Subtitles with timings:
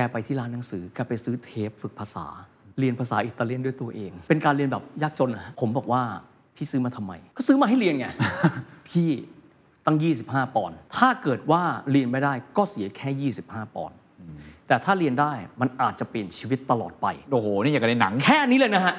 [0.00, 2.26] แกไปที่ร้านหนังสือแกไปซื้อเทปฝึกภาษา
[2.78, 6.02] เรียนภาษาอิตาเลียนด้วยตัวเอง เป็นการเรียนแบบยากจนอะผมบอกว่า
[6.56, 8.06] พี่ซื้อมาทำไม ก็ซื้อมาให้เรียนไง
[8.88, 9.08] พี่
[9.86, 13.96] ตั้ง 25 ปอนด์ถ้าเกิดว่าเรียนไม่ได้ก็เสียแค่ 25 ปอนด์
[14.66, 18.94] แต่ถ้าเรียนได้มันอาจจะเปลี่ยนชีวิตตลอดไป โอ้โห นี่อย่างกับในหนัง แค่นี้เลยนะฮะ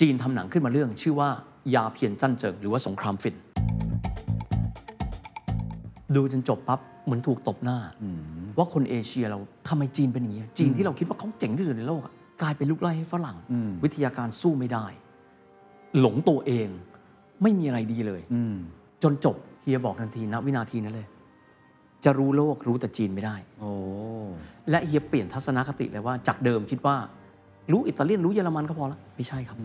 [0.00, 1.28] จีนทำหนังขึ้นมาเรื่องชื่อว่า
[1.74, 3.36] ยาเพียนจั่นเจิงหรือว่าสงครามฝิ่น
[6.14, 7.78] ดูจนจบปั๊บ เหมือนถูกตบหน้า
[8.58, 12.12] ว่าคนเอเชียเราทำไมจีนเป็นอย่างนี้จีนที่เราคิดว่าเขาเจ๋งที่สุดในโลกอะ
[12.42, 13.36] กลายเป็นลูกไล่ให้ฝรั่ง
[13.84, 14.86] วิทยาการสู้ไม่ได้
[16.00, 16.68] หลงตัวเอง
[17.42, 18.22] ไม่มีอะไรดีเลย
[19.02, 21.06] จนจบเฮียบอกทันทีนะ วินาทีนั้นเลย
[22.04, 23.70] จะรู้โลกรู้แต่จีนไม่ได้โอ้
[24.70, 26.96] และเฮียเปลี่ยนทัศนคติเลยว่า จากเดิมคิดว่า
[27.72, 29.58] รู้อิตาเลียนรู้เยอรมันก็พอแล้วไม่ใช่ครับ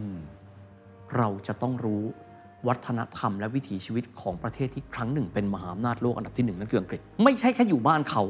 [1.18, 2.04] เราจะต้องรู้
[2.68, 8.24] วัฒนธรรมและวิถีชีวิตของประเทศที่ครั้งหนึ่งเป็นมหาอำนาจโลกอันดับที่หนึ่งนั่นคืออังกฤษ ไม่ใช่แค่อยู่บ้านเขา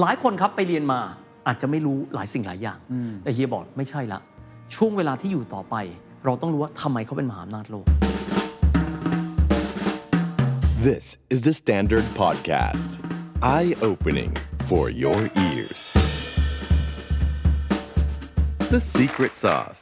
[0.00, 1.00] หลายคนครับไปเรียนมา
[1.46, 2.78] อาจจะไม่รู้หลายสิ่งหลายอย่าง
[3.22, 4.20] แต่เฮียบอกไม่ใช่ละ
[4.74, 5.76] ช่วงเวลาที่อยู่ต่อไป
[6.24, 7.86] เราต้องรู้ว่าทำไมเขาเป็นมหาอำนาจโลก
[10.88, 12.88] This is the Standard Podcast.
[13.42, 14.32] Eye opening
[14.68, 15.80] for your ears.
[18.70, 19.80] The Secret Sauce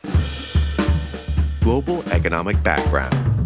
[1.62, 3.37] Global Economic Background.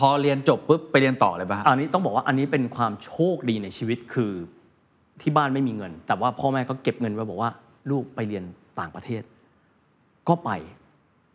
[0.00, 4.32] พอเรียนจบปุ๊บไปเรียนต่อเลยป่ะฮะอันนี้ต้องบอกว่าอันนี้เป็นความโชคดีในชีวิตคือ
[5.20, 7.50] ที่บ้านไม่มีเงิน แต่ว่าพ่อแม่ก็เก็บเงินไว้บอกว่า
[7.90, 8.44] ลูกไปเรียน
[8.78, 9.22] ต่างประเทศ
[10.28, 10.50] ก็ไป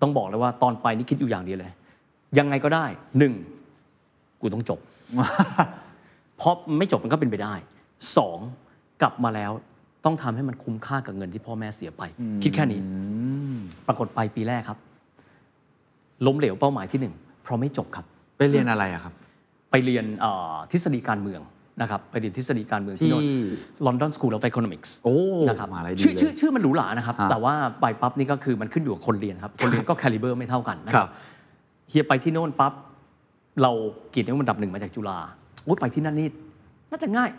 [0.02, 1.72] ต้องบอกเลยว่าตอนไปนี่คิดอยู่อย่างเดียวเลย
[2.38, 2.86] ยังไงก็ได้
[3.18, 3.34] หนึ่ง
[4.42, 4.80] กูต้องจบ
[6.38, 7.54] เพราะไม่จบมันก็เป็นไปได้
[8.18, 8.40] สอง
[9.02, 9.52] กลับมาแล้ว
[10.06, 12.04] ต้องทำให้มันคุ้มค่ากับเงินที่พ่อแม่เสียไป
[12.44, 12.82] คิดแค่นี้
[13.88, 14.80] ปรากฏไปปีแรกครับ
[16.26, 17.14] ล้มเหลวเป้าหมายที่หนึ่ง
[17.44, 18.06] เพราะไม่จบครับ
[18.38, 19.14] ไปเรียนอะไรอะครับ
[19.72, 21.42] ไปเรียนเอ่อทฤษฎีการเมือง
[21.82, 23.24] นะครับไปเรียนทฤษฎีการเมืองที่ที่โน่น
[23.88, 25.16] London School of Economics โอ้
[25.50, 31.12] นะครับมหาลัยดีชื่อเลยชื่อชื่อมันหรูหรานะครับฮะแต่ว่าไปปั๊บนี่ก็คือมันขึ้นอยู่กับคนเรียนครับ คนเรียนก็แคลิเบอร์ไม่เท่ากันนะคครัรับบ
[31.90, 32.74] เฮียไปที่โน่นปั๊บ
[33.62, 33.72] เรา
[34.10, 35.18] เกียรตินิยมอันดับหนึ่งมาจากจุฬา
[35.64, 36.28] โอ้ยไปที่นั่นนี่
[36.92, 37.30] น่าจะง่าย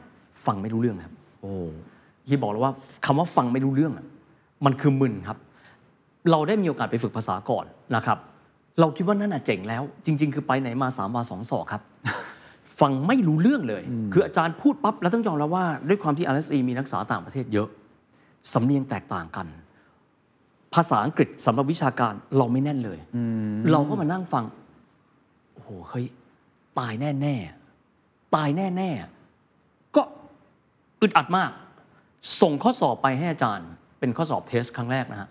[0.47, 1.51] ฟังไม่รู้เรื่องครับ โอ้
[2.27, 2.73] เฮียบอกเลยว่า
[3.07, 4.07] คำว่าฟังไม่รู้เรื่องอะ
[4.65, 5.39] มันคือมึนครับ
[6.31, 7.65] เราได้มีโอกาสไปฝึกภาษาก่อน
[7.97, 8.19] นะครับ
[8.81, 11.83] เราคิดว่านั่นน่ะเจ๋งแล้ว จริง ๆ คือไปไหนมาสามวาสองศอกครับ
[12.81, 13.83] ฟังไม่รู้เรื่องเลย
[14.13, 17.69] คืออาจารย์พูดปั๊บแล้วต้องยอมรับว่าด้วยความที่ RSE มีนักศึกษาต่างประเทศเยอะ
[18.53, 19.47] สำเนียงแตกต่างกัน
[20.75, 22.99] ภาษาอังกฤษสำหรับวิชาการเราไม่แน่นเลย
[23.73, 24.45] เราก็มานั่งฟัง
[25.53, 26.07] โอ้โหเฮ้ย
[26.79, 30.03] ตายแน่ๆตายแน่ๆก็
[31.01, 31.51] อึดอัดมาก
[32.41, 35.29] ส่งข้อสอบไปให้อาจารย์ เป็นข้อสอบเทสครั้งแรกนะฮะ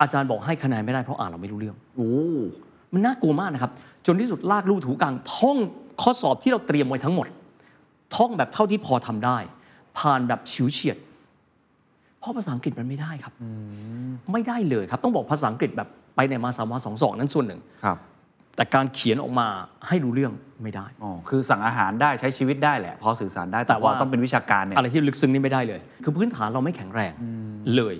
[0.00, 2.12] อาจารย์บอกให้คะแนนไม่ได้เพราะอ่านเราไม่รู้เรื่องโอ้
[2.92, 3.72] มันน่ากลัวมากนะครับ
[4.06, 5.58] จนที่สุดลากลู่ถูกลางท่อง
[6.02, 7.26] ข้อสอบที่เราเตรียมไว้ทั้งหมด
[8.16, 9.38] ท่องแบบเท่าที่พอทำได้
[9.98, 10.96] ผ่านแบบฉิวเฉียด
[12.20, 13.34] เพราะภาษาอังกฤษมันไม่ได้ครับ
[14.32, 17.98] ไม่ได้เลยครับ ต้องบอกภาษาอังกฤษแบบไปในมาสามวาสองสองนั้นส่วนหนึ่งครับ
[18.56, 19.46] แต่การเขียนออกมา
[19.88, 20.32] ให้รู้เรื่อง
[20.62, 27.12] ไม่ได้อ๋อคือสั่งอาหารได้ใช้ชีวิตได้แหละ พอสื่อสารได้แต่แต่ว่าว่าต้องเป็นวิชาการเนี่ยอะไรที่ลึกซึ้งนี่ไม่ได้เลย คือพื้นฐานเราไม่แข็งแรง
[27.76, 27.96] เลย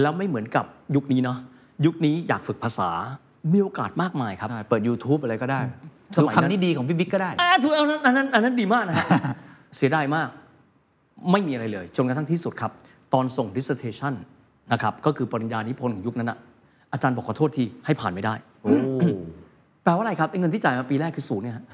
[0.00, 0.64] แล้วไม่เหมือนกับ
[0.96, 1.38] ยุคนี้เนาะ
[1.86, 2.90] ยุคนี้อยากฝึกภาษา
[3.52, 5.60] มีโอกาสมากมายครับได้เปิด YouTube อะไรก็ได้
[6.14, 9.06] สดูมัยนั้นคำนี้ดีของพี่บิ๊กก็ได้อ่าถูกเอาอันนั้นอันนั้นดีมากนะฮะ
[9.76, 10.28] เสียดายมาก
[11.32, 12.72] ไม่มีอะไรเลย จนกระทั่งที่สุดครับ
[13.14, 14.12] ตอนส่ง dissertation
[14.72, 16.38] นะครับ ก็คือปริญญานิพนธ์ของยุคนั้นนะ
[16.92, 18.74] อาจารย์บอกขอโทษทีให้ผ่านไม่ได้โอ้
[19.84, 21.64] แปลว่าอะไรครับไอ้เงินที่จ่ายมาปีแรกคือศูนย์เนี่ยฮะ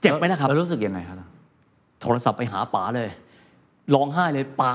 [0.00, 1.16] เจ็บไหมนะครับแล้วรู้สึกยังไงครับ
[2.02, 3.08] โทรศัพท์ไปหาป๋าเลย
[3.94, 4.70] ร้องไห้เลยป๋า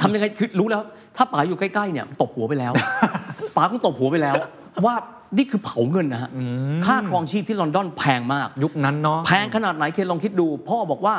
[0.00, 0.82] ทำยังไงคือรู้แล้ว
[1.16, 2.72] ถ้าป๋าอยู่ใกล้ๆเนี่ยตบหัวไปแล้ว
[3.56, 4.34] ป๋าคงตบหัวไปแล้ว
[4.86, 4.94] ว่า
[5.36, 6.30] นี่คือเผาเงินนะฮะ
[6.86, 11.14] ค่าครองชีพที่ลอนดอนแพงมาก ยุคนั้นเนาะแพงขนาดไหนเคนลองคิดดู พ่อบอกว่า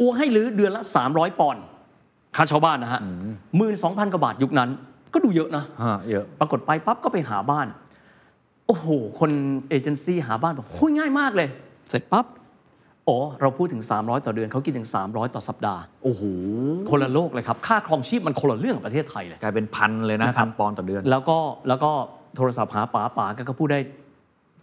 [0.00, 1.62] อ้วให้รื้อเดือนละ 300 ปอนด์
[2.36, 3.00] ค่าชาวบ้านนะฮะ
[3.56, 4.70] หมื่นสองพันกว่าบาทยุคนั้น
[5.14, 7.66] ก็ดูเยอะนะฮะเยอะปรากฏไปปั๊บก็ไปหาบ้าน
[8.66, 8.86] โอ้โห
[9.20, 9.30] คน
[9.68, 11.48] เอเจนซี่หาบ้านบอกหุ้ยง่ายมากเลย
[11.90, 12.26] เสร็จปั๊บ
[13.08, 16.22] อ๋อเราพูดถึง 300 ต่อเดือนเขาคิดถึง 300 ต่อสัปดาห์ โอ้โห
[16.90, 21.38] คนละโลกเลยครับ ค่าครองชีพมันคนละเรื่องกับประเทศไทยเลย กลายเป็นพันเลยนะนะครัพับนปอนด์ต่อเดือน แล้วก็
[21.68, 21.92] แล้วก็
[22.36, 23.80] โทรศัพท์หาป๋าป๋าก็พูดได้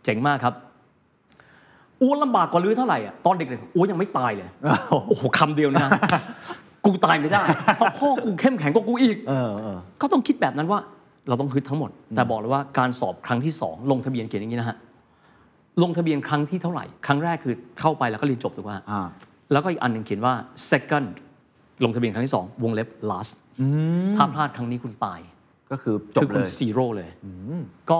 [0.03, 0.53] เจ๋งมากครับ
[2.01, 4.49] อ้วนลำบากกว่าลื้อเท่าไหร่อะตอนเด็กๆอ้วนยังไม่ตายเลย
[4.91, 5.89] โอ้โหคำเดียวนะ
[6.85, 7.43] กูตายไม่ได้
[7.75, 10.79] เพราะพ่อกูเข้มแข็งกว่ากูอีกเออเออก็ต้องคิดแบบนั้นว่า
[11.27, 14.77] เราต้องฮึดทั้งหมด แต่บอกเลยว่าการสอบครั้งที่สองลงทะเบียนเขียนอย่างนี้นะฮะ
[15.83, 18.99] ลงทะเบียนครั้งที่เท่าไหร่ ครั้งแรกคือเข้าไปแล้วก็เรียนจบถูกป่ะอ่า
[19.51, 20.33] แล้วก็อีกอันหนึ่งเขียนว่า
[20.71, 21.07] second
[21.83, 23.33] ลงทะเบียนครั้งที่สองวงเล็บ last
[24.15, 25.19] ถ้าพลาดครั้งนี้คุณตาย
[25.71, 27.09] ก็คือจคืบอเลคุณย ซีโร่เลย
[27.91, 27.99] ก็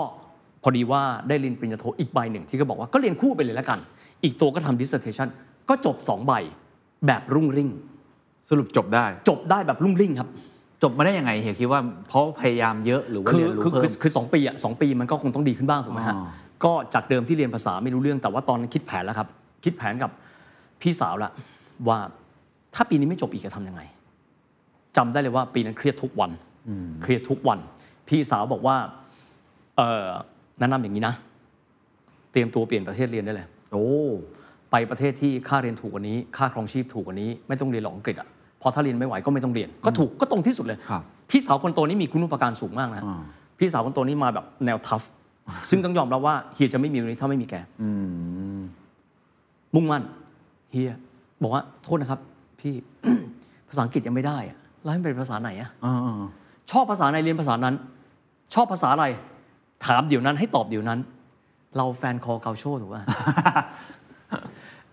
[0.62, 3.78] พอดีว่าได้เรียนปริญญาโทอีกใบหนึ่งที่ก็บอกว่าก็เรียนคู่ไปเลยแล้วกัน
[4.24, 5.28] อีกตัวก็ทำ dissertation
[5.68, 6.32] ก็จบ2ใบ
[7.06, 7.70] แบบรุ่งริ่ง
[8.50, 10.28] สรุปจบได้ จบได้แบบรุ่งริ่งครับ
[10.82, 16.26] จบมาได้ยังไงเฮียคิดว่าเพราะพยายามเยอะหรือว่าคือเรียนรู้คือเพิ่คือม คือสองปีอะสองปีมันก็คงต้องดีขึ้นบ้างถูกไหมฮะ อ๋อ
[16.64, 19.28] ก็จากเดิมที่เรียนภาษาไม่รู้เรื่องแต่ว่าตอนนั้นคิดแผนแล้วครับ
[19.64, 20.10] คิดแผนกับ
[20.80, 21.30] พี่สาวละ
[21.88, 21.98] ว่า
[22.74, 23.82] ถ้าปีนี้ไม่จบอีกจะทำยังไง
[24.96, 26.30] จำได้เลยว่าปีนั้นเครียดทุกวัน
[27.02, 27.58] เครียดทุกวัน
[28.08, 28.76] พี่สาวบอกว่า
[29.76, 30.06] เออ
[30.58, 31.14] แนะนำอย่างนี้นะ
[32.32, 33.86] เตรียมตัวเปลี่ยนประเทศเรียนได้เลย โอ้
[34.70, 38.28] ไปประเทศที่ค่าเรียนถูกกว่านี้ ค่าครองชีพถูกกว่านี้ ไม่ต้องเรียนหรอกอังกฤษอะ
[38.62, 43.22] พอถ้าเรียนไม่ไหวก็ไม่ต้องเรียน ก็ถูกก็ตรงที่สุดเลยครับพี่สาวคนโตนี่มีคุณูปการสูงมากนะอ่า
[43.58, 45.02] พี่สาวคนโตนี่มาแบบแนว tough
[45.70, 47.88] ซึ่งต้องยอมรับว่าเฮียจะไม่มีวันนี้ถ้าไม่มีแกอื
[48.58, 48.60] ม
[49.74, 50.02] มุ่งมั่น
[50.72, 50.94] เฮีย
[51.42, 52.20] บอกว่าโทษนะครับ
[52.60, 52.74] พี่
[53.68, 55.96] ภาษาอังกฤษยังไม่ได้อะแล้วให้มันเป็นภาษาไหนอะอ่า
[56.70, 57.74] ชอบภาษาไหนเรียนภาษานั้น
[58.54, 59.06] ชอบภาษาอะไร
[59.86, 61.00] ถามเดี๋ยวนั้นให้ตอบเดี๋ยวนั้น
[61.76, 63.02] เราแฟนคอ calcio ถูกป่ะ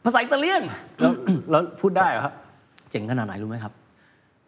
[0.03, 1.11] ภาษาอิตาเลียนๆแล้ว
[1.51, 2.33] แล้วพูดได้เหรอครับ
[2.91, 3.73] เจ๋งขนาดไหนรู้ไหมครับ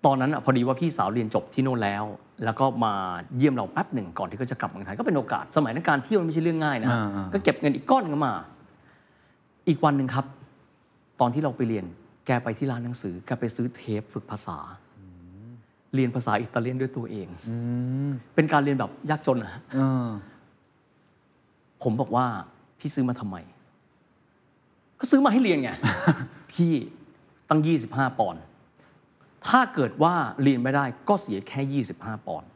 [0.05, 2.03] ตอนนั้นอะพอดีว่าพี่สาวเรียนจบที่โน่นแล้ว
[2.45, 2.93] แล้วก็มา
[3.37, 8.33] เยี่ยมเราแป๊บหนึ่งก่อนที่เขาจะกลับเมืองไทยก็เป็นโอกาสสมัยนั้นการเที่ยวมันไม่ใช่เรื่องง่ายนะอ่าๆก็เก็บเงินอีกก้อนหนึงมา
[9.67, 10.25] อีกวันหนึ่งครับ
[11.19, 11.85] ตอนที่เราไปเรียน
[12.25, 14.57] แกไปที่ร้านหนังสือแกไปซื้อเทปฝึกภาษา
[15.95, 17.27] เรียนภาษาอิตาเลียนด้วยตัวเอง
[18.35, 20.07] เป็นการเรียนแบบยากจนนะเออ
[21.83, 22.25] ผมบอกว่า
[22.79, 23.37] พี่ซื้อมาทำไม
[24.99, 25.69] ก็ซื้อมาให้เรียนไง
[26.51, 26.71] พี่
[27.49, 28.41] ตั้ง 25 ปอนด์
[29.47, 30.13] ถ้าเกิดว่า
[30.43, 32.49] เรียนไม่ได้ก็เสียแค่ 25 ปอนด์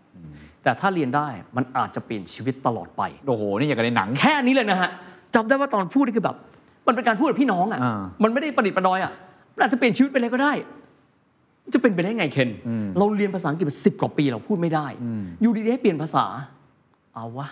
[0.63, 4.89] แต่ถ้าเรียนได้มันอาจจะเปลี่ยนชีวิตตลอดไป โอ้โห นี่อย่างกับในหนัง แค่นี้เลยนะฮะ
[5.35, 6.37] จำได้ว่าตอนพูดนี่คือแบบ
[6.87, 9.11] มันเป็นการพูดกับพี่น้องอะอ่ามันไม่ได้ประดิษฐ์ประดอยอะ
[9.53, 10.53] มันอาจจะเปลี่ยนชีวิตไปเลยก็ได้
[11.73, 12.49] จะเป็นไปได้ไงเคน
[12.97, 14.87] เราเรียนภาษาอังกฤษมาสิบกว่าปีเราพูดไม่ได้
[15.41, 16.25] อยู่ดีๆให้เปลี่ยนภาษา
[17.13, 17.47] เอาวะ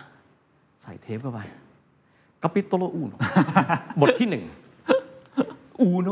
[0.82, 1.40] ใส่เทปเข้าไป
[2.42, 3.12] กาปิโตโลอูโน
[4.00, 4.44] บทที่หนึ่ง
[5.80, 6.08] อูโน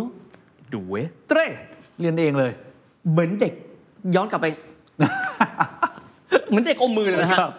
[0.73, 0.95] ดูเว
[1.27, 1.39] เตร
[2.01, 2.53] เรียนเองเลย
[3.11, 3.53] เหมือนเด็ก
[4.15, 4.47] ย้อนกลับไป
[6.49, 7.55] เหมือนเด็กอมมือเลยนะฮะครับ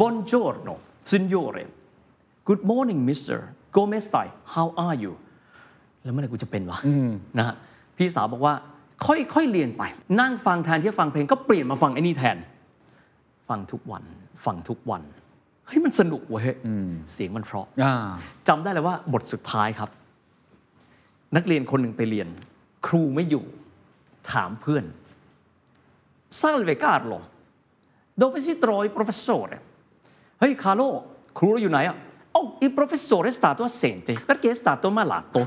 [0.00, 0.74] Buongiorno
[1.10, 1.64] signore
[2.48, 3.38] Good morning Mr.
[3.74, 5.12] Come stai How are you
[6.02, 6.78] แล้วเมื่อไหร่กูจะเป็นวะ
[7.38, 7.54] นะฮะ
[7.96, 8.54] พี่สาวบอกว่า
[9.06, 9.82] ค่อยๆเรียนไป
[10.20, 12.36] นั่งฟังแทนที่จะฟังเพลงก็เปลี่ยนมาฟังไอ้นี่แทน
[13.48, 14.02] ฟังทุกวัน
[14.44, 15.02] ฟังทุกวัน
[15.66, 16.44] เฮ้ยมันสนุกเว้ย
[17.12, 17.94] เสียงมันเพราะอ่า
[18.48, 19.90] จำได้เลยว่าบทสุดท้ายครับ
[21.36, 22.28] นักเรียนคนหนึ่งไปเรียน
[22.86, 23.44] ครูไม่อยู่
[24.32, 24.84] ถามเพื่อน
[26.40, 27.18] Salve Carlo
[28.20, 29.54] dove si trova il professore
[30.38, 30.82] เฮ้ยคาร์โล
[31.38, 31.96] ครูเราอยู่ไหนอะ
[32.36, 35.40] Oh il professore è stato assente perché è stato malato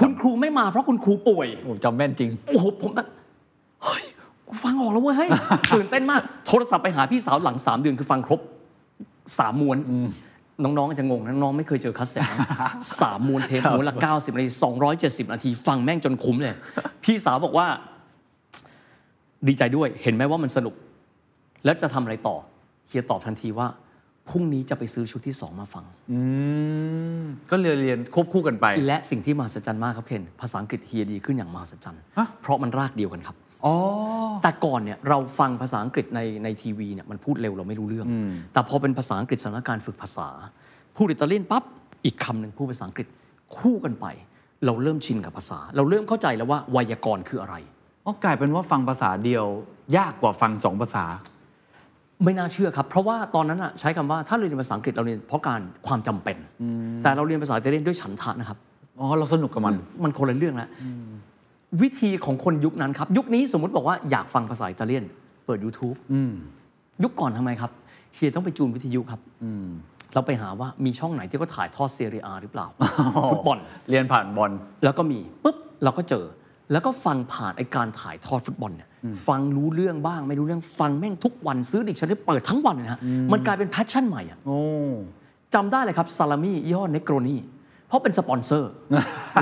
[0.00, 3.06] คุณครูไม่มาเพราะคุณครูป่วยผมจำแม่นจริง โอ้โหผมแบบ
[3.84, 4.02] เฮ้ย
[4.48, 5.30] กูฟังออกแล้วเว้ยเฮ้ย
[5.74, 8.40] ตื่นเต้นมาก โทรศัพท์ไปหาพี่สาวหลังสามเดือนคือฟังครบ
[9.38, 9.78] สามม้วน
[10.62, 12.38] น้องๆจะงงนะน้องๆไม่เคยเจอคัสเซ็ตนะ
[13.00, 14.50] สามม้วนเทปม้วนละ 90 นาที
[15.26, 16.56] 270 นาที ฟังแม่งจนคุ้มเลย
[17.04, 17.66] พี่สาวบอกว่า
[19.48, 20.74] ดีใจด้วยเห็นไหมว่ามันสนุก
[21.64, 22.36] แล้วจะทำอะไรต่อ
[22.88, 23.66] เฮียตอบทันทีว่า
[24.28, 26.18] พรุ่งนี้จะไปซื้อชุดที่สองมาฟัง อื
[27.20, 33.74] มก็เรียนเรียนควบคู่กันไป และสิ่งที่มหัศจรรย์มากครับเคนภาษาอังกฤษเฮียดีขึ้นอย่างมหัศจรรย์ฮะ เพราะมันรากเดียวกันครับ อ๋อ
[34.42, 38.06] แต่ก่อนเนี่ยเราฟังภาษาอังกฤษในในทีวีเนี่ยมันพูดเร็วเราไม่รู้เรื่อง
[38.52, 40.28] แต่พอเป็นภาษาอังกฤษสถานการณ์ฝึกภาษา
[40.96, 41.64] พูดอิตาเลียนปั๊บ
[42.04, 43.06] อีกคำหนึ่งพูดภาษาอังกฤษ
[43.58, 44.06] คู่กันไป
[44.64, 47.54] เราเริ่มชินกับภาษา เราเริ่มเข้าใจแล้วว่าไวยากรณ์คืออะไร
[48.04, 49.44] อ๋อกลายเป็นว่าฟังภาษาเดียว
[49.96, 51.04] ยากกว่าฟังสองภาษา
[52.24, 56.36] ไม่น่าเชื่อครับ เพราะว่าตอนนั้นอะใช้คำว่าถ้าเราเรียนภาษาอังกฤษเราเรียนเพราะการความจำเป็น
[57.02, 58.58] แต่เราเรียนภาษาอิตาเลียนด้วยฉันทะนะครับ
[58.98, 60.68] อ๋อเราสนุกกับมันมันคนละเรื่องแล้ว
[61.82, 65.04] วิธีของคนยุคนั้นครับ ยุคนี้สมมุติบอกว่าอยากฟังภาษาอิตาเลียน
[65.46, 65.96] เปิด YouTube
[67.02, 67.70] ยุคก่อนทำไมครับ
[68.14, 69.20] เฮียต้องไปจูนวิทยุครับ
[70.14, 72.66] เราไปหาว่ามีช่องไหนที่เขาถ่ายทอด Serie A หรือเปล่า
[73.30, 73.58] ฟุตบอล
[73.90, 74.50] เรียนผ่านบอล
[74.84, 76.24] แล้วก็มีปุ๊บเราก็เจอ
[76.72, 78.88] แล้วก็ฟังผ่านไอการถ่ายทอดฟุตบอลเนี่ย
[79.28, 83.00] ฟังรู้เรื่องบ้างไม่รู้เรื่องฟังแม่งทุกวันซื้อดิกชันได้เปิดทั้งวันเลยนะฮะ
[83.32, 84.58] มันกลายเป็น passion ใหม่อะโอ้
[85.54, 87.36] จำได้เลยครับซาลามี่ยี่ห้อ Negroni
[87.88, 88.70] เพราะเป็นสปอนเซอร์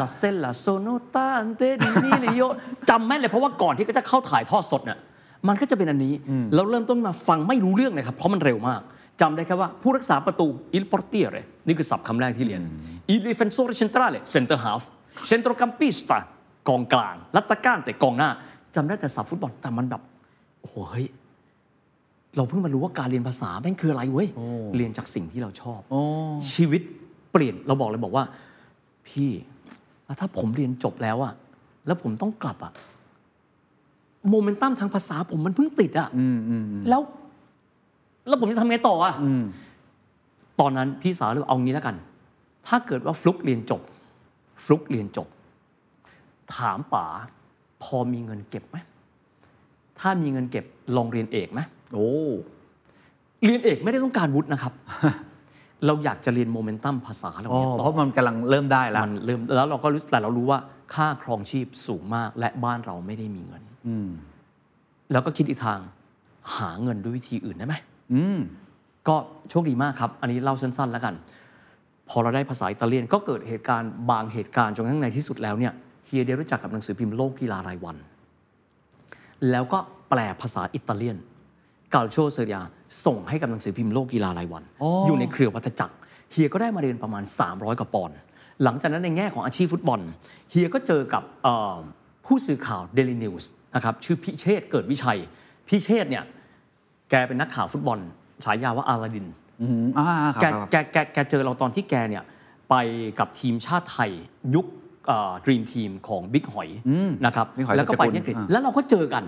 [0.00, 2.42] la stella sono tante di milioni
[2.90, 4.98] จำแม่นเลยเพราะว่าก่อนที่ก็จะเข้าถ่ายทอดสดเนี่ย
[5.48, 6.14] มันก็จะเป็นอันนี้
[6.54, 8.80] แล้วเริ่มต้นมาฟังไม่รู้เรื่องเลยครับเพราะมันเร็วมาก
[9.20, 12.60] จำได้แค่ว่าผู้รักษาประตู il portiere นี่คือศัพท์คำแรกที่เรียน
[13.12, 14.82] il difensore centrale center half
[15.30, 16.18] centrocampista
[16.68, 18.30] กองกลาง l'attaccante กองหน้า
[18.74, 20.02] จำได้แต่ศัพท์ฟุตบอลแต่มันแบบ
[20.60, 21.06] โอ้โหเฮ้ย
[22.36, 24.28] เราเพิ่งมารู้ว่าการเรียนภาษาแม่งคืออะไรเว้ย
[24.76, 26.00] เรียนจากสิ่งที่เราชอบโอ้
[26.52, 26.82] ชีวิต
[27.32, 28.24] เปลี่ยนเราบอกเลยบอกว่า
[29.08, 29.30] พี่
[30.04, 31.32] แล้วถ้าผมเรียนจบแล้วอะ
[31.86, 32.72] แล้วผมต้องกลับอะ
[34.28, 36.08] โมเมนตัมทางภาษาผมมันเพิ่งติดอะ
[36.88, 37.00] แล้ว
[38.28, 39.14] แล้วผมจะทำไงต่ออะ
[40.60, 41.96] ตอนนั้นพี่สาวเลยบอกเอางี้แล้วกัน
[42.66, 43.82] ถ้าเกิดว่าฟลุกเรียนจบ
[44.64, 45.28] ฟลุกเรียนจบ
[46.56, 47.06] ถามป๋า
[47.82, 48.76] พอมีเงินเก็บไหม
[50.00, 50.64] ถ้ามีเงินเก็บ
[50.96, 51.60] ลองเรียนเอกไหม
[51.92, 52.08] โอ้
[53.44, 54.72] เรียนเอกไม่ได้ต้องการวุฒินะครับ
[55.86, 60.58] เราอยากจะเรียนโมเมนตัมภาษาเราอ๋อเรียนเพต่อราะมันกำลังเริ่มได้แล้วมันเริ่มแล้วเราก็รู้แต่เรารู้ว่า
[60.94, 64.08] ค่าครองชีพสูงมากและบ้านเราไม่ได้มีเงิน อืม
[65.12, 65.80] แล้วก็คิดอีกทาง
[66.56, 67.74] หาเงินด้วยวิธีอื่นได้ไหม
[68.12, 68.38] อืม
[69.08, 69.16] ก็
[69.50, 71.14] โชคดีมากครับ อันนี้เล่าสั้นๆแล้วกัน
[72.08, 75.72] พอเราได้ภาษาอิตาเลียนก็เกิดเหตุการณ์บางเหตุการณ์จนกระทั่งในที่สุดแล้วเนี่ย
[76.08, 77.96] เฮียได้รู้จักกับหนังสือพิมพ์โลกกีฬารายวัน
[79.50, 79.78] แล้วก็
[80.10, 81.18] แปลภาษาอิตาเลียน
[81.94, 82.60] calcio Serie A
[83.04, 85.94] ส่งให้กับหนังสือพิมพ์โลกกีฬารายวันอ๋ออยู่ในเครือวัตจักร
[86.32, 88.16] เฮียก็ได้มาเรียนประมาณ 300กว่าปอนด์
[88.62, 90.00] หลังจากนั้นในแง่ของอาชีพฟุตบอล
[90.50, 91.76] เฮียก็เจอกับเอ่อ
[92.26, 95.18] ผู้สื่อข่าวเดลินิวส์นะครับชื่อพิเชษฐ์เกิดวิชัย
[95.68, 96.24] พิเชษฐ์เนี่ย
[97.10, 97.98] แกเป็นนักข่าวฟุตบอล
[98.44, 99.26] ฉายาว่าอาลาดิน
[99.60, 102.24] อืมอ่าครับแกครับแกแกแกเจอเราตอนที่แกเนี่ย
[102.70, 102.74] ไป
[103.18, 104.10] กับทีมชาติไทย
[104.54, 104.66] ยุค
[105.44, 106.68] Dream Team ของบิ๊กหอย
[107.24, 109.24] นะครับบิ๊กหอยแล้วก็ไปสัจกุลที่อังกฤษอ่าแล้วเราก็เจอกัน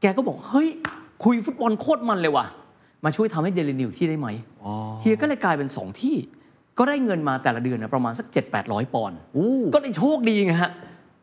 [0.00, 0.68] แกก็บอก เฮ้ย
[1.24, 2.46] คุยฟุตบอลโคตรมันเลยว่ะ
[3.04, 4.28] มาช่วยทำให้เดลินิวส์ที่ได้ไหม
[5.00, 6.16] เฮียก็เลยกลายเป็นสองที่
[6.78, 9.18] ก็ได้เงินมาแต่ละเดือนนะประมาณสัก 7 8 0 0 ปอนด์
[9.74, 10.70] ก็ได้โชคดีไงฮะ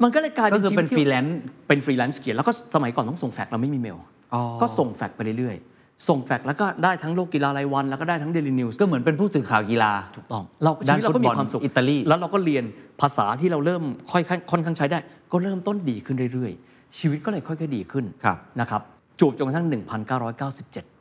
[0.04, 1.38] มันก็เลยกลายก็เป็นคือชีเป็วินตที่เป็นฟรีแลนซ์
[1.68, 3.98] เป็นฟรีแลนซ์เขียนแล้วก็สมัยก่อนต้องส่งแฟกซ์เราไม่มีเมล
[4.34, 12.64] อ๋อก็ส่งแฟกซ์ไปเรื่อยๆ ส่งแฟกซ์แล้วก็ได้ทั้งโลกกีฬารายวัน แล้วก็ได้ทั้งเดลินิวส์ก็เหมือนเป็นผู้สื่อข่าวกีฬาถูกต้อง เราด้าชีนวิตเราก็มีฟุตบอลความสุขอิตาลีแล้วเราก็เรียน
[13.02, 15.00] ภาษาที่เราเริ่มค่อยๆค่อนข้างใช้ได้
[15.32, 18.82] ก็เริ่มต้นดีขึ้นเรื่อยๆ ชีวิตก็เลยค่อยๆดีขึ้นครับนะครับ
[19.20, 19.68] จูบจนกระทั่ง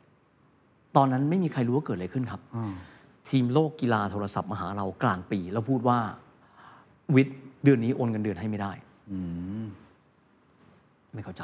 [0.01, 2.41] 1997 ตอนนั้นไม่มีใครรู้ว่าเกิดอะไรขึ้นครับ
[3.29, 5.99] ทีมโลกกีฬาโทรศัพท์มาหาเรากลางปี แล้วพูดว่า
[7.15, 8.71] วิทย์เดือนนี้โอนเงินเดือนให้ไม่ได้
[11.13, 11.43] ไม่เข้าใจ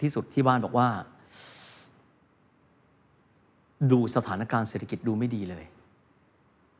[0.00, 0.88] ที่สุดที่บ้านบอกว่า
[3.92, 5.64] ดูสถานการณ์เศรษฐกิจดูไม่ดีเลย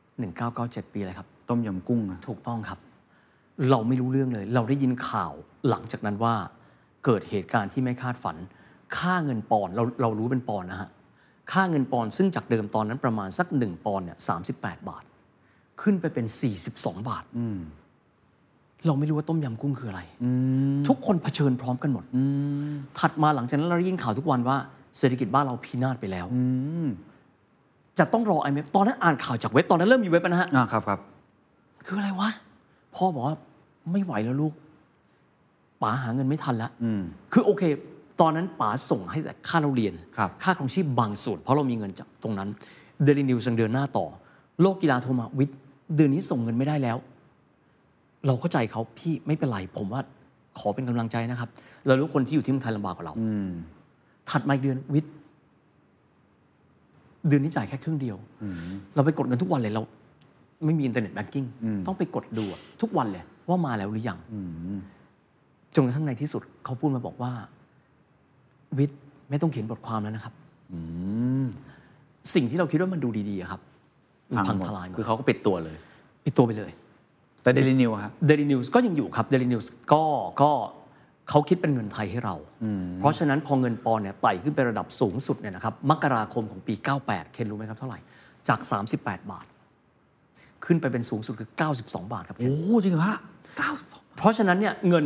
[0.09, 2.79] 1997 ปีเลยครับ ต้มยำกุ้งอะถูกต้องครับ
[3.69, 5.33] เราไม่รู้เรื่องเลย เราได้ยินข่าว
[5.69, 6.35] หลังจากนั้นว่า
[7.05, 8.37] เกิดเหตุการณ์ที่ไม่คาดฝัน
[8.97, 10.89] ค่าเงินปอนด์เราเรารู้เป็นปอนด์นะฮะ
[11.51, 14.35] ค่าเงินปอนด์ซึ่งจากเดิมตอนนั้นประมาณสักหนึ่งปอนด์เนี่ยสา
[14.89, 15.03] บาท
[15.81, 16.25] ขึ้นไปเป็น
[16.65, 16.75] 42
[17.09, 17.23] บาท
[18.85, 20.01] เราไม่รู้ว่าต้มยำกุ้งคืออะไร
[20.87, 22.03] ทุกคนเผชิญพร้อมกันหมด
[22.99, 24.57] ถัดมาหลังจากนั้นเราได้ยินข่าวทุกวันว่า
[24.97, 26.25] เศรษฐกิจบ้านเราพินาศไปแล้ว
[27.99, 30.99] จะต้องรอ IMF ตอนนั้นอ่านข่าวจากเว็บตอนนั้นเริ่มมีเว็บแล้วนะฮะอ่าครับครับ
[31.85, 32.29] คืออะไรวะ
[32.95, 33.37] พ่อบอกว่า
[33.91, 34.53] ไม่ไหวแล้วลูก
[35.81, 36.71] ป๋าหาเงินไม่ทันแล้ว
[37.33, 37.63] คือโอเค
[38.21, 42.49] ตอนนั้นป๋าส่งให้แต่ค่าเราเรียนครับค่าของชีพบางส่วน เพราะเรามีเงินจากตรงนั้น
[43.03, 44.05] เดลินิวยังเดินหน้าต่อ
[44.61, 45.57] โลกกีฬาโทรมาวิทย์
[45.95, 46.97] เดือนนี้ส่งเงินไม่ได้แล้ว
[48.25, 50.01] เราเข้าใจเขาพี่ไม่เป็นไร ผมว่า
[50.59, 51.49] ขอเป็นกำลังใจนะครับ
[51.85, 53.13] เรารู้คนที่อยู่ที่เมืองไทยลำบากกว่าเรา
[54.29, 55.13] ถัดมาอีกเดือนวิทย์
[57.27, 58.17] เดือนนี้จ่ายแค่ครึ่งเดียว
[58.95, 59.81] เราไปกดเงินทุกวันเลยเรา
[60.65, 61.45] ไม่มีอินเทอร์เน็ตแบงกิ้ง
[61.87, 64.17] ต้องไปกดดูอะทุกวันเลย ว่ามาแล้วหรือยัง
[65.75, 67.31] จนกระทั่งในที่สุด เขาพูดมาบอกว่า
[68.77, 70.33] วิทย์ไม่ต้องเขียนบทความแล้วนะครับ
[72.33, 73.61] สิ่งที่เราคิดว่ามันดูดีๆอะครับ
[74.29, 75.77] มันพังหมดทลายหมดคือเขาก็ปิดตัวเลย
[76.25, 76.71] ปิดตัวไปเลย
[77.43, 80.03] แต่เดลินิวครับเดลินิวส์ก็ยังอยู่ครับเดลินิวส์ก็
[80.41, 80.51] ก็
[81.29, 82.35] เขาคิดเป็นเงินไทยให้เรา
[82.99, 87.99] เพราะฉะนั้นพอเงินปอนด์เนี่ยไต่ขึ้นไประดับสูงสุดเนี่ยนะครับ มกราคมของปี 98 เคนรู้ไหมครับเท่าไหร่
[88.47, 88.59] จาก
[88.95, 89.45] 38 บาท
[90.65, 91.49] ขึ้นไปเป็นสูงสุดคือ
[91.81, 93.19] 92 บาทครับเคนโอ้จริงเหรอฮะ
[93.57, 93.69] เก้า
[94.17, 95.05] เพราะฉะนั้นเนี่ยเงิน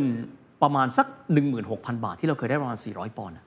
[0.62, 1.06] ประมาณสัก
[1.54, 3.44] 16,000 บาทที่เราเคยได้ประมาณ 400 ปอนด์อะ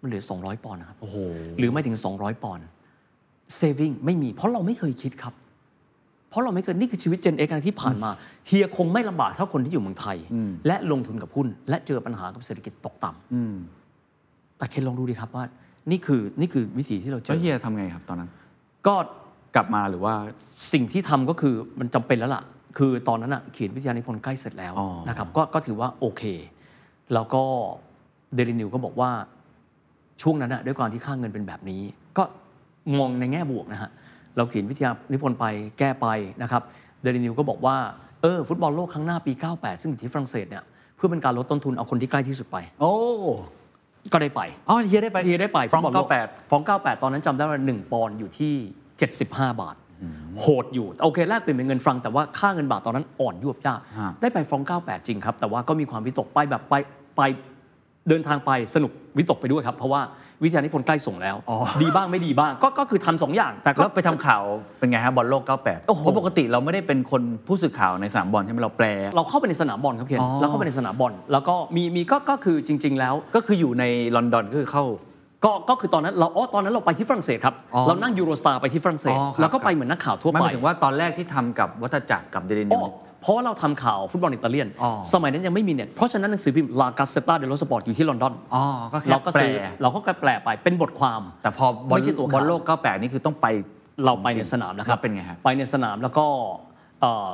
[0.00, 1.16] มันเหลือ 200 ปอนด์นะครับ โอ้โห
[1.58, 2.66] หรือไม่ถึง 200 ปอนด์
[3.56, 5.34] saving ไม่มี เพราะเราไม่เคยคิดครับ
[6.32, 8.10] เพราะเราไม่เคยนี่คือชีวิต Gen X ที่ผ่านมา
[8.46, 10.16] เฮียคงไม่ลำบากเท่าคนที่อยู่เมืองไทย
[10.66, 15.44] และลงทุนกับหุ้นและเจอปัญหากับเศรษฐกิจตกต่ำแต่เคนลองดูดิครับว่า
[15.90, 18.30] นี่คือนี่คือวิธีที่เราเจอแล้วเฮียทำไงครับตอนนั้น
[18.86, 18.94] ก็
[19.54, 20.14] กลับมาหรือว่า
[20.72, 22.42] สิ่งที่ทำก็คือมันจำเป็นแล้วล่ะ
[22.78, 26.22] คือตอนนั้นอะเขียนวิทยานิพนธ์ใกล้เสร็จแล้วอ๋อนะครับก็ก็ถือว่าโอเค
[27.14, 27.42] แล้วก็
[28.34, 29.10] เดลินิวส์ก็บอกว่า
[30.22, 31.82] ช่วงนั้นอะด้วยความที่ค่าเงินเป็นแบบนี้
[32.18, 32.24] ก็
[32.98, 33.90] มองในแง่บวกนะฮะ
[34.36, 35.44] เราเขียนวิทยานิพนธ์ไป
[35.78, 36.06] แก้ไป
[36.42, 36.62] นะครับ
[37.02, 37.76] เดลินิวส์ก็บอกว่า
[38.22, 40.64] เออฟุตบอลโลกครั้งหน้าปี 98 ซึ่งอยู่ที่ฝรั่งเศสเนี่ย
[40.96, 42.92] เพื่อเป็นการลดต้นทุนเอาคนที่ใกล้ที่สุดไป โอ้
[44.12, 48.52] ก็ได้ไปอ๋อเฮียได้ไปเฮียได้ไปฟรองฟุตบอลโลเก้าแปดฟรอง98 ตอนนั้นจำได้ว่า 1 ปอนด์อยู่ที่
[49.08, 49.76] 75 บาท
[50.40, 56.74] โหดอยู่ โอเคแลกเปลี่ยนเป็นเงินฟรังก์แต่ว่าค่าเงินบาทตอนนั้นอ่อนยวบยากฮะได้ไปฟรอง98 จริงครับ แต่ว่าก็มีความวิตกไปแบบไป
[57.16, 57.22] ไป
[58.08, 60.00] เดินทางไปสนุกวิตกไปด้วยครับ เพราะว่า
[60.42, 61.36] วิทยานิพนธ์ใกล้ส่งแล้ว
[61.82, 64.42] ดีบ้างไม่ดีบ้าง ก็ก็คือทำสองอย่าง แต่ก็แล้วไปทำข่าว
[64.78, 73.84] เป็นไงฮะบอลโลก 98 โอ้โหเพราะปกติเราไม่ได้เป็นคนผู้สื่อข่าวในสนามบอลใช่ไหมเราแปล เราเข้าไปในสนามบอลครับเพียนอ๋อเราเข้าไปในสนามบอลแล้วก็มีมีก็ก็คือจริง ๆ แล้ว ก็คืออยู่ใน
[74.16, 74.84] ลอนดอนก็คือเข้า
[75.44, 82.88] ก็ก็คือตอนนั้นเราอ๋อตอนนั้นเราไปที่ฝรั่งเศสครับ อ๋อเรานั่ง Eurostar ไปที่ฝรั่งเศส อ๋อครับ แล้วก็ไปครับเหมือนนักข่าวทั่วไปไหม หมายถึงว่าตอนแรกที่ทำกับวัฏจักรกับเดลินิวส์อ๋อ
[83.22, 93.46] เพราะว่าเราทำข่าวฟุตบอลอิตาเลียน อ๋อ สมัยนั้นยังไม่มีเน็ตเพราะฉะนั้นหนังสือพิมพ์ La Gazzetta dello Sport อยู่ที่ลอนดอนอ๋อก็แค่เราก็แปลซื้อเราก็แปลไปเป็นบทความ แต่พอบอลไม่ใช่ตัวข่าวบอลโลก98นี่คือต้องไป
[94.04, 96.24] เราไปในสนามนะครับ แล้วเป็นไงครับไปในสนามแล้วก็
[97.00, 97.30] เอ่อ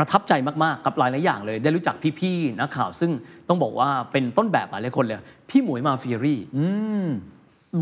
[0.00, 0.32] ประทับใจ
[0.64, 3.10] มาก ๆ กับหลายหลายอย่างเลย ได้รู้จักพี่ ๆ นักข่าว ซึ่ง
[3.48, 5.16] ต้องบอกว่าเป็นต้นแบบหลายคนเลย
[5.50, 6.40] พี่หมวยมาฟิรี่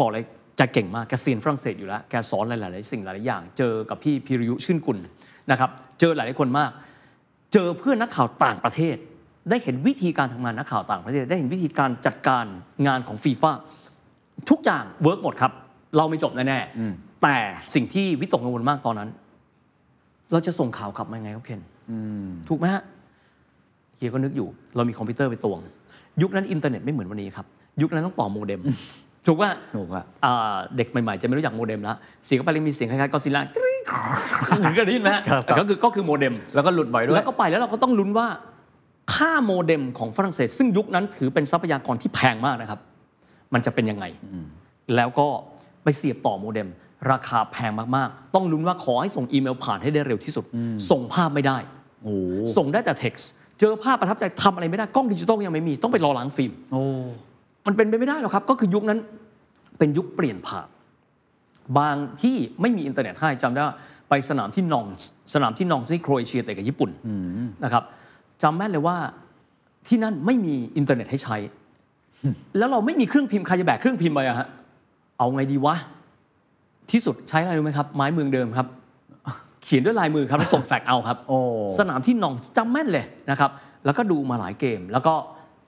[0.01, 0.25] บอกเลย
[0.57, 4.99] แกเก่งมากแกเซียนฝรั่งเศสอยู่แล้ว แกสอนหลาย ๆ สิ่งหลาย ๆ อย่าง เจอกับพี่พิริยุชื่นกุล
[5.51, 5.71] นะครับ
[6.01, 6.71] เจอหลายๆคนมาก
[7.53, 8.97] เจอเพื่อนนักข่าวต่างประเทศ
[9.51, 12.45] ได้เห็นวิธีการทำงานนักข่าวต่างประเทศ ได้เห็นวิธีการจัดการ
[12.87, 13.51] งานของฟีฟ่า
[14.51, 15.53] ทุกอย่าง work หมดครับ
[15.97, 17.37] เราไม่จบแน่ๆแต่
[17.75, 19.11] สิ่งที่วิตกกังวลมากตอนนั้น
[20.33, 21.63] เราจะส่งข่าวกลับมายังไงครับเคน
[22.49, 22.83] ถูกไหมฮะ
[23.97, 25.59] เฮียก็นึกอยู่ เรามีคอมพิวเตอร์ไปตัวนึง
[26.23, 27.47] ยุคนั้นอินเทอร์เน็ตไม่เหมือนวันนี้ครับ
[27.83, 28.61] ยุคนั้นต้องต่อโมเด็ม
[29.26, 30.04] ถูกว่าถูกอะ
[30.76, 33.42] เด็กใหม่ๆ จะไม่รู้จักโมเด็มแล้วเสียงเข้าไปเลยมีเสียงคล้ายๆกอดซิลล่า
[34.61, 35.23] หรือก็ได้ยินไหมฮะ
[35.59, 38.26] ก็คือก็คือโมเด็มแล้วก็หลุดบ่อยด้วยแล้วก็ไปแล้วเราก็ต้องลุ้นว่า
[39.14, 42.80] ค่าโมเด็มของฝรั่งเศส ซึ่งยุคนั้นถือเป็นทรัพยากรที่แพงมากนะครับ
[43.54, 44.04] มันจะเป็นยังไง
[44.97, 45.26] แล้วก็
[45.83, 46.68] ไปเสียบต่อโมเด็ม
[47.11, 50.45] ราคาแพงมากๆ ต้องลุ้นว่าขอให้ส่งอีเมลผ่านให้ได้เร็วที่สุด
[50.90, 51.77] ส่งภาพไม่ได้โอ้
[52.57, 53.25] ส่งได้แต่ text
[53.61, 56.83] เจอภาพประทับใจทำอะไรไม่ได้กล้องดิจิตอลยังไม่มีต้องไปรอล้างฟิล์มโอ้
[57.67, 58.99] มันเป็นไปไม่ได้หรอกครับ ก็คือยุคนั้น
[59.78, 60.69] เป็นยุคเปลี่ยนผ่าน
[61.78, 63.75] บางที่ไม่มีอินเทอร์เน็ตให้จำได้ว่า
[64.09, 66.90] ไปสนามที่น็องต์สนามที่น็องต์ที่โครเอเชียเตะกับญี่ปุ่น
[67.64, 67.83] นะครับ
[68.43, 68.97] จำแม่นเลยว่า
[69.87, 71.37] ที่นั่นไม่มีอินเทอร์เน็ตให้ใช้
[72.59, 74.49] แล้วเราไม่มีเครื่องพิมพ์ใครจะแบกเครื่องพิมพ์ไปอะฮะ
[75.19, 75.75] เอาไงดีวะ
[76.90, 81.39] ที่สุดใช้อะไรรู้ไหมครับ ไม้เมืองเดิมครับเขียนด้วยลายมือครับแล้วส่งแฟกซ์เอาครับโอ้
[81.79, 83.51] สนามที่น็องต์จำแม่นเลยนะครับ
[83.85, 85.15] แล้วก็ดูมาหลายเกมแล้วก็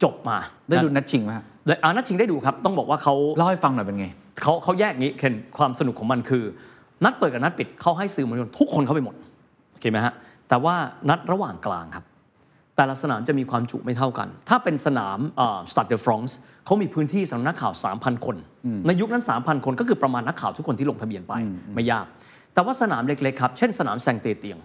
[0.03, 0.37] จบมา
[0.69, 4.07] ได้ดูนัดชิงไหมฮะได้อานัดชิงได้ดูครับ ต้องบอกว่าเขาเล่าให้ฟังหน่อยเป็นไง
[4.43, 6.45] เขาเขาแยกงี้เคนความสนุกของมันคือ
[7.05, 9.15] นัดเปิดกับนัดปิดเขาให้สื่อมวลชนทุกคนเข้าไปหมด
[9.73, 10.15] โอเคไหมฮะ
[10.49, 10.75] แต่ว่า
[11.09, 12.05] นัดระหว่างกลางครับ
[12.77, 15.19] แต่ละสนามจะมีความจุไม่เท่ากัน ถ้าเป็นสนาม
[15.71, 18.37] สตาร์เดฟรองส์เขามีพื้นที่สำหรับนักข่าว 3,000 คน
[18.87, 21.33] ในยุคนั้น 3,000 คนก็คือประมาณนักข่าวทุกคนที่ลงทะเบียนไป
[21.75, 22.07] ไม่ยาก
[22.55, 24.59] แต่ว่าสนามเล็กๆครับเช่นสนามแซงเตเตียง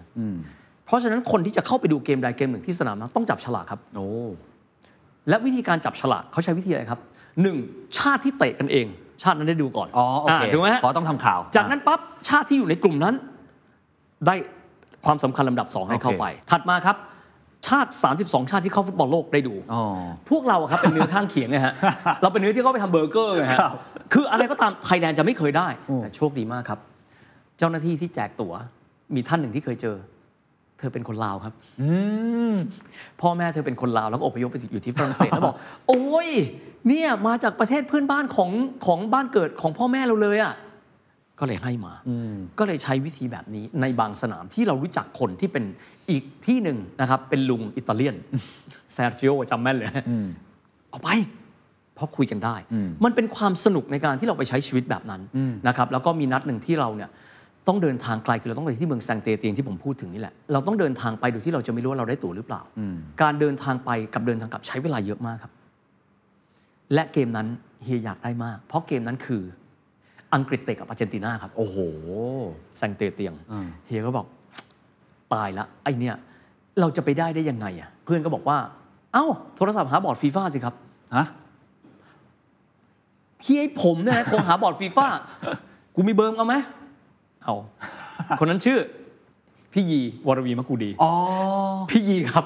[0.85, 4.07] เพราะฉะนั้นคนที่จะเข้าไปดูเกมใดเกมหนึ่งที่สนามนั้นต้องจับฉลากครับโอ้
[5.29, 6.99] และวิธีการจับฉลากเขาใช้วิธีอะไรครับ
[7.41, 7.57] หนึ่ง
[7.97, 8.85] ชาติที่เตะกันเอง
[9.23, 13.15] ชาตินั้นได้ดูก่อนอ๋อโอเคถูกไหมฮะเพราะต้องทำข่าว จากนั้นปั๊บชาติที่อยู่ในกลุ่มนั้น
[14.27, 14.35] ได้
[15.05, 16.97] ความสำคัญลำดับ 2 ให้เข้าไป ถัดมาครับ
[17.67, 19.81] ชาติ 32 ชาติที่เข้าฟุตบอลโลกได้ดูอ๋อ
[20.29, 21.73] พวกเราอะครับเป็นเนื้อข้างเคียงไงฮะ
[22.21, 23.71] เราเป็นเนื้อที่เขาไปทำเบอร์เกอร์ไงฮะครับ
[24.13, 25.67] คืออะไรก็ตามไทยแลนด์จะไม่เคยได้
[26.01, 26.79] แต่โชคดีมากครับ
[27.57, 28.53] เจ้าหน้าที่ที่แจกตั๋ว
[29.15, 29.95] มีท่านหนึ่งที่เคยเจอ
[30.79, 31.53] เธอเป็นคนลาวครับ
[33.21, 35.55] พ่อแม่เธอเป็นคนลาวแล้วก็อพยพไปอยู่ที่ฝรั่งเศสแล้วบอก
[35.87, 36.29] โอ้ย
[36.87, 38.51] เนี่ยมาจากประเทศเพื่อนบ้านของ
[38.85, 40.53] ของบ้านเกิดของพ่อแม่เราเลยอะ
[41.39, 41.93] ก็เลยให้มา
[42.59, 45.63] ก็เลยใช้วิธีแบบนี้ในบางสนามที่เรารู้จักคนที่เป็น
[46.09, 48.15] อีกที่หนึ่งนะครับ เป็นลุงอิตาเลียน
[48.93, 49.89] เซอร์จิโอจำแม่นเลย
[50.89, 51.09] เอาไป
[51.95, 52.55] เพราะคุยกันได้
[53.03, 55.21] มันเป็นความสนุกในการที่เราไปใช้ชีวิตแบบนั้น
[55.67, 57.09] นะครับ แล้วก็มีนัดหนึ่งที่เราเนี่ย
[57.67, 62.61] ต้องเดินทางไกลคือเราต้องไปที่เมืองแซงเตเตียงที่ผมพูดถึงนี่แหละเราต้องเดินทางไปโดยที่เราจะไม่รู้ว่าเราได้ตั๋วหรือเปล่า
[63.21, 65.53] การเดินทางไปกับเดินทางกลับใช้เวลาเยอะมากครับ
[66.93, 67.47] และเกมนั้น
[67.83, 69.41] เฮียอยากได้มาก เพราะเกมนั้นคือ
[70.33, 71.77] อังกฤษเตะกับอาร์เจนตินาครับ โอ้โห
[72.77, 73.33] แซงเตเตียง
[73.87, 74.25] เฮียก็บอก
[75.33, 76.15] ตายละไอเนี่ย
[76.79, 78.57] เราจะไปได้ได้ยังไงอะเพื่อนก็บอกว่า
[79.13, 79.25] เอ้า
[79.55, 80.75] โทรศัพท์หาบอร์ดฟีฟ่าสิครับ
[81.15, 81.25] ฮะ
[83.41, 85.07] พี่ให้ผมเนี่ยนะโทรหาบอร์ดฟีฟ่า
[85.95, 86.55] กูมีเบอร์มึงเอาไหม
[87.45, 87.55] เอา
[88.39, 88.79] คนนั้นชื่อ
[89.73, 91.11] พี่ยีวรวีร์ มะกูดีอ๋อ
[91.91, 92.45] พี่ยีครับ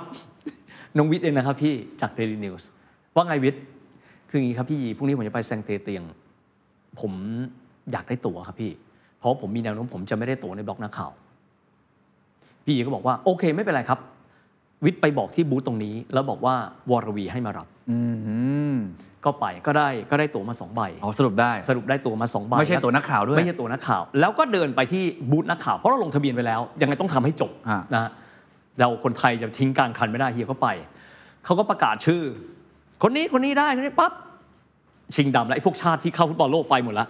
[0.97, 2.69] น้องวิทย์เองนะครับพี่จากเดลินิวส์
[3.15, 3.63] ว่าไงวิทย์
[4.29, 6.03] คืออย่างนี้ครับพี่ยีพรุ่งนี้ผมจะไปแซงต์เอเตียน
[6.99, 7.12] ผม
[7.91, 8.71] อยากได้ตั๋วครับพี่
[9.19, 11.12] เพราะผมมีแนวโน้มผมจะไม่ได้ตั๋วในบล็อกนักข่าว
[12.65, 13.99] พี่ยีก็บอกว่าโอเคไม่เป็นไรครับ
[14.85, 16.55] วิทย์ไปบอกที่บูธตรงนี้ แล้วบอกว่า
[16.91, 17.97] วรวีให้มารับอื
[18.73, 18.75] ม
[19.25, 28.11] ก็ไปก็ได้ก็ได้ตั๋วมาสองใบเอาสรุปได้สรุปได้ตั๋วมาสองใบไม่ใช่ตั๋วนักข่าวด้วยไม่ใช่ตั๋วนักข่าว แล้วก็เดินไปที่บูธนักข่าวเพราะเราลงทะเบียนไปแล้ว ยังไงต้องทำให้จบฮะนะฮะ
[28.79, 30.67] เราคนไทยจะทิ้งกลารคันไม่ได้เฮียก็ไป
[31.45, 32.21] เขาก็ประกาศชื่อ
[33.03, 34.11] คนนี้คนนี้ได้คนนี้ปั๊บ
[35.15, 37.07] ชิงดำแล้วไอ้พวกชาติที่เข้าฟุตบอลโลกไปหมดละ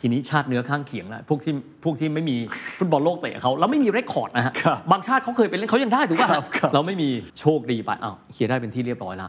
[0.00, 1.52] ทีนี้ชาติเนื้อข้างเคียงแล้วพวกที่
[1.84, 2.36] พวกที่ไม่มี
[2.78, 7.08] ฟุตบอลโลกเตะเขาแล้วไม่มีเรคคอร์ดนะฮะครับบางชาติเขาเคยไปเล่นเขายังได้ถูกป่ะครับครับเราไม่มี
[7.40, 9.28] โชคดีไปอ้าวเฮียได้เป็นที่เรียบร้อยละ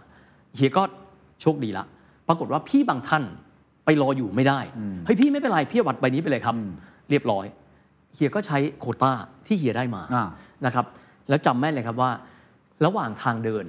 [0.56, 0.84] เฮียก็
[1.42, 1.86] โชคดีละ
[2.28, 3.24] ปรากฏว่าพี่บางท่าน
[3.86, 4.60] ไปรออยู่ไม่ได้
[5.06, 6.56] เฮ้ยพี่ไม่เป็นไรพี่เอาบัตรใบนี้ไปเลยครับ
[7.10, 7.46] เรียบร้อย
[8.16, 9.12] เฮียก็ใช้โควต้า
[9.46, 10.26] ที่เฮียได้มาอ่า
[10.66, 10.86] นะครับ
[11.30, 12.12] แล้วจำแม่นเลยครับว่า
[12.86, 13.66] ระหว่างทางเดิน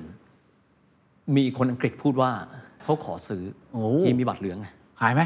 [1.36, 2.30] มีคนอังกฤษพูดว่า
[2.82, 4.66] เขาขอซื้อโอ้เฮียมีบัตรเหลืองไง
[5.00, 5.22] ขายไหม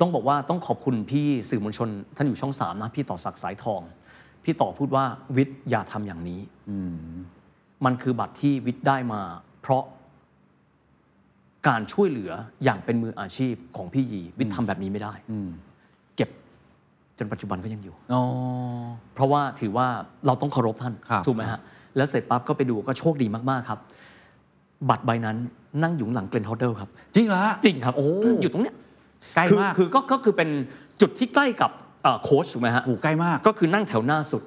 [0.00, 3.80] ต้องบอกว่าต้องขอบคุณพี่สื่อมวลชน ท่านอยู่ช่องสามนะพี่ต่อศักดิ์สายทอง
[4.44, 5.04] พี่ต่อพูดว่า
[5.36, 6.40] วิทย์อย่าทำอย่างนี้
[7.84, 9.20] มันคือบัตรที่วิทย์ได้มา
[9.62, 9.84] เพราะ
[11.68, 12.32] การช่วยเหลือ
[12.64, 15.12] อย่างเป็นมืออาชีพของพี่ยีวิทย์ทำแบบนี้ไม่ได้
[16.16, 16.30] เก็บ
[17.18, 18.22] จนปัจจุบันก็ยังอยู่อ๋อ
[19.14, 19.86] เพราะว่าถือว่า
[20.26, 21.60] เราต้องเคารพท่านครับถูกไหมฮะ
[21.96, 23.78] แล้วเสร็จปั๊บก็ไปดูก็โชคดีมากๆครับ
[24.90, 25.36] บัตรใบนั้น
[25.82, 28.06] นั่งอยู่หลัง Glenn Hoddle ครับ จริงเหรอฮะจริงครับ โอ้
[28.42, 28.74] อยู่ตรงเนี้ย
[29.34, 30.48] ใกล้คือมากคือก็ก็คือเป็น
[31.00, 31.70] จุดที่ใกล้กับ
[32.02, 34.42] เอ่อโค้ชถูกไหมฮะโอ้ใกล้มากก็คือนั่งแถวหน้าสุด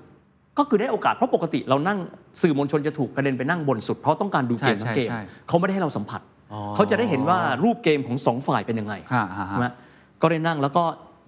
[0.58, 1.98] ก็คือได้โอกาสเพราะปกติเรานั่ง
[2.42, 6.22] สื่อมวลชนจะถูกกระเด็นไปนั่งบนสุด เพราะต้องการดูเกมใช่ทั้งเกมใช่เขาไม่ได้ให้เราสัมผัส
[6.54, 9.68] อ๋อเขาจะได้เห็นว่ารูปเกมของสองฝ่ายเป็นยังไงฮะฮะฮะใช่ไหม
[10.22, 10.84] ก็ได้นั่งแล้วก็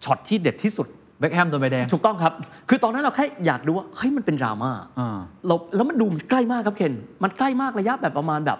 [0.05, 0.87] ช็อตที่เด็ดที่สุด
[1.19, 2.33] เบคแฮมโดนใบแดงถูกต้องครับ
[2.69, 8.59] คือตอนนั้นเราแค่อยากดูว่าเฮ้ยมันเป็นดราม่าอ่าเราแล้วมันดูมันใกล้มากครับเคนมันใกล้มากระยะแบบประมาณแบบ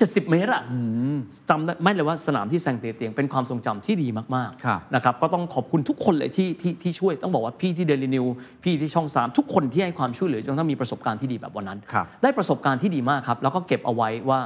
[0.00, 0.62] 70 เมตรอะ
[1.50, 8.24] จำได้ไม่เลยว่าสนามที่แซงเตเตียงเป็นความทรงจำที่ดีมากครับๆนะครับก็ต้องขอบคุณทุกคนเลยที่ที่ที่ช่วยต้องบอกว่าพี่ที่เดลินิว
[8.64, 14.40] พี่ที่ช่องสามทุกคนที่ให้ความช่วยเหลือจนกระทั่งมีประสบการณ์ที่ดีแบบวันนั้นครับได้ประสบการณ์ที่ดีมากครับแล้วก็เก็บเอาไว้ว่า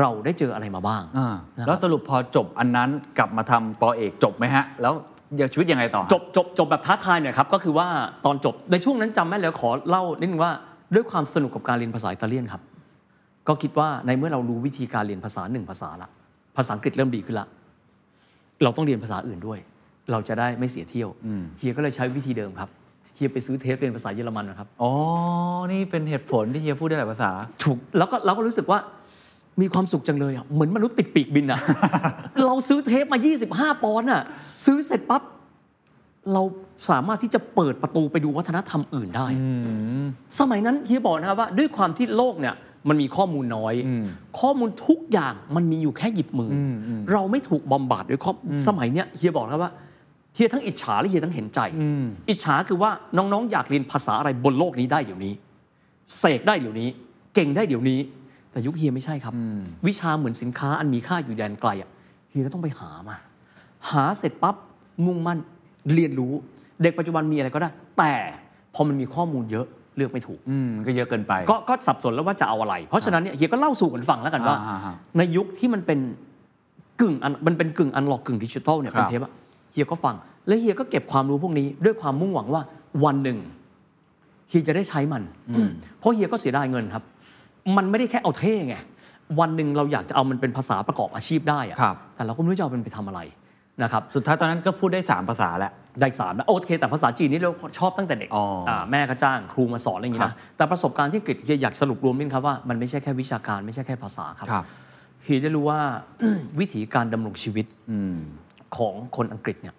[0.00, 4.94] เราได้เจออะไรมาบ้างอ่านะครับแล้วสรุปพอจบอันนั้นกลับมาทำปอเอกจบไหมฮะ แล้ว
[5.40, 7.86] ยังชีวิตยังไงต่อ จบจบจบแบบท้าทายหน่อยครับ ก็คือว่า
[8.24, 10.52] ตอนจบในช่วงนั้นจำแม่นแล้วขอเล่านิดนึงว่า
[10.94, 12.62] ด้วยความสนุกกับการเรียนภาษาอิตาเลียนครับ
[13.48, 16.08] ก็คิดว่าในเมื่อเรารู้วิธีการเรียนภาษาหนึ่งภาษาละ
[16.56, 17.46] ภาษาอังกฤษเริ่มดีขึ้นละ
[18.62, 19.58] เราต้องเรียนภาษาอื่นด้วย
[20.10, 21.08] เราจะได้ไม่เสียเที่ยว
[21.58, 22.70] เฮียก็เลยใช้วิธีเดิมครับ
[23.14, 24.90] เฮียไปซื้อเทปเรียนภาษาเยอรมันนะครับ อ๋อ
[25.72, 27.30] นี่เป็นเหตุผลที่เฮียพูดได้หลายภาษา
[27.62, 28.78] ถูก แล้วก็เราก็รู้สึกว่า
[29.60, 31.60] มีความสุขจังเลยอะ เหมือนมนุษย์ติดปีกบินอะ
[32.46, 33.18] เราซื้อเทปมา
[33.50, 34.22] 25 ปอนด์อะ
[34.64, 35.22] ซื้อเสร็จปั๊บ
[36.32, 36.42] เรา
[36.90, 39.26] สามารถที่จะเปิดประตูไปดูวัฒนธรรมอื่นได้
[40.40, 42.54] สมัยนั้นเฮียบอกนะครับว่าด้วยความที่โลกเนี่ย
[42.88, 43.74] มันมีข้อมูลน้อย
[44.40, 46.50] ข้อมูลทุกอย่างมันมีอยู่แค่หยิบมือ
[46.88, 49.72] อเราไม่ถูกบำบัดด้วยข้ออสมัยเนี้ยเฮียบอกนะครับว่า
[50.34, 51.60] เฮียทั้งอิจฉาและเฮียทั้งเห็นใจ
[52.28, 55.34] อิจฉาคือว่าน้องๆ อยากเรียนภาษาอะไรบนโลกนี้ได้เดี๋ยวนี้
[56.18, 56.88] เสกได้เดี๋ยวนี้
[57.34, 58.00] เก่งได้เดี๋ยวนี้
[58.50, 59.34] แต่ยุคเฮียไม่ใช่ครับ
[59.86, 61.90] วิชาเหมือนสินค้าอันมีค่าอยู่แดนไกลอะ
[62.30, 63.16] เฮียก็ต้องไปหามา
[63.90, 64.54] หาเสร็จปั๊บ
[65.06, 65.38] มุ่งมั่น
[65.94, 66.32] เรียนรู้
[66.82, 68.14] เด็กปัจจุบันมีอะไรก็ได้ แต่
[68.74, 69.66] พอมันมีข้อมูลเยอะ
[69.96, 75.98] เลือกไม่ถูกอืมก็เยอะเกินไป ก็ก็สับสนแล้วว่าจะเอาอะไร เพราะฉะนั้นเนี่ยเฮียก็เล่าสู่กันฟังแล้วกันว่าอ่าฮะในยุคที่มันเป็น
[77.00, 79.32] กึ่งอันมันเป็นกึ่งอันล็อกกึ่งดิจิทัลเนี่ยครับเป็นเทปอะ
[79.72, 80.14] เฮียก็ฟัง
[80.46, 82.62] แล้วเฮียก็เก็บความรู้พวกนี้ด้วยความมุ่งหวังว่า
[83.04, 83.38] วันหนึ่ง
[84.48, 85.22] เฮียจะได้ใช้มัน
[85.98, 87.04] เพราะเฮียก็เสียดายเงินครับ
[87.76, 88.76] มันไม่ได้แค่เอาเท่ไง
[89.40, 93.20] วันหนึ่งเราอยากจะเอามันเป็นภาษาประกอบอาชีพได้อะครับแต่เราก็ไม่รู้จะเอามันไปทำอะไร
[93.82, 104.64] นะครับสุดท้ายตอนนั้นก็พูดได้ 3 ภาษาแล้วได้สามแล้วโอเค แต่ภาษาจีนนี่เราชอบตั้งแต่เด็กอ๋ออ่าแม่ก็จ้างครูมาสอนอะไรอย่างนี้ครันะบแต่ประสบการณ์ที่อังกฤษเฮียอยากสรุปรวมนิดครับว่ามันไม่ใช่แค่วิชาการไม่ใช่แค่ภาษาครับครับ
[105.24, 105.80] เฮียได้รู้ว่า
[106.58, 108.16] วิถีการดำรงชีวิตอืม
[108.76, 109.74] ของคนอังกฤษเนี่ย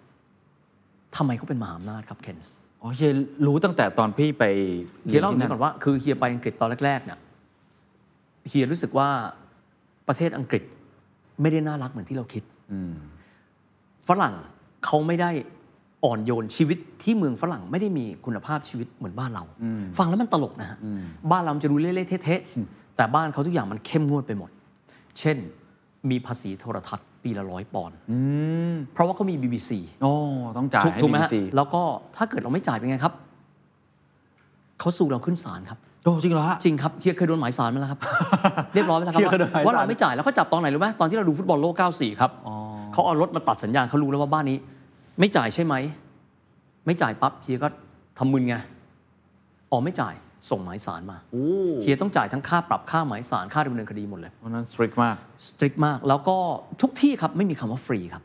[1.16, 2.36] ทำไมเขาเป็นมหาอำนาจครับเคน
[2.80, 3.12] อ๋อเฮีย
[3.46, 4.44] รู้ตั้งแต่ตอนพี่ไป
[5.06, 7.18] เฮียเล่าอย่างที่นี้ก่อนว่าคือเฮียไปอังกฤษตอนแรกๆเนี่ย
[8.48, 9.08] เฮียรู้สึกว่า
[10.08, 10.62] ประเทศอังกฤษ
[11.40, 12.94] ไม่ได้น่ารักเหมือนที่เราคิดอืม
[14.08, 14.34] ฝรั่ง
[14.86, 15.30] เขาไม่ได้
[16.04, 19.44] อ่อนโยนชีวิตที่เมืองฝรั่งไม่ได้มีคุณภาพชีวิตเหมือนบ้านเรา
[19.98, 20.78] ฟังแล้วมันตลกนะฮะ
[21.30, 24.50] บ้านเรามันจะดูเละๆเทะๆแต่บ้านเขาทุกอย่างมันเข้มงวดไปหมด
[25.18, 25.36] เช่น
[26.10, 28.18] มีภาษีโทรทัศน์ปีละร้อยปอนด์อื
[28.72, 29.70] มเพราะว่าเขามี BBC
[30.02, 30.12] โอ้
[30.56, 31.82] ต้องจ่ายถูกให้ถูกไหมบีฮะซีแล้วก็
[32.16, 33.12] ถ้าเกิดเราไม่จ่ายเป็นไงครับ
[34.80, 38.00] เขาสู้เราขึ้นศาลครับโอ้จริงเหรอฮะจริงครับเฮียเคยโดนหมายสารมาแล้วครับ
[38.74, 42.30] เรียบร้อยไปแล้วครัเฮียเคยโดนหมายว่าศาลเราไม่จ่ายแล้วเขาจับตอนไหนรู้ไหมตอนที่เราดูฟุตบอลโลก 94 ครับ
[42.96, 44.58] เขาเอารถมาตัดสัญญาณเขารู้แล้วว่าบ้านนี้
[45.18, 45.74] ไม่จ่ายใช่ไหม
[46.86, 47.68] ไม่จ่ายปั๊บเฮียก็
[48.18, 48.56] ทำมึนไง
[49.70, 50.14] อ๋อไม่จ่าย
[50.50, 51.46] ส่งหมายสารมาโอ้
[51.82, 55.16] เฮียต้องจ่ายทั้งค่าปรับค่าหมายสารค่าดำเนินคดีหมดเลยตอนนั้นสตริกมาก
[55.48, 56.36] สตริกมากแล้วก็
[56.82, 58.22] ทุกที่ครับไม่มีคำว่าฟรีครับ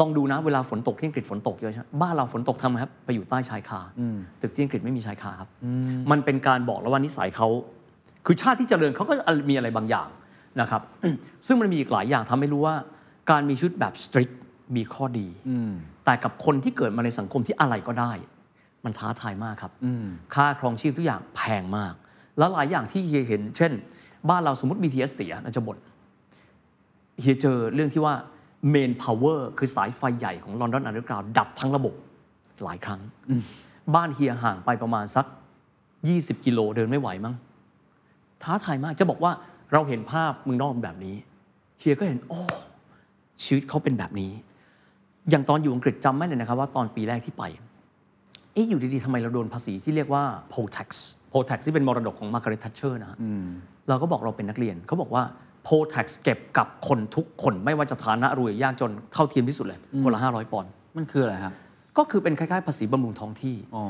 [0.00, 3.80] ลองดูนะเวลาฝนตกที่อังกฤษฝนตกเยอะใช่ไหมบ้านเราฝนตกทำไมครับไปอยู่ใต้ชายคา
[4.42, 5.48] ตึกที่อังกฤษไม่มีชายคาครับ
[6.10, 7.48] มันเป็นการบอกแล้วว่านิสัยเขา
[8.26, 9.14] คือชาติที่เจริญเขาก็
[9.50, 10.08] มีอะไรบางอย่าง
[10.60, 10.82] นะครับ
[11.46, 12.74] ซึ่งมันมีอีกหลายอย่างทำให้รู้ว่า
[13.30, 14.30] การมีชุดแบบสตริก
[14.76, 15.28] มีข้อดี
[16.04, 18.12] แต่กับคนที่เกิดมาในสังคมที่อะไรก็ได้
[18.84, 19.72] มันท้าทายมากครับ
[20.34, 21.94] ค่าครองชีพทุกอย่างแพงมาก
[22.38, 23.72] แล้วหลายอย่างที่เฮียเห็น เช่น
[24.28, 25.78] บ้านเราสมมติ BTS เสียนะจะบ่น
[27.20, 28.14] เฮียเจอเรื่องที่ว่า
[28.74, 31.94] Main Power คือสายไฟใหญ่ของ London Underground ดับทั้งระบบ
[32.64, 33.00] หลายครั้ง
[33.94, 35.26] บ้านเฮียห่างไปประมาณสัก
[35.84, 37.34] 20 กิโลเดินไม่ไหวมั้ง
[38.42, 39.32] ท้าทายมากจะบอกว่า
[39.72, 41.16] เราเห็นภาพเมืองนอกแบบนี้
[41.80, 42.40] เฮียก็เห็นโอ้
[43.44, 44.30] ชีวิตเขาเป็นแบบนี้
[45.30, 47.44] อย่างตอนอยู่อังกฤษจำไม่เลยนะครับว่าตอนปีแรกที่ไป
[48.52, 50.22] เอ๊ะอยู่ดีๆทำไมเราโดนภาษีที่เรียกว่า
[50.52, 50.88] poll tax
[51.32, 53.18] poll tax ที่เป็นมรดกของมาร์กาเร็ตแทชเชอร์นะฮะ
[53.88, 55.22] เราก็บอกเราเป็นนักเรียนเขาบอกว่า
[55.64, 61.52] poll tax เก็บกับคนทุกคนไม่ว่าจะฐานะรวยยากจนเท่าเทียมที่สุดเลยคนละ500ปอนด์มันคืออะไรฮะ
[61.98, 63.84] ก็คือเป็นคล้ายๆ ภาษีบำรุงท้องที่อ๋อ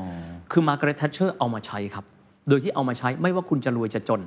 [0.51, 2.05] คือมาร์กาเร็ตแทชเชอร์เอามาใช้ครับ
[2.49, 4.21] โดยที่เอามาใช้ไม่ว่าคุณจะรวยจะจน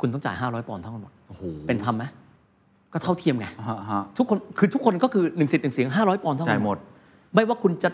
[0.00, 2.04] คุณต้องจ่าย 500 ปอนด์ทั้งหมดโอ้โหเป็นธรรมไหม
[2.92, 6.78] ก็เท่าเทียมไงฮะฮะทุกคนคือทุกคนก็คือหนึ่งสิทธิ์หนึ่งเสียง500ปอนด์จ่ายเท่ากันหมด
[7.34, 7.88] ไม่ว่าคุณจะ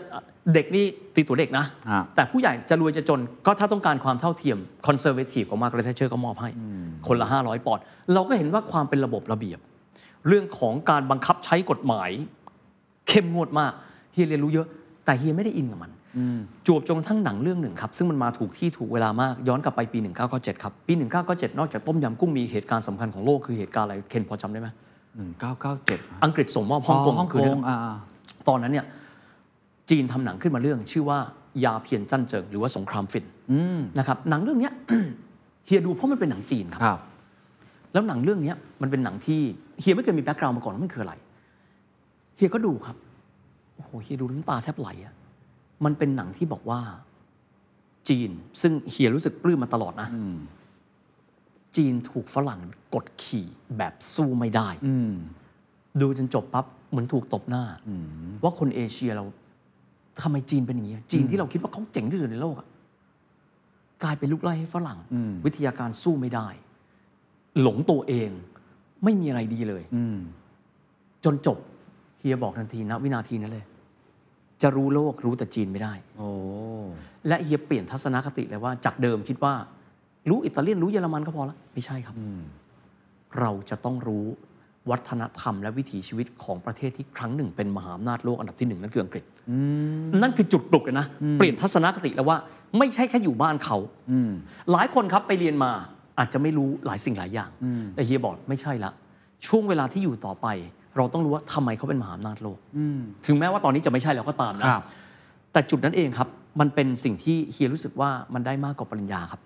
[0.53, 6.49] เด็กนี่ตีตั๋วเด็กนะฮะแต่ผู้ใหญ่จะรวยจะจนก็ถ้าต้องการความเท่าเทียม Conservative ของมาร์กาเร็ตแทชเชอร์ก็มอบให้
[7.07, 9.59] คนละ 500 ปอนด์เราก็เห็นว่าความเป็นระบบระเบียบ
[10.27, 12.09] เรื่องของการบังคับใช้กฎหมาย
[13.07, 13.71] เข้มงวดมาก
[14.13, 14.67] เฮียเรียนรู้เยอะ
[15.05, 15.91] แต่เฮียไม่ได้อินกับมัน
[16.67, 19.99] จวบจนกระทั่งหนังเรื่องหนึ่งครับ ซึ่งมันมาถูกที่ถูกเวลามากย้อนกลับไปปี
[20.31, 20.93] 1997 ครับ ปี
[21.25, 24.69] 1997 นอกจากต้มยำกุ้งมีเหตุการณ์สำคัญของโลกคือเหตุการณ์อะไรเคนพอจำได้ไหม
[25.15, 27.77] หนึ่งเก้าเก้าเจ็ดอังกฤษส่งมอบฮ่องกงฮ่องคืกองอ่า
[28.47, 28.85] ตอนนั้นเนี่ย
[29.89, 31.19] จีนทำหนังขึ้นมาเรื่อง ชื่อว่า
[31.63, 33.25] ยาเพียนจันเจิงหรือว่าสงครามฝิ่น
[33.99, 34.73] นะครับหนังเรื่องเนี้ย
[35.65, 36.99] เฮียดูเพราะมันเป็นหนังจีนครับครับ
[37.93, 39.39] แล้วหนังเรื่องเนี้ยมันเป็นหนังที่
[39.81, 41.13] เฮียไม่เคยมีแบ็กกราวน์มาก่อนว่ามันคืออะไร
[42.37, 42.95] เฮียก็ดูครับ
[43.75, 45.13] โอ้โหเฮียดูน้ำตาแทบไหลอะ
[45.85, 46.79] มันเป็นหนังที่บอกว่า
[48.09, 48.29] จีน
[48.61, 50.07] ซึ่งเฮียรู้สึกปลื้มมาตลอดนะ
[51.75, 52.61] จีนถูกฝรั่ง
[52.95, 53.45] กดขี่
[53.77, 55.11] แบบสู้ไม่ได้อืม
[56.01, 57.63] ดูจนจบปั๊บเหมือนถูกตบหน้า
[58.43, 59.25] ว่าคนเอเชียเรา
[60.21, 62.67] ทำไมจีนเป็นอย่างนี้ จีนที่เราคิดว่าเขาเจ๋งที่สุดในโลกอะ
[64.03, 64.99] กลายเป็นลูกไล่ให้ฝรั่ง
[65.45, 66.47] วิทยาการสู้ไม่ได้
[67.61, 68.29] หลงตัวเอง
[69.03, 70.17] ไม่มีอะไรดีเลยอืม
[71.23, 71.57] จนจบ
[72.19, 73.65] เฮียบอกทันทีนะวินาทีนั้นเลย
[74.61, 76.29] จะรู้โลกรู้แต่จีนไม่ได้โอ้
[77.27, 79.53] และเฮียเปลี่ยนทัศนคติเลยว่า จากเดิมคิดว่า
[80.29, 82.15] รู้อิตาเลียนรู้เยอรมันก็พอแล้วไม่ใช่ครับ
[83.39, 84.25] เราจะต้องรู้
[84.91, 89.23] วัฒนธรรมและวิถีชีวิตของประเทศที่ครั้งหนึ่งเป็นมหาอำนาจโลกอันดับที่หนึ่งนั่นคืออังกฤษ
[90.21, 91.05] นั่นคือจุดปลุกเลยนะ
[91.37, 92.37] เปลี่ยนทัศนคติแล้วว่า
[92.77, 93.77] ไม่ใช่แค่อยู่บ้านเขา
[94.71, 95.71] หลายคนครับไปเรียนมา
[96.19, 97.49] อาจจะไม่รู้หลายสิ่งหลายอย่าง
[97.95, 98.91] แต่เฮียบอกไม่ใช่ละ
[99.47, 100.47] ช่วงเวลาที่อยู่ต่อไป
[100.97, 102.57] เราต้องรู้ว่าทำไมเขาเป็นมหาอำนาจโลก
[103.25, 104.83] ถึงแม้ว่าตอนนี้จะไม่ใช่แล้วก็ตามนะครับ
[105.51, 106.27] แต่จุดนั้นเองครับ
[106.59, 109.41] มันเป็นสิ่งที่เฮียรู้สึกว่ามันได้มากกว่าปริญญาครับ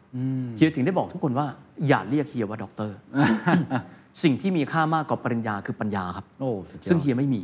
[0.56, 1.48] เฮียถึงได้บอกทุกคนว่า
[1.88, 2.98] อย่าเรียกเฮียว่าด็อกเตอร์
[4.24, 7.42] สิ่งที่มีค่ามากกว่าปริญญาคือปัญญาครับโอ้สุดยอดซึ่งเฮียไม่มี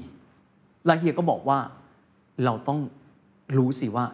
[0.86, 1.58] และเฮียก็บอกว่า
[2.46, 2.80] เราต้อง
[3.58, 4.06] รู้สิว่า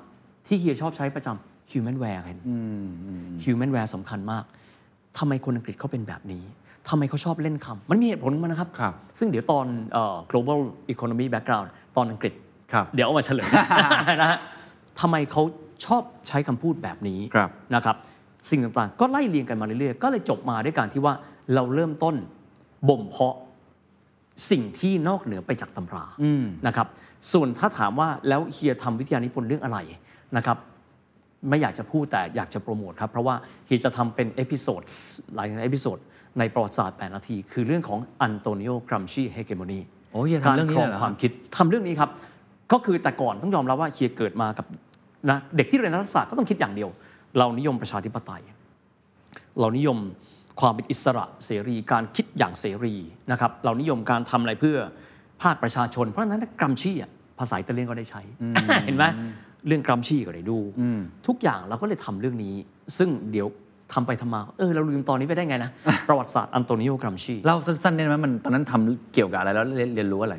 [0.48, 2.40] ที่เฮียชอบใช้ประจำ human wear เห็น
[3.44, 4.44] human wear สำคัญมาก
[5.18, 6.44] ทำไมคนอังกฤษเขาเป็นแบบนี้
[6.90, 10.60] ทำไมเขาชอบเล่นคำมันมีเหตุผลของมันนะครับครับซึ่งเดี๋ยวตอนเอ่อ global
[10.94, 12.34] economy background ตอนอังกฤษ
[12.74, 13.50] ครับเดี๋ยวเอามาเฉลย
[14.22, 14.40] นะฮะ
[15.00, 15.44] ทำไมเขา
[15.86, 17.96] ชอบใช้คำพูดแบบนี้ครับนะครับ
[18.50, 21.14] สิ่งต่างๆ ก็ไล่เรียงกันมาเรื่อยๆ ก็เลยจบมาด้วยการที่ว่า
[21.54, 22.16] เราเริ่มต้น
[22.90, 23.36] บ่มเพาะ
[24.52, 26.06] สิ่งที่นอกเหนือไปจากตำรา
[26.68, 26.88] นะครับ
[27.34, 29.78] ส่วนถ้าถามว่าแล้วเฮียทำวิทยานิพนธ์เรื่องอะไร
[30.38, 30.58] นะครับ
[31.50, 34.82] ไม่อยากจะพูดแต่อยากจะโปรโมทครับ เพราะว่าเฮียจะทำเป็น episode
[35.36, 35.98] หลาย episode
[36.40, 39.80] ในประวัติศาสตร์ 8 นาที คือเรื่องของอันโตนิโอกรัมชี hegemony
[40.12, 42.10] โอ้เฮียทำเรื่องนี้การครเลยเหรอทำเรื่องนี้ครับ
[42.72, 44.66] ก็คือแต่ก่อนต้องยอมรับว่าเฮียเกิดมากับ
[45.30, 46.90] นะเด็กที่เรียนรัฐศาสตร์ก็ต้องคิดอย่างเดียว
[47.38, 48.44] เรานิยมประชาธิปไตย
[49.60, 49.98] เรานิยม
[50.62, 52.96] ความเป็นอิสระเสรีการคิดอย่างเสรี
[53.32, 54.78] นะครับเรานิยมการทำอะไรเพื่อ
[55.42, 58.22] ภาคประชาชน เพราะฉะนั้นกรัมชี่อะภาษาอิตาเลียนก็ได้ใช้
[58.86, 59.06] เห็นไหม
[59.68, 60.58] เรื่องกรัมชี่ก็ได้ดู
[61.28, 62.56] ทุกอย่างเราก็เลยทำเรื่องนี้
[62.98, 63.48] ซึ่งเดี๋ยว
[63.94, 65.72] ทำไปทำมาเออเราลืมตอนนี้ไปได้ไงนะ
[66.08, 70.36] ประวัติศาสตร์อันโตนิโอกรัมชีเล่าสั้นๆได้ไหมมันตอนนั้นทำเกี่ยวกับอะไรแล้วเรียนเรียนรู้อะไร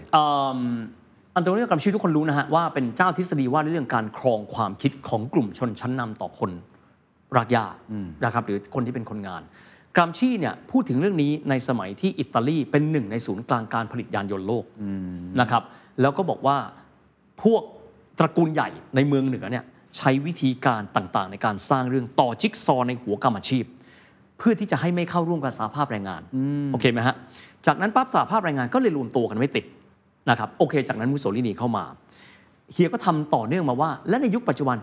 [1.33, 6.51] อืมอันโตนิโอกรัมชีทุกคนรู้นะฮะว่าเป็นเจ้าทฤษฎีว่าด้วยเรื่องการครองความคิดของกลุ่มชนชั้นนำต่อคน
[7.37, 7.65] รากหญ้า
[8.25, 9.43] นะครับหรือคนที่เป็นคนงาน
[9.97, 14.65] กรัมชีเนี่ยพูดถึงเรื่องนี้ในสมัยที่อิตาลีเป็นหนึ่งในศูนย์กลางการผลิตยานยนต์โลก
[15.41, 15.63] นะครับ
[16.01, 16.57] แล้วก็บอกว่า
[17.43, 17.63] พวก
[18.19, 19.65] ตระกูลใหญ่ในเมืองเหนือเนี่ย
[19.99, 23.65] ใช้วิธีการต่างๆ ในการสร้างเรื่องต่อจิ๊กซอว์ในหัวกรรมอาชีพ
[24.39, 26.23] เพื่อที่จะให้ไม่เข้าร่วมกับสาภาพแรงงาน
[26.73, 27.17] โอเคไหมฮะ
[27.67, 29.65] จากนั้นปั๊บสาภาพแรงงานก็เลยรวมตัวกันไม่ติด
[30.31, 31.85] นะครับโอเค จากนั้นมุสโสลินีเข้ามา
[32.73, 34.77] เฮียก็ทำต่อเนื่องมาว่า และในยุคปัจจุบัน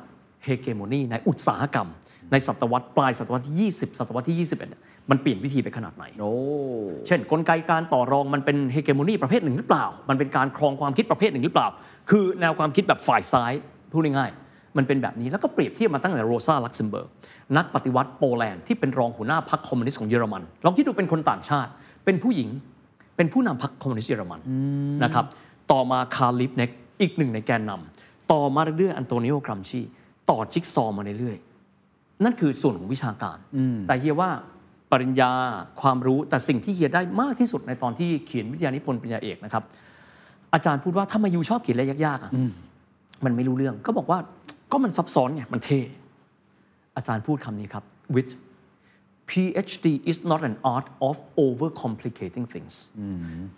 [0.44, 1.88] เฮเกโมนีในอุตสาหกรรม
[2.32, 6.34] ในศตวรรษปลายศตวรรษที่ 20 ศตวรรษที่ 21เนี่ยมันเปลี่ยนวิธีไปขนาดไหนโอ้
[7.08, 11.68] เช่น กลไกการต่อรองมันเป็น hegemony ประเภทหนึ่งหรือเปล่า มันเป็นการครองความคิดประเภทหนึ่งหรือเปล่า
[12.10, 13.54] คือแนวความคิดแบบฝ่ายซ้าย
[13.92, 17.08] พูดง่ายๆมันเป็นแบบนี้แล้วก็เปรียบเทียบมาตั้งแต่โรซาลักเซมเบิร์ก
[17.58, 21.72] นักปฏิวัติโปแลนด์ที่เป็นรองหัวหน้าพรรคคอมมิวนิสต์ของเยอรมันลองคิดดูเป็นคนต่างชาติ
[22.06, 22.50] เป็นผู้หญิง
[23.20, 24.40] เป็นผู้นำพรรคคอมมิวนิสต์เยอรมัน
[25.04, 25.26] นะครับ
[25.72, 26.70] ต่อมาคาร์ลลีบคเน็คท์
[27.02, 29.82] อีกหนึ่งในแกนนำต่อมาเรื่อยๆอันโตนิโอกรัมชี
[30.30, 33.38] ต่อจิ๊กซอว์มาเรื่อยๆนั่นคือส่วนของวิชาการ
[33.88, 34.30] แต่เฮียว่า
[34.92, 35.32] ปริญญา
[35.82, 39.64] ความรู้แต่สิ่งที่เฮียได้มากที่สุดในตอนที่เขียนวิทยานิพนธ์ปริญญาเอกนะครับ
[40.54, 42.32] อาจารย์พูดว่าทำไมยูชอบเขียนอะไรยากๆอะ
[43.26, 44.20] มันไม่รู้เรื่องก็บอกว่า
[44.72, 45.80] ก็มันซับซ้อนไงมันเท่
[46.98, 47.84] อาจารย์พูดคำนี้ครับ
[48.16, 48.30] wit
[49.30, 51.16] PhD is not an art of
[51.46, 52.74] overcomplicating things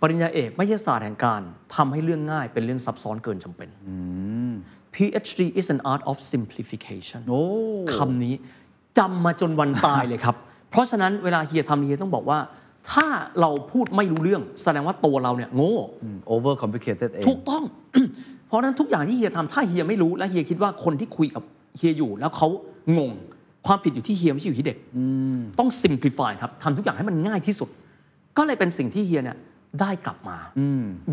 [0.02, 1.42] ปริญญาเอกไม่ใช่ศาสตร์แห่งการ
[1.76, 3.70] ทำให้เรื่องง่ายเป็นเรื่องซับซ้อนเกินจำเป็น
[4.96, 7.44] PhD is an art of simplification โอ้
[7.96, 8.36] คำนี้
[8.98, 10.36] จำมาจนวันตายเลยครับ
[10.70, 12.40] เพราะฉะนั้นเวลาเฮียทำเฮียต้องบอกว่า
[12.92, 13.08] ถ้า
[13.42, 15.76] เราพูดไม่รู้เรื่อง แสดงว่าตัวเราเนี่ยโง่
[16.34, 17.64] over complicated เองถูกต้อง
[18.48, 21.44] เพราะฉะนั้นทุกอย่างที่เฮียทำถ้าเฮียไม่รู้และเฮียคิดว่าคนที่คุยกับ
[21.78, 22.48] เฮียอยู่แล้วเขา
[22.98, 23.12] งง
[23.68, 24.78] ความผิดอยู่ที่เฮียไม่ใช่อยู่ที่เด็ก
[25.60, 27.70] ต้อง simplify ครับทำทุกอย่างให้มันง่ายที่สุด
[28.38, 29.38] ก็เลยเป็นสิ่งที่เฮียเนี่ย
[29.82, 30.38] ได้กลับมา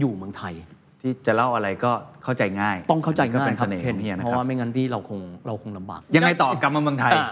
[0.01, 0.55] อยู่เมืองไทย
[1.01, 1.93] ที่จะเล่าอะไรก็
[2.25, 7.31] เข้าใจง่าย ต้องเข้าใจก็ง่ายเป็นครัเสบน่ห์เคนของเฮียนะเพคราะรับว่าไม่งั้นที่เราคงเราคงลำบาก ยังไงต่อกลับมาเมืองไทยอะ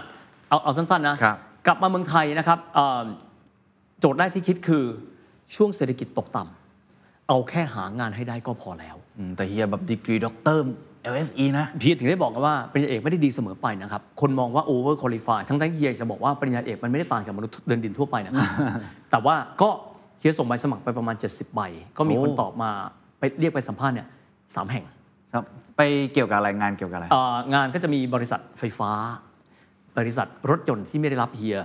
[0.49, 1.35] เอาเอาสั้นๆนะครับ
[1.67, 3.03] กลับมาเมืองไทยนะครับเอ่อ
[3.99, 4.83] โจทย์แรกที่คิดคือ
[5.55, 10.63] ช่วงเศรษฐกิจตกต่ำเอาแค่หางานให้ได้ก็พอแล้วอืมแต่เฮียแบบดีกรีด็อกเตอร์
[11.13, 18.47] LSE นะพี่ถึงได้บอกกันว่าปริญญาเอกไม่ได้ดีเสมอไปนะครับ คนมองว่า over qualify ทั้งที่เฮียจะบอกว่าปริญญาเอกมันไม่ได้ต่างจากมนุษย์เดินดินทั่วไปนะครับ
[19.11, 19.69] แต่ว่าก็
[20.19, 21.61] เฮียส่งใบสมัครไปประมาณ 70ใบ
[21.97, 22.69] ก็มีคนโอ้ตอบมา
[23.19, 24.07] ไปเรียกไปสัมภาษณ์เนี่ย
[24.55, 24.85] สามแห่ง
[25.33, 25.45] ครับ
[25.77, 25.81] ไป
[26.13, 28.91] เกี่ยวกับอะไรงานเกี่ยวกับอะไรเอ่องานก็จะมีบริษัทไฟฟ้า
[29.97, 31.57] บริษัทรถยนต์ที่ไม่ได้รับเฮีย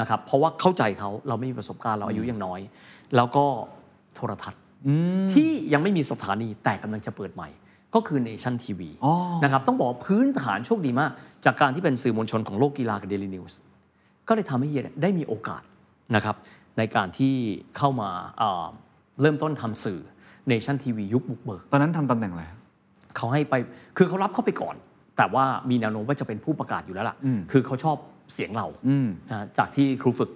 [0.00, 2.60] นะครับเพราะว่าเข้าใจเขาเราไม่มีประสบการณ์เราอายุยังน้อย
[3.16, 3.44] แล้วก็
[4.14, 4.60] โทรทัศน์
[5.32, 7.48] ที่ยังไม่มีสถานีแต่กำลังจะเปิดใหม่
[7.94, 9.12] ก็คือเนชั่นทีวีอ๋อ
[9.44, 11.10] นะครับต้องบอกว่าพื้นฐานโชคดีมาก
[11.44, 13.58] จากการที่เป็นสื่อมวลชนของโลกกีฬากับเดลินิวส์
[14.28, 15.62] ก็เลยทำให้เฮียเนี่ยได้มีโอกาส
[16.16, 16.36] นะครับ
[16.78, 17.34] ในการที่
[17.76, 18.66] เข้ามาเอ่อ
[19.20, 20.00] เริ่มต้นทำสื่อ
[20.48, 22.58] เนชั่นทีวียุคบุกเบิก ตอนนั้นทำตำแหน่งอะไรครับ
[23.16, 23.54] เขาให้ไป
[23.96, 24.76] คือเขารับเข้าไปก่อน
[25.16, 27.16] แต่ว่ามีแนวโน้มว่าจะเป็นผู้ประกาศอยู่แล้วล่ะ
[27.52, 27.96] คือเขาชอบ
[28.34, 28.66] เสียงเรา
[29.30, 30.30] นะจากที่ครูฝึก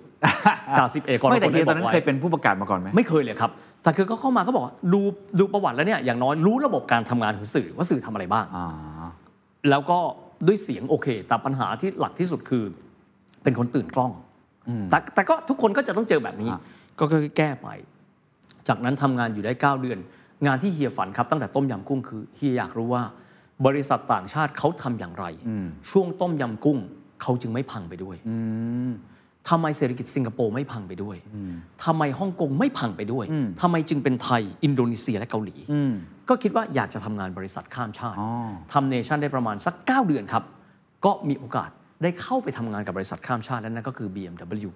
[0.76, 3.50] จ่าสิบเอกกรไม่แต่กฎเฮียได้ตบอนอกนั้นไว้เคยเป็นผู้ประกาศมาก่อนไหมไม่เคยเลยครับ
[3.86, 5.00] แต่คือเขาเข้ามาก็บอกว่าดู
[5.38, 8.66] ดูประวัติแล้วเนี่ยอย่างน้อยรู้ระบบการทำงานของสื่อว่าสื่อทำอะไรบ้างอ่า
[9.70, 9.98] แล้วก็
[10.46, 12.64] ด้วยเสียงโอเค แต่ปัญหาที่หลักที่สุดคือ
[13.42, 14.12] เป็นคนตื่นกล้อง
[14.90, 16.60] แต่แต่ก็ทุกคนก็จะต้องเจอแบบนี้อะ
[16.98, 17.68] ก็ค่อยๆแก้ไป
[18.68, 19.98] จากนั้นทำงานอยู่ได้ 9 เดือน
[20.46, 23.02] งานที่เฮียฝันครับตั้งแต่ต้มยำกุ้งคือเฮียอยากรู้ว่า
[23.66, 25.24] บริษัทต่างชาติเขาทำอย่างไร
[25.90, 26.78] ช่วงต้มยำกุ้ง
[27.22, 28.16] เขาจึงไม่พังไปด้วย
[29.50, 31.16] ทำไมเศรษฐกิจสิงคโปร์ไม่พังไปด้วย
[31.84, 33.24] ทำไมฮ่องกงไม่พังไปด้วย
[33.60, 35.56] ทำไมจึงเป็นไทย อินโดนีเซียและเกาหลี
[36.28, 38.28] ก็คิดว่าอยากจะทำงานบริษัทข้ามชาติอ๋อ
[38.72, 40.44] ทำเนชั่นได้ประมาณสัก 9 เดือนครับ
[41.04, 41.70] ก็มีโอกาส
[42.02, 44.70] ได้เข้าไปทำงานกับบริษัทข้ามชาติ และนั่นก็คือ BMW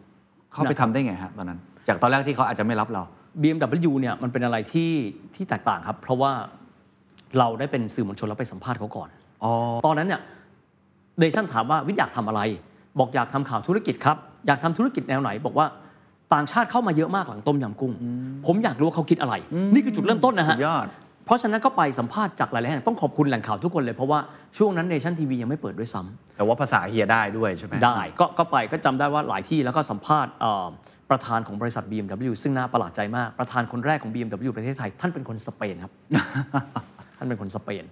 [0.52, 3.02] เขาไปทำได้ไงฮะตอนนั้น จากตอนแรกที่เขาอาจจะไม่รับเรา
[3.42, 4.90] BMW เนี่ยมันเป็นอะไรที่
[5.34, 6.32] ที่แตกต่างครับ เพราะว่า
[7.38, 9.08] เราได้เป็นสื่อมวลชนแล้วไปสัมภาษณ์เขาก่อน
[9.44, 9.52] อ๋อ
[9.86, 10.20] ตอนนั้นเนี่ย
[11.18, 12.40] เดชั่นถามว่าวิทย์อยากทำอะไร
[12.98, 15.66] บอกอยากทำข่าวธุรกิจครับ อยากทำธุรกิจแนวไหน บอกว่า
[16.34, 17.92] ต่างชาติเข้ามาเยอะมากหลังต้มยำกุ้ง
[18.46, 19.34] ผมอยากรู้ว่าเขาคิดอะไร
[19.74, 20.86] นี่คือจุดเริ่มต้นนะฮะสุดยอด
[21.26, 24.18] เพราะฉะนั้นก็ไปสัมภาษณ์จากหลายๆแห่งต้องขอบคุณแหล่งข่าวทุกคนเลย เพราะว่า
[24.58, 30.66] ช่วงนั้นเนชั่นทีวียังไม่เปิดด้วยซ้ำแต่ว่าภาษาเฮียได้ด้วยใช่ไหมได้ก็ก็ไปก็จำได้ว่าหลายที่แล้วก็สัมภาษณ์เอ่อ
[31.10, 35.92] ประธานของบริษัท BMW ซึ่งน่าประหลาดใจมาก ประธานคนแรกของ BMW ประเทศไทย ท่านเป็นคนสเปนครับ
[37.18, 37.84] ท่านเป็นคนสเปน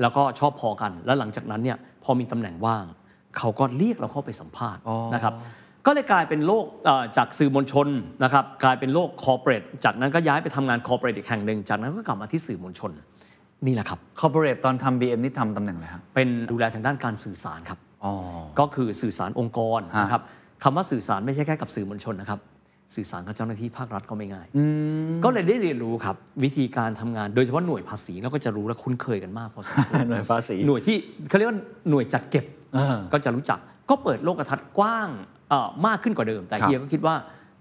[0.00, 2.84] แล้วก็ชอบพอกัน แล้วหลังจากนั้นเนี่ยพอมีตำแหน่งว่าง
[3.38, 5.34] เขาก็เรียกเราเข้าไปสัมภาษณ์อ๋อนะครับ
[5.86, 7.88] ก็เลยกลายเป็นโลกเอ่อจากสื่อมวลชน
[8.24, 12.90] นะครับกลายเป็นโลก corporate จากนั้นก็ย้ายไปทำงาน corporate อีกแห่งหนึ่งจากนั้นก็กลับมาที่สื่อมวลชน
[13.66, 18.12] นี่แหละครับ corporate ตอนทำ BM นี่ทำตำแหน่งอะไรครับเป็นดูแลทางด้านการสื่อสารครับอ๋อ
[18.58, 20.22] ก็คือสื่อสารองค์กรฮะนะครับ
[20.62, 22.40] คำว่าสื่อสารไม่ใช่แค่กับสื่อมวลชนนะครับ
[22.94, 24.46] สื่อสารกับเจ้าหน้าที่ภาครัฐก็ไม่ง่าย
[25.24, 30.96] ก็เลยได้เรียนรู้ครับ วิธีการทำงานโดยเฉพาะหน่วยภาษีเราก็จะรู้และคุ้นเคยกันมากพอสมควรหน่วยภาษีหน่วยที่
[31.28, 31.58] เขาเรียกว่า
[31.90, 32.44] หน่วยจัดเก็บ
[32.74, 33.58] เออก็จะรู้จัก
[33.90, 35.35] ก็เปิดโลกทัศน์กว้างเอ่อ
[35.86, 37.14] มากขึ้นกว่าเดิม แต่ครับเฮียก็คิดว่า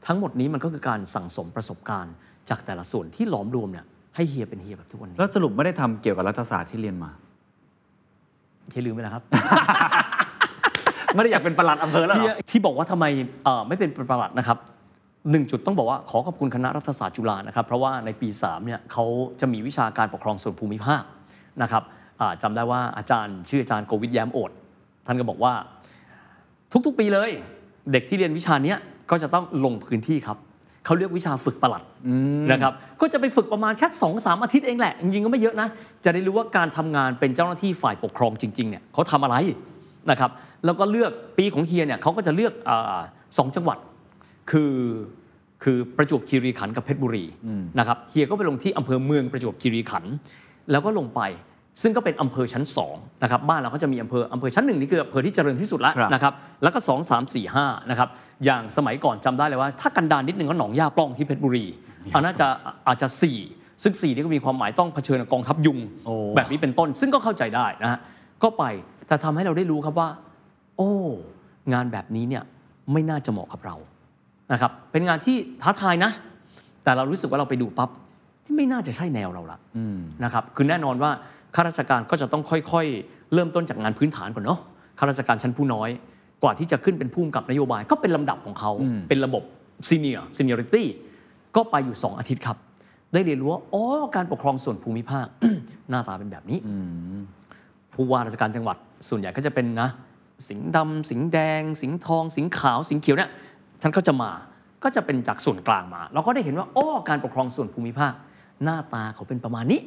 [0.08, 2.14] ทั้งหมดนี้มันก็คือการสั่งสมประสบการณ์
[2.50, 7.12] จากแต่ละส่วนที่หลอมรวมเนี่ยให้เฮียเป็นเฮียแบบทุกวันนี้แล้วสรุปไม่ได้ทำเกี่ยวกับรัฐศาสตร์ที่เรียนมา
[8.72, 9.24] เฮียลืมไปแล้วครับ
[11.14, 13.06] ไม่ได้อยากเป็นประหลัดอำเภอแล้วเหรที่อที่บอกว่าทำไม
[13.44, 14.58] เอ่อไม่เป็นประหลัดนะครับ
[15.32, 19.06] หนึ่งจุดต้องบอกว่าขอขอบคุณคณะรัฐศาสตร์จุฬานะครับ เพราะว่าในปี3เนี่ยเขา
[19.40, 21.04] จะมีวิชาการปกครองส่วนภูมิภาค
[21.62, 21.84] นะครับ
[22.22, 24.52] อ่าจำได้ว่าอาจารย์ชื่ออาจารย์โกวิทแย้มโอด
[25.06, 25.54] ท่านก็บอกว่า
[26.86, 27.32] ทุกๆปีเลย
[27.92, 28.78] เด็กที่เรียนวิชาเนี้ย
[29.12, 30.38] ก็จะต้องลงพื้นที่ครับ
[30.86, 31.84] เขาเรียกวิชาฝึกประหลัด
[32.52, 35.68] นะครับก็จะไปฝึกประมาณแค่สองสามอาทิตย์เองแหละจริงๆก็ไม่เยอะนะ
[36.06, 39.36] จะได้รู้ว่าการทำงานเป็นเจ้าหน้าที่ฝ่ายปกครองจริงๆเนี่ยเขาทำอะไร
[40.12, 40.32] นะครับ
[40.66, 43.00] แล้วก็เลือกปีของเฮียเนี่ยเขาก็จะเลือกอา
[43.38, 43.78] สองจังหวัด
[44.52, 44.74] คือ
[45.64, 47.26] คือประจวบคีรีขันธ์กับเพชรบุรี
[47.80, 50.14] นะครับเฮียก็ไปลงที่อำเภอเมืองประจวบคีรีขันธ์
[50.72, 51.22] แล้วก็ลงไป
[51.82, 52.64] ซึ่งก็เป็นอำเภอชั้น
[52.94, 58.10] 2นะครับบ้านเราก็จะมีอำเภออำเภอชั้นหนึ่งนี่คืออำเภอที่เจริญที่สุดแล้วครับนะครับแล้วก็ 2 3 4 5นะครับ
[58.46, 61.66] อย่างสมัยก่อนจำได้เลยว่า ถ้ากันดานนิดนึงก็หนองย่าปล้องที่เพชรบุรี
[62.14, 62.48] อันน่าจะ
[62.88, 63.08] อาจจะ
[63.46, 68.00] 4 ซึ่ง4นี่ก็มีความหมายต้องเผชิญกับกองทัพยุงโอ้แบบนี้เป็นต้น ซึ่งก็เข้าใจได้นะฮะ
[68.44, 68.64] ก็ไป
[69.08, 70.10] แต่ทำให้เราได้รู้ครับว่า
[70.78, 70.92] โอ้
[71.74, 72.44] งานแบบนี้เนี่ย
[72.92, 73.76] ไม่น่าจะเหมาะกับเรา
[74.52, 76.12] นะครับเป็นงานที่ท้าทายนะ
[76.84, 77.90] แต่เรารู้สึกว่าเราไปดูปั๊บ
[78.46, 79.58] ที่ไม่น่าจะใช่แนวเราละ
[80.24, 81.12] นะครับคือแน่นอนว่า
[81.56, 84.60] ข้าราชการก็จะต้องค่อยๆ เริ่มต้นจากงานพื้นฐานก่อนเนาะ
[85.00, 85.90] ข้าราชการชั้นผู้น้อย
[86.44, 88.72] กว่าที่จะขึ้นเป็นผู้กำกับนโยบาย ก็เป็นลำดับของเขา
[89.10, 89.44] เป็นระบบ
[89.88, 90.88] ซีเนียร์ซีเนียริตี้
[91.56, 92.58] ก็ไปอยู่ 2 อาทิตย์ครับ
[93.14, 93.84] ได้เรียนรู้ว่าอ๋อ
[94.16, 95.28] การปกครองส่วนภูมิภาค
[95.90, 96.60] หน้าตาเป็นแบบนี้
[97.94, 98.78] ผู้ว่าราชการจังหวัด
[99.10, 99.90] ส่วนใหญ่ก็จะเป็นนะ
[100.50, 103.30] สิงห์ดำสิงห์แดง สิงห์ทอง สิงห์ขาว สิงห์เขียวเนี่ย
[103.82, 104.32] ท่านก็จะมา
[104.84, 108.14] ก็จะเป็นจากส่วนกลางมา เราก็ได้เห็นว่าอ้อการปกครองส่วนภูมิภาค
[108.64, 109.80] หน้าตาเขาเป็นประมาณนี้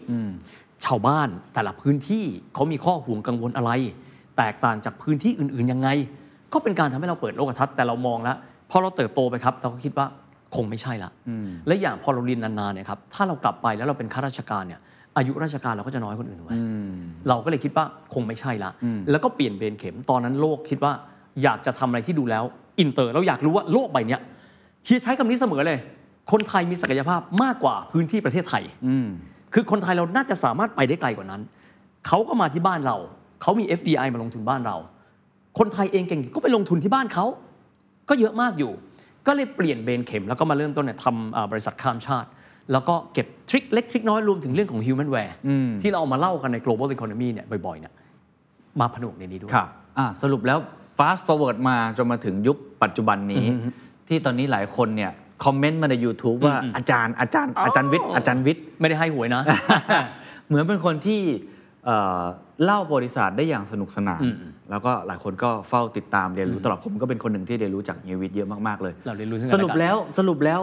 [0.85, 2.25] ชาวบ้านแต่ละพื้นที่
[2.55, 3.71] เขามีข้อห่วงกังวลอะไร
[4.39, 5.89] แตกต่างจากพื้นที่อื่นๆยังไง
[6.53, 8.37] ก็เป็นการทำให้เราเปิดโลกทัศน์แต่เรามองแล้ว
[8.71, 10.07] พอเราเติบโตไปครับ เราก็คิดว่า
[10.57, 11.11] คงไม่ใช่ละ
[11.67, 14.81] และอย่างพอเราเรียนนานๆเนี่ยครับถ้าเรากลับไปแล้วเราเป็นข้าราชการเนี่ย
[15.17, 16.55] อายุราชการเราก็จะน้อยคนอื่นถูกไหม
[17.29, 18.71] เราก็เลยคิดว่าคงไม่ใช่ละ
[19.11, 20.93] แล้วก็เปลี่ยนเบนเข็มตอนนั้นโลกคิดว่า
[21.43, 22.45] อยากจะทำอะไรที่ดูแล้ว
[22.81, 24.21] อินเตอร์เราอยากรู้ว่าโลกใบเนี้ย
[24.85, 25.79] เฮียใช้คำนี้เสมอเลย
[26.33, 28.65] คนไทยมีศักยภาพมากกว่าพื้นที่ประเทศไทย
[29.55, 31.43] คือคนไทยเราน่าจะสามารถไปได้ไกลกว่านั้น
[32.07, 32.97] เขาก็มาที่บ้านเรา
[33.43, 34.77] เขามี FDI มาลงทุนบ้านเรา
[35.59, 37.27] คนไทยเองเก่งก็ไปลงทุนที่บ้านเขา
[38.09, 38.73] ก็เยอะมากอยู่
[39.27, 42.29] ก็เลยเปลี่ยนเบนเข็ม แล้วก็มาเริ่มต้นเนี่ยทำอ่าบริษัทข้ามชาติ
[42.73, 45.35] แล้วก็เก็บทริคเล็กทริคน้อยรวมถึงเรื่องของ human ware
[45.83, 47.93] ที่เราเอามาเล่ากันใน global economy เนี่ยบ่อยๆเนี่ย
[48.81, 49.69] มาผนวกในนี้ด้วยครับ
[49.99, 50.59] อะสรุปแล้ว
[50.99, 53.47] fast forward มาจนมาถึงยุคปัจจุบันนี้
[54.09, 55.11] ที่ตอนนี้หลายคนเนี่ย
[55.45, 59.43] คอมเมนต์มาใน YouTube ว่าอาจารย์อาจารย์อาจารย์วิทย์อาจารย์วิทย์ไม่ได้ให้หวยนะ
[60.47, 61.21] เหมือนเป็นคนที่
[61.85, 62.23] เอ่อ
[62.65, 64.23] เล่าบริษัทได้อย่างสนุกสนาน
[64.71, 70.61] แล้วก็หลายคนก็เฝ้าติดตามเรียนรู้ตลอดผมก็เป็นคนหนึ่งที่เรียนรู้จากเฮียวิทย์เยอะมาก ๆ เลย เราเรียนรู้ซึ่งกันสรุปและกันแล้วสรุปแล้ว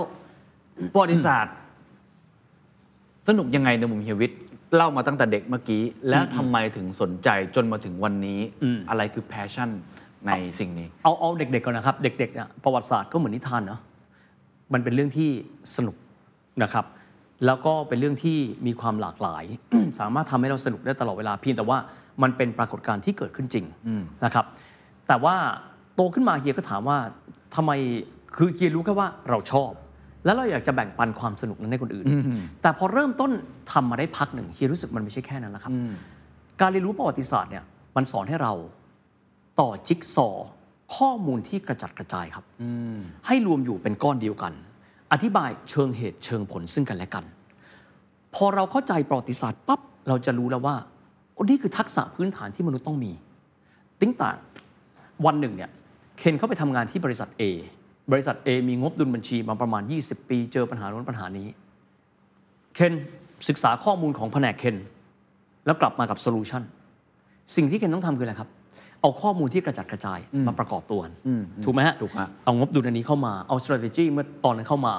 [0.93, 1.55] ประวัติศาสตร์
[3.27, 4.39] สนุกยังไงในมุมเฮียวิทย์
[4.75, 8.39] เล่ามาตั้งแต่เด็กเมื่อกี้ แล้วทำไมถึงสนใจจนมาถึงวันนี้
[8.89, 9.69] อะไรคือ passion
[10.27, 13.79] ในสิ่งนี้ เอาเอาเด็กๆก่อนนะครับ เด็กๆเนี่ยประวัติศาสตร์ก็เหมือนนิทานเนาะ
[14.73, 15.29] มันเป็นเรื่องที่
[15.75, 15.95] สนุก
[16.63, 16.85] นะครับ
[17.45, 18.37] แล้วก็เป็นเรื่องที่
[18.67, 19.43] มีความหลากหลาย
[19.99, 21.77] สามารถทำให้เราสนุกได้ตลอดเวลาเพียงแต่ว่า
[22.23, 23.65] มันเป็นปรากฏการณ์ที่เกิดขึ้นจริง
[24.25, 24.45] นะครับ
[25.07, 25.35] แต่ว่า
[25.95, 26.97] โตขึ้นมาเฮียก็ถามว่า
[27.55, 27.71] ทำไม
[28.35, 29.71] คือเฮียรู้แค่ว่าเราชอบ
[30.25, 32.05] แล้วเราอยากจะแบ่งปันความสนุกนั้นให้คนอื่น
[32.61, 33.31] แต่พอเริ่มต้น
[33.71, 35.73] ทำมาได้พักหนึ่งเฮียรู้สึกมันไม่ใช่แค่นั้นแล้วครับ
[36.61, 37.63] การเรียนรู้ประวัติศาสตร์เนี่ย
[37.95, 38.53] มันสอนให้เรา
[39.59, 40.47] ต่อจิ๊กซอว์
[40.95, 42.45] ข้อมูลที่กระจัดกระจายครับ
[43.27, 44.53] ให้รวมอยู่เป็นก้อนเดียวกัน
[45.11, 47.25] อธิบายเชิงเหตุเชิงผลซึ่งกันและกัน
[48.35, 50.75] พอเราเข้าใจประวัติศาสตร์ปั๊บเราจะรู้แล้วว่า
[51.33, 53.11] โอ้นี่คือทักษะพื้นฐานที่มนุษย์ต้องมี
[53.99, 54.37] ติ้งต่าง
[55.25, 55.71] วันหนึ่งเนี่ย
[56.17, 57.43] เคนเข้าไปทำงานที่บริษัท A
[58.11, 61.47] บริษัท A มีงบดุลบัญชีมาประมาณ 20 ปี เจอปัญหาโน้นปัญหานี้
[62.75, 62.93] เคน
[63.47, 64.75] ศึกษาข้อมูลของแผนกเคน
[65.65, 66.63] แล้วกลับมากับ solution
[67.55, 68.49] สิ่งที่เคนต้องทำคืออะไรครับ
[69.05, 71.13] เอาข้อมูลที่กระจัดกระจายมาประกอบตัวกัน
[71.63, 74.93] ถูกไหมฮะถูกฮะเอางบดุลอันนี้เข้ามาเอา strategy เมื่อตอนนั้นเข้ามา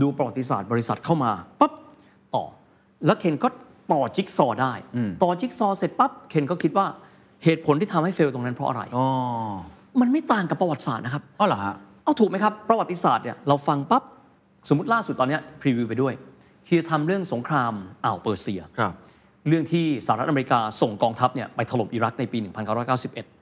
[0.00, 1.72] ดูประวัติศาสตร์บริษัทเข้ามาปั๊บ
[2.34, 2.44] ต่อ
[3.06, 3.48] แล้วเคนก็
[3.92, 4.72] ต่อจิ๊กซอว์ได้
[5.22, 6.86] ต่อจิ๊กซอว์เสร็จปั๊บเคนก็คิดว่า
[7.44, 9.06] เหตุผลที่ทำให้เฟลตรงนั้นเพราะอะไรอ๋อ
[10.00, 14.02] มันไม่ต่างกับประวัติศาสตร์นะครับอ๋อเหรอฮะเอาถูกไหมครับประวัติศาสตร์เนี่ยเราฟังปั๊บ
[14.68, 16.14] สมมติล่าสุดตอนเนี้ยพรีวิวไปด้วย
[16.66, 17.72] เฮียทำเรื่องสงคราม
[18.04, 18.92] อ่าวเปอร์เซียครับ
[19.48, 23.41] เรื่องที่สหรัฐอเมริกาส่งกองทัพเนี่ยไปถล่มอิรักในปี 1991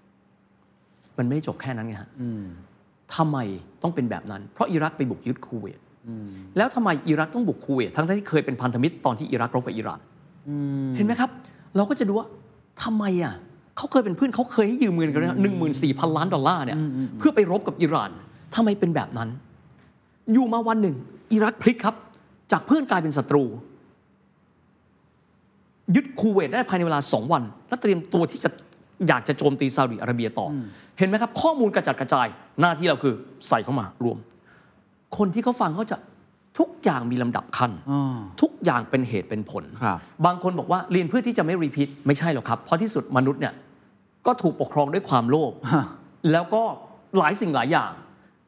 [1.18, 2.10] มันไม่ได้จบแค่นั้นไงฮะ
[3.16, 3.38] ทำไม
[3.82, 5.80] ต้องเป็นแบบนั้น เพราะอิรักไปบุกยึดคูเวต
[6.56, 10.00] แล้วทำไมอิรักต้องบุกคูเวตทั้งๆที่เคยเป็นพันธมิตรตอนที่อิรักรบกับอิหร่าน
[10.96, 11.30] เห็นไหมครับ
[11.76, 12.26] เราก็จะดูว่า
[12.82, 13.34] ทำไมอะ
[13.76, 16.78] เขาเคยเป็นเพื่อนเขาเคยให้ยืมเงินกันหนึ่งหมื่นสี่พันล้านดอลลาร์เนี่ย
[17.18, 18.10] เพื่อไปรบกับอิหร่าน
[18.54, 19.28] ทำไมเป็นแบบนั้น
[20.32, 20.96] อยู่มาวันหนึ่ง
[21.32, 21.96] อิรักพลิกครับ
[22.52, 23.44] จากเพื่อนกลายเป็นศัตรู
[25.94, 28.50] ยึดคูเวตได้ภายในเวลา2วัน และเตรียมตัวที่จะ
[29.08, 30.54] อยากจะโจมตีซาอุดิอาระเบียต่อ
[30.98, 32.26] เห็นไหมครับ ข้อมูลกระจัดกระจาย
[32.60, 33.14] หน้าที่เราคือ
[33.48, 34.18] ใส่เข้ามารวม
[35.16, 35.96] คนที่เขาฟังเขาจะ
[36.58, 37.72] ทุกอย่างมีลำดับขั้น
[38.42, 43.54] ทุกอย่างเป็นเหตุเป็นผลครับบางคนบอกว่าเรียนเพื่อที่จะไม่ repeat ไม่ใช่หรอกครับ เพราะที่สุดมนุษย์เนี่ย
[44.26, 45.52] ก็ถูกปกครองด้วยความโลภ
[46.32, 46.62] แล้วก็
[47.18, 47.92] หลายสิ่งหลายอย่าง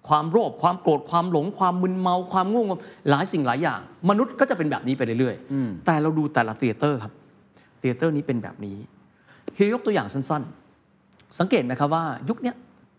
[0.08, 2.80] ความโลภความโกรธความหลง ความมึนเมาความง่วงนอน
[3.10, 3.80] หลายสิ่งหลายอย่าง
[4.10, 7.12] มนุษย์ก็จะเป็นแบบนี้ไปเรื่อยๆแต่เราดูแต่ละ theater ครับ
[7.78, 10.42] เทเตอร์นี้เป็นแบบนี้เฮียยกตัวอย่างสั้น
[10.90, 12.56] ๆ สังเกตไหมครับว่ายุคเนี้ย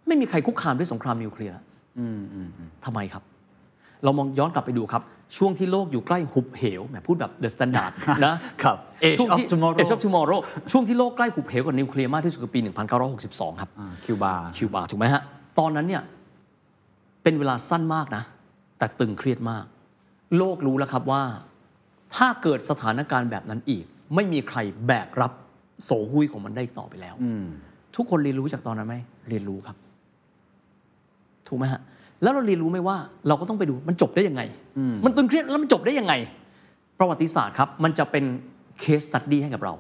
[0.08, 1.66] ไม่มีใครคุกคามด้วยสงครามนิวเคลียร์แล้ว
[2.86, 3.24] ทำไมครับ
[4.04, 5.02] เรามองย้อนกลับไปดูครับ
[5.38, 7.92] ช่วงที่โลกอยู่ใกล้หุบเหวแหมพูดแบบ The Standard
[8.26, 10.40] นะครับ Edge ช่วง of ที่ Tomorrow Edge of Tomorrow
[10.72, 12.60] ช่วงที่โลกใกล้หุบเหวกับนิวเคลียร์มากที่สุดคือปี
[13.06, 13.70] 1962 ครับ
[14.06, 15.22] คิวบาคิวบาถูกไหมฮะ
[15.60, 16.04] ตอนนั้นเนี่ย
[17.24, 18.24] เป็นเวลาสั้นมากนะ
[18.78, 19.66] แต่ตึงเครียดมาก
[20.38, 21.24] โลกรู้แล้วครับว่า
[22.16, 23.86] ถ้าเกิดสถานการณ์แบบนั้นอีก
[24.16, 25.32] ไม่มีใครแบกรับ
[25.86, 27.16] โสหุยของมันได้อีกต่อไปแล้ว
[27.96, 28.96] ทุกคนเรียนรู้จากตอนนั้นไหม
[29.30, 29.78] เรียนรู้ครับ
[31.48, 31.82] ถูกไหมฮะ
[32.22, 34.42] แล้วเราเรียนรู้ไหมว่า เราก็ต้องไปดูมันจบได้ยังไง
[35.06, 36.14] มันตึงเครียดแล้วมันจบได้ยังไง
[37.00, 38.24] ประวัติศาสตร์ครับ มันจะเป็น
[38.80, 39.74] เคสตัดดี้ให้กับเรา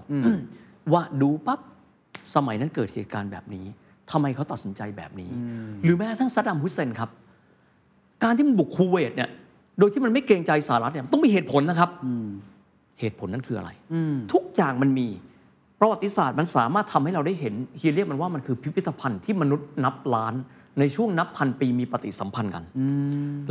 [0.94, 1.60] ว่าดูปั๊บ
[2.36, 3.66] สมัยนั้นเกิดเหตุการณ์แบบนี้
[4.12, 5.30] ทำไมเขาตัดสินใจแบบนี้
[5.84, 7.10] หรือแม้กระทั่งซัดดัมฮุสเซนครับ
[8.24, 9.30] การที่มันบุกคูเวตเนี่ย
[9.80, 11.90] โดยที่มันไม่เกรงใจสหรัฐเนี่ยต้องมีเหตุผลนะครับ
[13.00, 13.70] เหตุผลนั้นคืออะไร
[14.34, 15.08] ทุกอย่างมันมี
[15.80, 20.34] ประวัติศาสตร์มันสามารถทำให้เราได้เห็นเฮียเรียกมันว่ามันคือพิพิธภัณฑ์ที่มนุษย์นับล้าน
[20.80, 22.64] ในช่วงนับพันปีมีปฏิสัมพันธ์กัน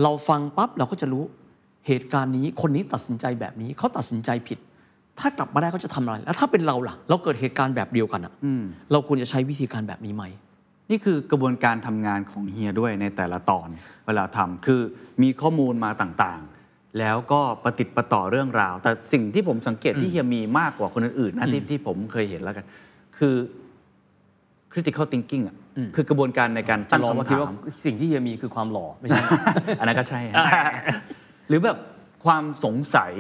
[0.03, 1.25] เราฟังปั๊บเราก็จะรู้
[1.87, 4.59] เหตุการณ์นี้คนนี้ตัดสินใจแบบนี้เขาตัดสินใจผิด
[5.18, 8.33] ถ้ากลับมาได้เขาจะทำอะไร แล้วถ้าเป็นเราล่ะ เราเกิดเหตุการณ์แบบเดียวกันอะ
[8.93, 10.25] เราควรจะใช้วิธีการแบบนี้ไหม
[10.91, 13.68] นี่คือกระบวนการทำงานของเฮียด้วยในแต่ละตอน
[14.07, 14.81] เวลาทำคือ
[15.23, 16.51] มีข้อมูลมาต่างๆ
[16.99, 22.64] แล้วก็ประติดประต่อเรื่องราว แต่สิ่งที่ผมสังเกตที่เฮียมีมากกว่าคนอื่นๆนะที่ที่ผมเคยเห็นแล้วกัน
[23.18, 23.34] คือ
[24.72, 25.57] critical thinking อะ
[25.97, 29.20] คือกระบวนการในการจะตั้งลองมาคำคิดถาว่ามสิ่งที่เฮียมีคือความหล่อไม่ใช่
[29.78, 30.45] อันนั้นก็ใช่ฮะ
[31.49, 31.78] หรือแบบ
[32.24, 33.12] ความสงสัย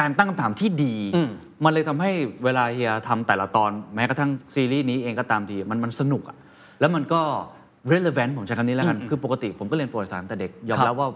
[0.00, 1.30] การตั้งคำถามที่ดีอืม
[1.64, 2.10] มันเลยทำให้
[2.44, 6.36] เวลาเฮียทำแต่ละตอนแม้กระทั่งซีรีส์นี้เองก็ตามทีมันมันสนุกอะ
[6.80, 7.20] แล้วมันก็
[7.92, 11.08] relevant ผมใช้คำนี้แล้วกัน คือปกติผมก็เรียนประวัติศาสตร์ตั้งแต่เด็กยอมครับรับว่า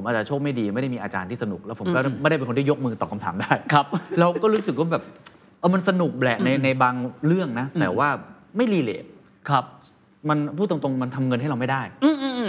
[0.00, 3.86] ผมอาจจะโชคไม่ดีไม่ได้มีอาจารย์ที่สนุก แล้วผมก็ไม่ได้เป็นคนที่ยกมือตอบคำถามได้ครับ
[4.20, 5.02] เราก็รู้สึกว่าแบบ
[5.58, 6.94] เออมันสนุกแหละในในบาง
[7.26, 8.08] เรื่องนะ แต่ว่า
[8.56, 9.04] ไม่รีเลท
[9.48, 9.64] ครับ
[10.28, 11.82] มันพูดตรงๆมันทำเงินให้เราไม่ได้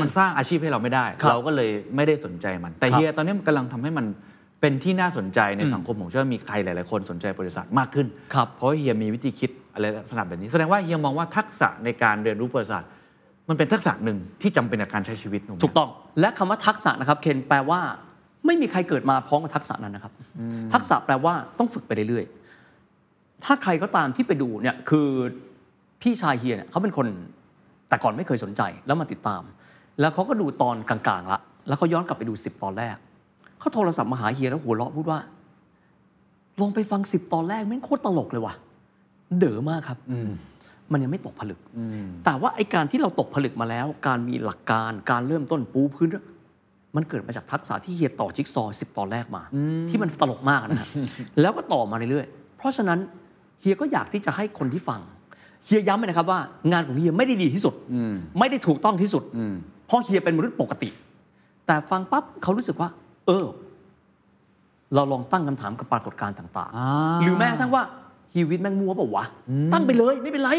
[0.01, 4.05] มันสร้างอาชีพให้เราไม่ได้ครับเราก็เลยไม่ได้สนใจมัน แต่ครับเฮียตอนนี้มันกำลังทำให้มัน
[4.61, 12.83] เป็นที่น่าสนใจในสังคมผมเชื่อว่ามีใครหลาย ๆ คนสนใจบริษัทมากขึ้นครับเพราะว่าเฮียมีวิธีคิดอะไรลักษณะแบบนี้ แสดงว่าเฮียมองว่าทักษะในการเรียนรู้บริษัท
[13.49, 15.89] มันเป็นทักษะหนึ่งที่จำเป็นในการใช้ชีวิตถูกไหมถูกต้อง
[16.19, 17.79] และคำว่าทักษะนะครับเคนแปลว่า
[18.45, 20.13] ไม่มีใครเกิดมาพร้อมกับทักษะนั้นนะครับ
[20.73, 25.07] ทักษะแปลว่าต้องฝึกไปเรื่อยๆ ถ้าใครก็ตามที่ไปดูเนี่ยคือ
[26.01, 27.07] พี่ชายเฮียเนี่ยเขาเป็นคน
[27.89, 29.41] แต่ก่อนไม่เคยสนใจแล้วมาติดตาม
[29.99, 32.95] แล้วเขาก็ดูตอนกลางๆละแล้วเขาย้อนกลับไปดูสิบตอนแรก
[33.59, 35.19] เขาโทรศัพท์มาหาเฮียแล้วหัวเราะพูดว่า
[36.59, 38.53] ลองไปฟังสิบตอนแรกแม่งโคตรตลกเลยว่ะ
[39.39, 39.97] เด๋อมากครับ
[40.91, 41.59] มันยังไม่ตกผลึก
[42.25, 46.09] แต่ว่าไอการที่เราตกผลึกมาแล้ว การมีหลักการการเริ่มต้นปูพื้น
[46.95, 49.43] มันเกิดมาจากทักษะที่เฮียต่อจิ๊กซอว์สิบตอนแรกมา
[49.89, 50.87] ที่มันตลกมากนะฮะ
[51.41, 52.99] แล้วก็ต่อมาเรื่อยๆเพราะฉะนั้น
[53.61, 54.99] เฮียก็อยากที่จะให้คนที่ฟัง
[55.65, 56.39] เฮียย้ำเลยนะครับว่า
[56.71, 57.73] งานของเฮียไม่ได้ดีที่สุด
[58.39, 59.23] ไม่ได้ถูกต้องที่สุด
[59.87, 60.89] เพราะเฮียเป็นมนุษย์ปกติ
[61.67, 62.89] แต่ฟังปั๊บเขารู้สึกว่า
[63.27, 63.45] เออ
[64.95, 67.83] เราลองตั้งคำถามกับปรากฏการณ์ต่างอ่าๆหรือแม้กระทั่งว่า
[68.35, 69.25] ฮีวิตแม่งมัวเปล่าวะ
[69.73, 70.51] ตั้งไปเลยไม่เป็นไร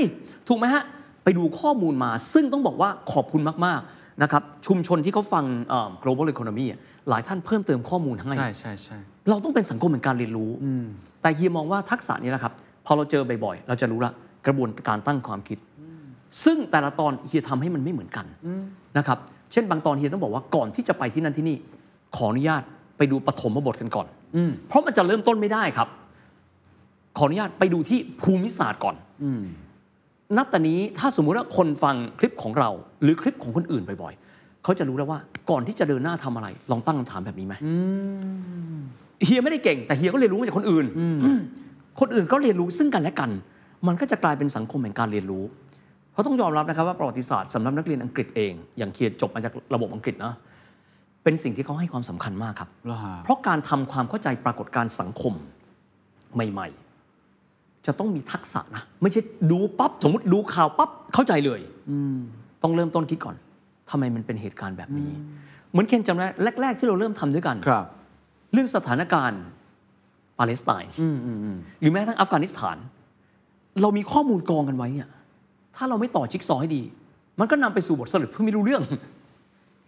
[0.48, 0.82] ถูกไหมฮะ
[1.24, 8.98] ไปดูข้อมูลมา ซึ่งต้องบอกว่าขอบคุณมากๆนะครับชุมชนที่เขาฟังเอ่อ global economy อะหลายท่านเพิ่มเติมข้อมูลให้ใช่ใช่ใช่
[9.30, 10.50] เราต้องเป็นสังคมแห่งการเรียนรู้
[11.22, 12.52] แต่เฮียมองว่าทักษะนี้นะครับ
[12.86, 14.12] พอเราเจอบ่อยๆ เราจะรู้ละ
[14.46, 15.58] กระบวนการตั้งความคิด
[16.44, 18.26] ซึ่งแต่ละตอนเฮียทำให้มันไม่เหมือนกัน
[18.98, 19.18] นะครับ
[19.52, 21.56] เช่นบางตอนเฮียต้องบอกว่าก่อนที่จะไปที่นั่นที่นี่
[22.16, 22.62] ขออนุญาต
[22.96, 24.06] ไปดูปฐมบทกันก่อน
[24.68, 25.88] เพราะมันจะเริ่มต้นไม่ได้ครับ
[27.18, 28.96] ขออนุญาตไปดูที่ภูมิศาสตร์ก่อน
[30.36, 32.70] นับแต่นี้ถ้าสมมุติว่าคนฟังคลิปของเรา
[33.02, 35.18] หรือคลิปของคนอื่นบ่อยๆเขาจะรู้แล้วว่า
[35.50, 37.54] ก่อนที่จะเดินหน้าทำอะไร ลองตั้งคำถามแบบนี้ไหม
[39.24, 40.86] เฮียไม่ได้เก่ง แต่เฮียก็เรียนรู้มาจากคนอื่น
[42.00, 43.30] คนอื่นก็เรียนรู้ซึ่งกันและกัน
[43.86, 45.44] มันก็จะกลายเป็นสังคมแห่งการเรียนรู้
[46.12, 50.34] เพราะต้องยอมรับนะครับว่าประวัติศาสตร์สำหรับนักเรียนอังกฤษเอง อย่างเคียจบมาจากระบบอังกฤษนะ
[51.24, 55.34] เป็นสิ่งที่เขาให้ความสำคัญมากครับเหรอฮะเพราะการทำความเข้าใจปรากฏการณ์สังคม
[56.34, 56.89] ใหม่ ๆ
[57.86, 59.20] จะต้องมีทักษะนะไม่ใช่
[59.50, 61.60] ดูปั๊บสมมติดูข่าวปั๊บเข้าใจเลย
[62.62, 63.36] ต้องเริ่มต้นคิดก่อน
[63.90, 65.10] ทำไมมันเป็นเหตุการณ์แบบนี้
[65.70, 66.26] เหมือนเคนจำได้
[66.60, 67.84] แรก ๆ ที่เราเริ่มทำด้วยกันครับ
[68.52, 69.42] เรื่องสถานการณ์
[70.38, 70.92] ปาเลสไตน์
[71.80, 72.76] หรือแม้กระทั่งอัฟกานิสถาน
[73.82, 75.08] เรามีข้อมูลกองกันไว้เนี่ย
[75.76, 76.82] ถ้าเราไม่ต่อจิ๊กซอว์ให้ดี
[77.40, 78.82] มันก็นำไปสู่บทสรุปเพื่อไม่รู้เรื่อง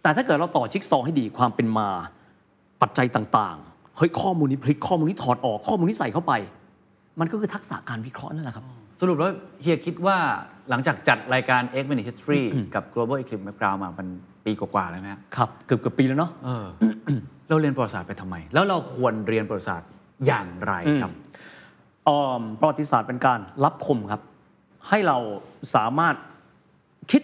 [0.01, 1.87] แต่ถ้าเกิดเราต่อจิ๊กซอว์ให้ดีความเป็นมา
[2.81, 6.33] ปัจจัยต่างๆเฮ้ยข้อมูลนี้พลิกข้อมูลนี้ถอดออกข้อมูลนี้ใส่เข้าไป
[7.19, 8.65] มันก็คือทักษะการวิเคราะห์นั่นแหละครับ
[9.01, 10.17] สรุปแล้วเฮียคิดว่า
[10.69, 12.41] หลังจากจัดรายการ X Minute History
[12.75, 14.07] กับ Global Eclipse Background มามัน
[14.45, 16.65] ปีกว่าๆแล้วไหมฮะครับ เกือบเกือบปีแล้วเนาะเออ
[17.49, 19.89] เราเรียนประวัติศาสตร์ไปทำไม แล้วเราควรเรียนประวัติศาสตร์
[20.25, 21.11] อย่างไรครับ
[22.07, 24.21] อ่อมประวัติศาสตร์เป็นการรับคมครับ
[24.89, 25.17] ให้เรา
[25.75, 26.15] สามารถ
[27.11, 27.21] คิด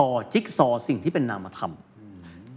[0.00, 1.72] ต่อจิ๊กซอว์สิ่งที่เป็นนามธรรม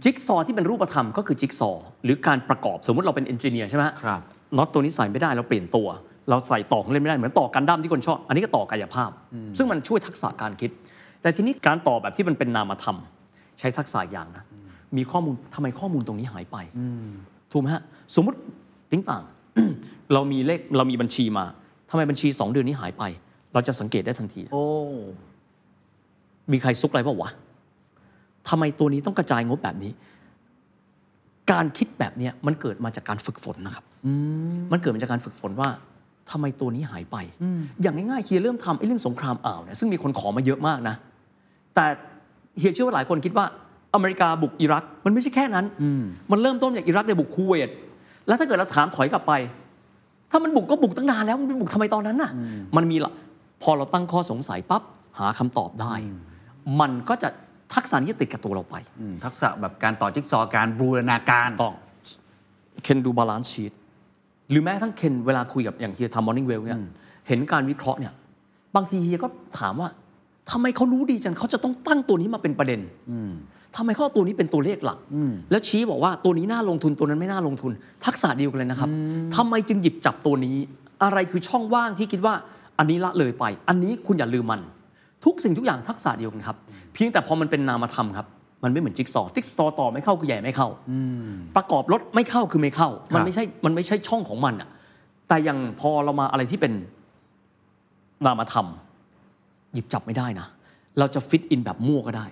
[0.02, 4.20] จิ๊กซอว์ที่เป็นรูปธรรมก็คือจิ๊กซอว์หรือการประกอบสมมติเราเป็นเอนจิเนียร์ใช่ไหมฮะครับ
[4.56, 5.88] น็อตตัวนี้ใส่ไม่ได้เราเปลี่ยนตัว
[6.30, 9.10] เราใส่ต่อของเล่นไม่ได้เหมือนต่อกันดั้มที่คนชอบ อันนี้ก็ต่อกายภาพ
[9.56, 10.70] ซึ่งมันช่วยทักษะการคิด
[11.22, 12.96] แต่ทีนี้การต่อแบบที่มันเป็นนามธรรม
[13.58, 14.44] ใช้ทักษะอย่างนะ
[14.96, 16.56] มีข้อมูลทำไมข้อมูลตรงนี้หายไป
[17.52, 17.82] ถูกไหมฮะ
[18.14, 18.38] สมมติ
[18.90, 19.22] ติ้งต่าง
[20.12, 21.44] เรามีเลขเรามีบัญชีมา
[21.90, 23.02] ทำไมบัญชี 2 เดือนนี้หายไป
[23.52, 24.64] เราจะสังเกตได้ทันที โอ้
[26.52, 27.30] มีใครซุกอะไรเปล่าวะ
[28.48, 29.92] ทำไมตัวนี้ต้องกระจายงบแบบนี้
[31.52, 33.84] การคิดแบบเนี้ยมันเกิดมาจากการฝึกฝนนะครับ
[34.72, 35.68] มันเกิดมาจากการฝึกฝนว่า
[36.30, 37.16] ทำไมตัวนี้หายไป
[37.82, 40.94] อย่างง่ายๆเฮียเริ่มทำไอ้เรื่องสงครามอ่าวเนี่ยซึ่งมีคนขอมาเยอะมากนะ
[41.74, 41.86] แต่
[42.58, 43.46] เฮียเชื่อว่าหลายคนคิดว่า
[43.94, 45.64] อเมริกาบุกอิรัก มันไม่ใช่แค่นั้น
[46.30, 47.70] มันเริ่มต้นจากอิรักในยบุกคูเวต
[48.26, 49.32] แล้วถ้าเกิดเราถามถอยกลับไป
[50.30, 52.30] ถ้ามันบุกก็บุกตั้งนานแล้ว มันไปบุกทำไมตอนนั้นน่ะ
[52.76, 53.12] มันมีละ
[53.62, 54.82] พอเราตั้งข้อสงสัยปั๊บ
[55.18, 55.94] หาคำตอบได้
[56.80, 57.28] มันก็จะ
[57.74, 61.74] ทักษะนี้จะติดกับตัวเราไปอืมทักษะแบบการต่อจิ๊กซอว์การบูรณาการต้อง
[62.82, 63.72] เคนดู balance sheet
[64.50, 66.78] หรือแม้กระทั่งเคนเวลาคุยกับอย่างเฮียทำ Morning Wealth เนี่ย
[67.28, 68.12] เห็นการวิเคราะห์เนี่ย
[68.76, 69.28] บางทีเฮียก็
[69.58, 69.88] ถามว่า
[70.50, 72.80] ทำไมเขารู้ดีจังเขาจะต้องตั้งตัวนี้มาเป็นประเด็น
[73.76, 74.98] ทำไมเขาเอาตัวนี้เป็นตัวเลขหลัก
[75.50, 77.72] แล้วชี้บอกว่าตัวนี้น่าลงทุนตัวนั้นไม่น่าลงทุน
[78.04, 78.90] ทักษะเดียวกันเลยนะครับ
[79.36, 80.56] ทำไมจึงหยิบจับตัวนี้
[81.02, 82.34] อะไรคือช่องว่างที่คิดว่า
[82.78, 84.60] อันนี้ละเลยไป อันนี้คุณอย่าลืมมัน
[85.24, 86.56] ทุกสิ่งทุกอย่างทักษะเดียวกันครับ
[86.94, 88.26] เพียงแต่พอมันเป็นนามธรรมครับ
[88.64, 90.68] มันไม่เหมือนจิ๊กซอว์จิ๊กซอว์ต่อไม่เข้าคือใส่ไม่เข้า
[91.56, 94.68] ประกอบรถไม่เข้าคือไม่เข้า มันไม่ใช่มันไม่ใช่ช่องของมันอะ
[95.28, 96.72] แต่อย่างพอเรามาอะไรที่เป็น
[98.24, 98.66] นามธรรม
[99.72, 100.46] หยิบจับไม่ได้นะ
[100.98, 102.26] เราจะ fit in แบบมั่วก็ได้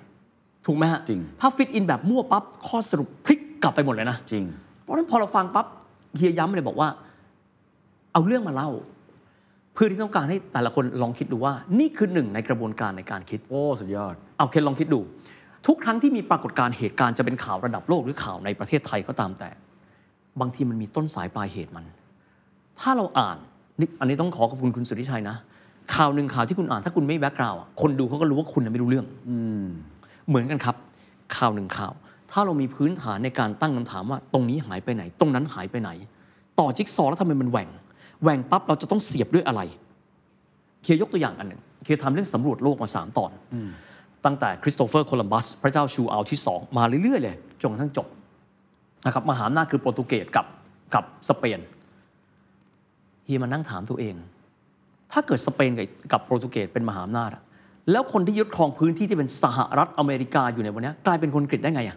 [0.66, 4.44] ถูกไหมฮะจริงถ้า fit in แบบมั่วปั๊บข้อสรุปพลิกกลับไปหมดเลยนะจริง
[4.82, 5.66] เพราะฉะนั้นพอเราฟังปั๊บ
[6.16, 6.88] เฮียย้ำเลยบอกว่า
[8.12, 8.70] เอาเรื่องมาเล่า
[9.74, 15.00] เพื่อที่ต้องการให้แต่ละคนลองคิดดูว่า นี่คือหนึ่งในกระบวนการในการคิด โอ้ สุดยอด เอาเคนลองคิดดู
[15.66, 19.50] ทุกครั้งที่มีปรากฏการณ์เหตุการณ์จะเป็นข่าวระดับโลกหรือข่าวในประเทศไทยก็ตามแต่
[20.40, 21.84] บางทีมันมีต้นสายปลายเหตุมัน
[22.80, 23.36] ถ้าเราอ่าน
[23.80, 25.36] นี่อันนี้ต้องขอขอบคุณคุณสุทธิชัยนะ
[25.94, 29.06] ข่าวหนึ่งข่าวที่คุณอ่านถ้าคุณไม่แบ็กกราวด์คนดูเขาก็รู้ว่าคุณไม่รู้เรื่อง
[30.28, 30.76] เหมือนกันครับ
[31.36, 31.92] ข่าวหนึ่งข่าว
[32.30, 35.90] ถ้าเรามีพื้นฐานในการตั้งคำถามว่า ตรงนี้หายไปไหน ตรงนั้นหายไปไหน
[36.58, 37.68] ต่อจิ๊กซอว์แล้วทำไมมันแหว่ง
[38.22, 39.60] แหว่งปั๊บเราจะต้องเสียบด้วยอะไร
[40.82, 43.30] เคียยกตัวอย่างอันหนึ่งเคียทำเรื่องสำรวจโลกมา3ตอน
[44.24, 48.06] ตั้งแต่คริสโตเฟอร์โคลัมบัสพระเจ้าชูอัลที่ 2 มาเรื่อยๆเลยจนกระทั่งจบ
[49.06, 50.46] นะครับมหาอำนาจคือโปรตุเกสกับ
[50.94, 51.60] กับสเปน
[53.26, 54.14] เฮียมานั่งถามตัวเอง
[55.12, 57.42] ถ้าเกิดสเปนกับกับโปรตุเกสเป็นมหาอำนาจอะ
[57.90, 61.96] แล้วคนที่ยึดครองพื้นที่ที่เป็นสหรัฐอเมริกาอยู่ในวันนี้กลายเป็นคนอังกฤษได้ไงอะ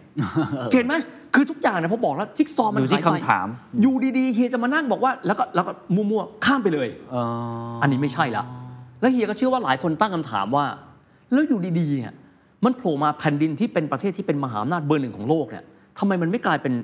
[0.72, 0.94] เห็นไหม
[1.34, 3.46] คือทุกอย่างเนี่ยพอบอกแล้วจิ๊กซอว์มันอยู่ที่หไปคำถาม
[3.82, 6.88] อยู่ดีๆเฮียจะมานั่งบอกว่าแล้วก็แล้วก็มั่วๆข้ามไปเลย
[7.82, 8.44] อันนี้ไม่ใช่ละ
[9.00, 10.64] แล้วเฮียก็เชื่อว่าหลายคนตั้งคำถามว่า
[11.32, 12.14] แล้วอยู่ดีๆเนี่ย
[12.64, 15.64] มันโผล่มาแผ่นดินที่เป็นประเทศที่เป็นมหาอำนาจเบอร์หนึ่งของโลกเนี่ย
[15.98, 16.74] ทำไมมันไม่กลายเป็น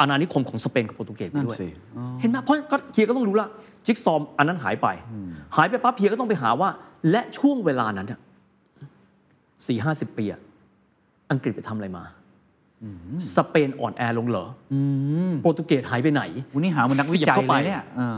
[0.00, 1.68] อาณานิคมของสเปนกับโปรตุเกสไปด้วยนั่นสิ
[2.20, 3.48] เห็นไหมเพราะก็เฮียก็ต้องรู้ละ
[3.86, 4.88] จิ๊กซอว์อันนั้นหายไป
[5.56, 6.68] หายไปปั๊บเฮียก็ต้องไปหาว่า
[7.10, 8.20] และช่วงเวลานั้นเนี่ย
[9.66, 10.40] สี่ห้าสิบปีอะ
[11.30, 12.04] อังกฤษไปทำอะไรมา
[13.36, 14.74] สเปนอ่อนแอลงเหรออ
[15.42, 16.22] โปรตุเกสหายไปไหน
[16.54, 18.16] วันนี้หามันนักวิจัยสีบข้าเลไปยเนี่ยเออ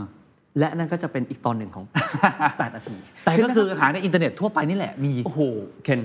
[0.59, 1.85] และนั่นก็จะเป็นอีกตอนหนึ่งของ
[2.29, 2.95] 8 นาที
[3.25, 5.41] แต่ก็คือหาในอินเทอร์เน็ตทั่วไปนี่แหละมี โอ้โห
[5.83, 6.01] เคน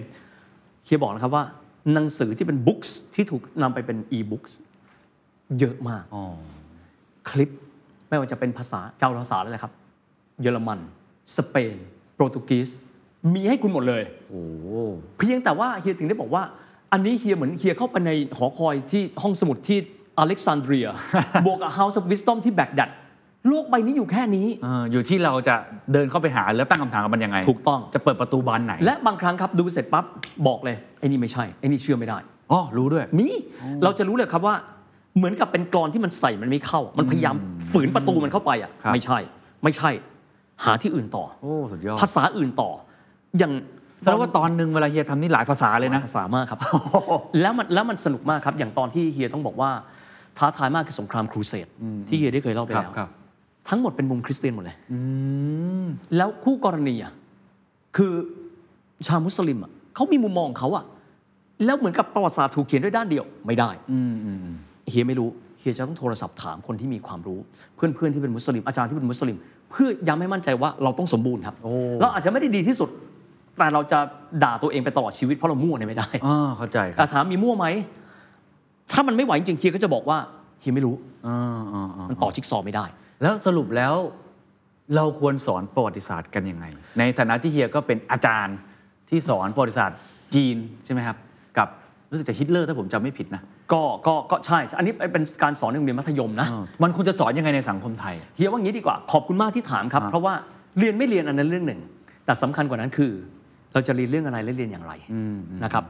[0.85, 1.45] เฮียบอกนะครับว่า
[1.93, 4.59] หนังสือที่เป็นบุ๊กส์ที่ถูกนำไปเป็นอีบุ๊กส์
[5.59, 6.25] เยอะมากอ๋อ
[7.29, 7.51] คลิป
[8.09, 9.73] ไม่ว่าจะเป็นภาษาเจ้าภาษาอะไรครับ
[10.43, 10.79] เยอรมัน
[11.37, 11.77] สเปน
[12.15, 12.69] โปรตุเกส
[13.35, 14.43] มีให้คุณหมดเลยโอ้
[15.19, 16.43] เพียงแต่ว่าเฮียถึงได้บอกว่า
[16.93, 19.79] อันนี้เฮียเหมือนเฮียเข้าไปในหอคอยที่ห้องสมุดที่
[20.19, 20.87] อเล็กซานเดรีย
[21.47, 22.91] บวกกับ House of Wisdom ที่แบกดัด
[23.49, 25.55] โลกใบนี้อยู่แค่นี้เอออยู่ที่เราจะ
[25.93, 30.05] เดินเข้าไปหาแล้วตั้งคำถามกับมันยังไง ถูกต้องจะเปิดประตูบานไหน และบางครั้งครับดูเสร็จปั๊บ
[30.47, 32.19] บอกเลยไอ้นี่ไม่ใช่ไอ้นี่เชื่อไม่ได้
[32.53, 33.29] อ๋อรู้ด้วยมี
[33.83, 34.55] เราจะรู้เลยครับว่า
[35.17, 37.37] เหมือนกับเป็นกรอนที่มันใส่มันไม่เข้า มันพยายาม
[37.73, 39.19] ฝืนประตูมันเข้าไปอะครับไม่ใช่
[39.65, 39.91] ไม่ใช่
[40.65, 42.71] หาที่อื่นต่อโอ้สุดยอดภาษาอื่นต่อ
[43.39, 43.53] อย่าง
[44.03, 46.59] แสดงว่าตอนหนึ่งเวลาเฮียทำนี่หลายภาษาเลยนะภาษามากครับ
[47.41, 49.71] แล้วมันแล้วมันสนุกมากครับ อย่างตอนที่เฮียต้องบอกว่า
[50.39, 51.69] ท้าทายมากคือสงครามครูเสด
[52.09, 53.11] ที่เฮียได้เคยเล่าไปครับแล้วครับ
[53.69, 54.77] ทั้งหมดเป็นมุมคริสเตียนหมดเลย
[56.17, 57.13] แล้วคู่กรณีอะ
[57.97, 58.13] คือ
[59.07, 60.85] ชาวมุสลิมอะเขามีมุมมองของเขาอะ
[61.65, 63.71] แล้วเหมือนกับประวัติศาสตร์ถูกเขียนด้วยด้านเดียวไม่ได้
[64.91, 67.39] เฮียไม่รู้เฮียจะต้องโทรศัพท์ถามคนที่มีความรู้
[67.77, 69.37] เพื่อนๆที่เป็นมุสลิมอาจารย์ที่เป็นมุสลิม
[69.71, 71.57] เพื่อย้ำให้มั่นใจว่าเราต้องสมบูรณ์ครับ
[72.01, 72.89] เราอาจจะไม่ได้ดีที่สุด
[73.59, 73.99] แต่เราจะ
[74.43, 77.67] ด่าตัวเองไปตลอดชีวิตเพราะเรามั่วเนี่ยไม่ได้อ๋อเข้าใจครัแต่บถามมีมั่วไหม
[78.93, 80.19] ถ้ามันไม่ไหวจริงๆเฮียก็จะบอกว่า
[80.61, 80.95] เฮียไม่รู้
[81.27, 81.37] อ๋อ
[81.73, 82.85] อ๋ออ๋อมันต่อจิ๊กซอว์ไม่ได้
[83.23, 83.95] แล้วสรุปแล้ว
[84.97, 86.65] เราควรสอนประวัติศาสตร์กันยังไง
[86.99, 88.57] ในฐานะที่เฮียก็เป็นอาจารย์
[89.11, 89.99] ที่สอนประวัติศาสตร์
[90.35, 91.17] จีนใช่ไหมครับ
[91.59, 91.69] กับ
[92.11, 93.43] รู้สึกจะฮิตเลอร์ถ้าผมจำไม่ผิดนะ
[93.73, 100.35] ก็ก็ก็ใช่ อันนี้เป็นการสอนในโรงเรียนมัธยมนะเออมันควรจะสอนยังไงในสังคมไทยเฮียว่างี้ดีกว่าขอบคุณมากที่ถามครับครับเพราะว่า
[100.79, 101.81] เรียนไม่เรียนอันนั้นเรื่องหนึ่ง
[102.25, 103.13] แต่สำคัญกว่านั้นคือ
[103.73, 104.93] เราจะเรียนเรื่องอะไรและเรียนอย่างไร
[105.65, 105.85] นะครับ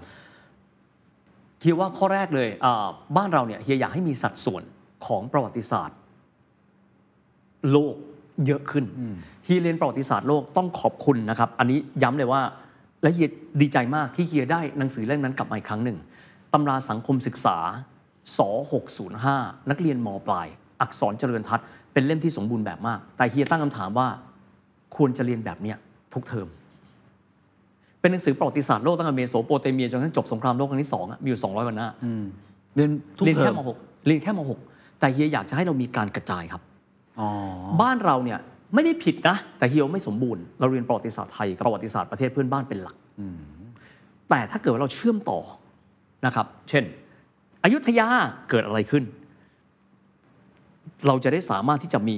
[1.60, 4.62] เฮียว่าข้อแรกเลยอ่าบ้านเราเนี่ยเฮียอยากให้มีสัดส่วน
[5.06, 5.96] ของประวัติศาสตร์
[7.72, 7.94] โลก
[8.46, 8.84] เยอะขึ้น
[9.44, 12.42] เฮียเรียนประวัติศาสตร์โลกต้องขอบคุณนะครับ อันนี้ย้ำเลยว่า
[13.02, 13.28] และเฮีย
[13.60, 15.98] ดีใจมากที่เฮียได้หนังสือเล่มนั้นกลับมาอีกครั้งหนึ่ง
[16.52, 17.56] ตำราสังคมศึกษา
[18.38, 18.40] ส
[19.04, 20.46] 605 นักเรียนมปลาย
[20.80, 24.08] อักษรเจริญทัศน์เป็นเล่มที่สมบูรณ์แบบมาก แต่เฮียตั้งคำถามว่า
[24.96, 25.76] ควรจะเรียนแบบเนี้ย
[26.14, 26.48] ทุกเทอม
[28.00, 31.88] เป็นหนังสือประวัติศาสตร์โลกตั้งแต่เมโสโปเตเมียจนกระทั่งจบสงครามโลกครั้งที่สองอะมีอยู่ 200กว่าหน้า
[32.74, 36.65] เรียนทุกเรียนเทอแค่มม .6 เรียนแค่ม .6 แต่เฮียอยากจะให้เรามีการกระจายครับอ๋อ
[37.80, 38.38] บ้านเราเนี่ย
[38.74, 42.96] ไม่ได้ผิดนะ แต่เฮียไม่สมบูรณ์ เราเรียนประวัติศาสตร์ไทยกับประวัติศาสตร์ประเทศเพื่อนบ้านเป็นหลัก
[44.30, 45.38] แต่ถ้าเกิดว่าเราเชื่อมต่อ
[46.26, 46.84] นะครับ เช่น
[47.64, 48.08] อยุธยา
[48.50, 49.04] เกิดอะไรขึ้น
[51.06, 52.16] เราจะได้สามารถที่จะมี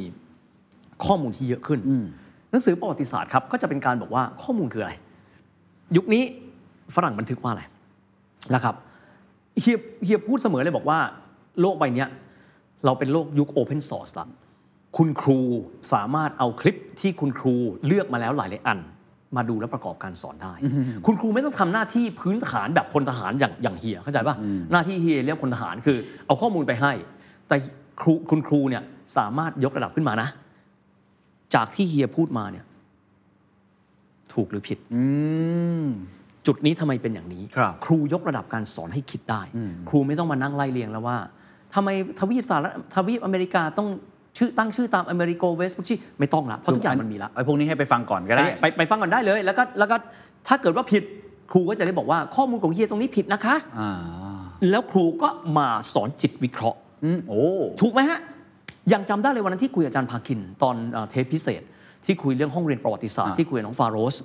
[1.04, 1.80] ข้อมูลที่เยอะขึ้น
[2.50, 4.92] หนังสือประวัติศาสตร์ครับ ก็จะเป็นการบอกว่าข้อมูลคืออะไร
[5.96, 6.22] ยุคนี้
[6.94, 7.62] ฝรั่งบันทึกว่าอะไร
[8.54, 8.74] นะครับ
[9.60, 10.98] เฮียเฮียพูดเสมอเลยบอกว่า
[11.60, 12.08] โลกใบเนี้ย
[12.84, 14.26] เราเป็นโลกยุค Open Source ละ
[14.98, 15.40] คุณครู
[15.92, 17.54] สามารถเอาคลิปที่คุณครู
[17.86, 18.78] เลือกมาแล้วหลายหลายอัน
[19.36, 20.54] มาดูและประกอบการสอนได้
[21.06, 24.36] คุณครูไม่ต้องทำหน้าที่พื้นฐานแบบพลทหารอย่างอย่างเฮียเข้าใจป่ะ
[24.72, 26.92] หน้าที่เฮียเรียกพลทหารคือ เอาข้อมูลไปให้
[27.48, 27.56] แต่
[28.00, 28.82] ครูคุณครูเนี่ย
[29.16, 30.28] สามารถยกระดับขึ้นมานะ
[31.54, 32.64] จากที่เฮียพูดมาเนี่ย
[34.32, 35.02] ถูกหรือผิดอื
[35.84, 35.86] ม
[36.46, 39.42] จุดนี้ทำไมเป็นอย่างนี้ครับครูยกระดับการสอนให้คิดได้
[39.88, 41.18] ครูไม่ต้องมานั่งไล่เรียงแล้วว่า
[41.74, 41.88] ทำไม
[42.18, 43.88] ทวีปสหรัฐทวีปอเมริกาต้อง
[44.38, 49.96] ชื่อตั้งชื่อตามอเมริโกเวสต์ชีไม่ต้องละเพราะทุกอย่างมันมีละไอ้พวกนี้ให้ไปฟังก่อนก็ได้ไปไปฟังก่อนได้เลย แล้วก็แล้วก็
[50.48, 51.02] ถ้าเกิดว่าผิด
[51.52, 53.92] ครูก็จะได้บอกว่าข้อมูลของเฮียตรงนี้ผิดนะคะอ่า
[54.70, 55.28] แล้วครูก็
[55.58, 57.42] มาสอนจิตวิเคราะห์อืมโอ้
[57.80, 58.18] ถูกไหมฮะ
[58.92, 61.62] ยังจำได้เลยวันนั้นที่คุยกับอาจารย์ภาคิน ตอนเอ่อเทปพิเศษ
[62.06, 64.16] ที่คุยเรื่องห้องเรียนประวัติศาสตร์อ่าที่คุยกับน้องฟาโรส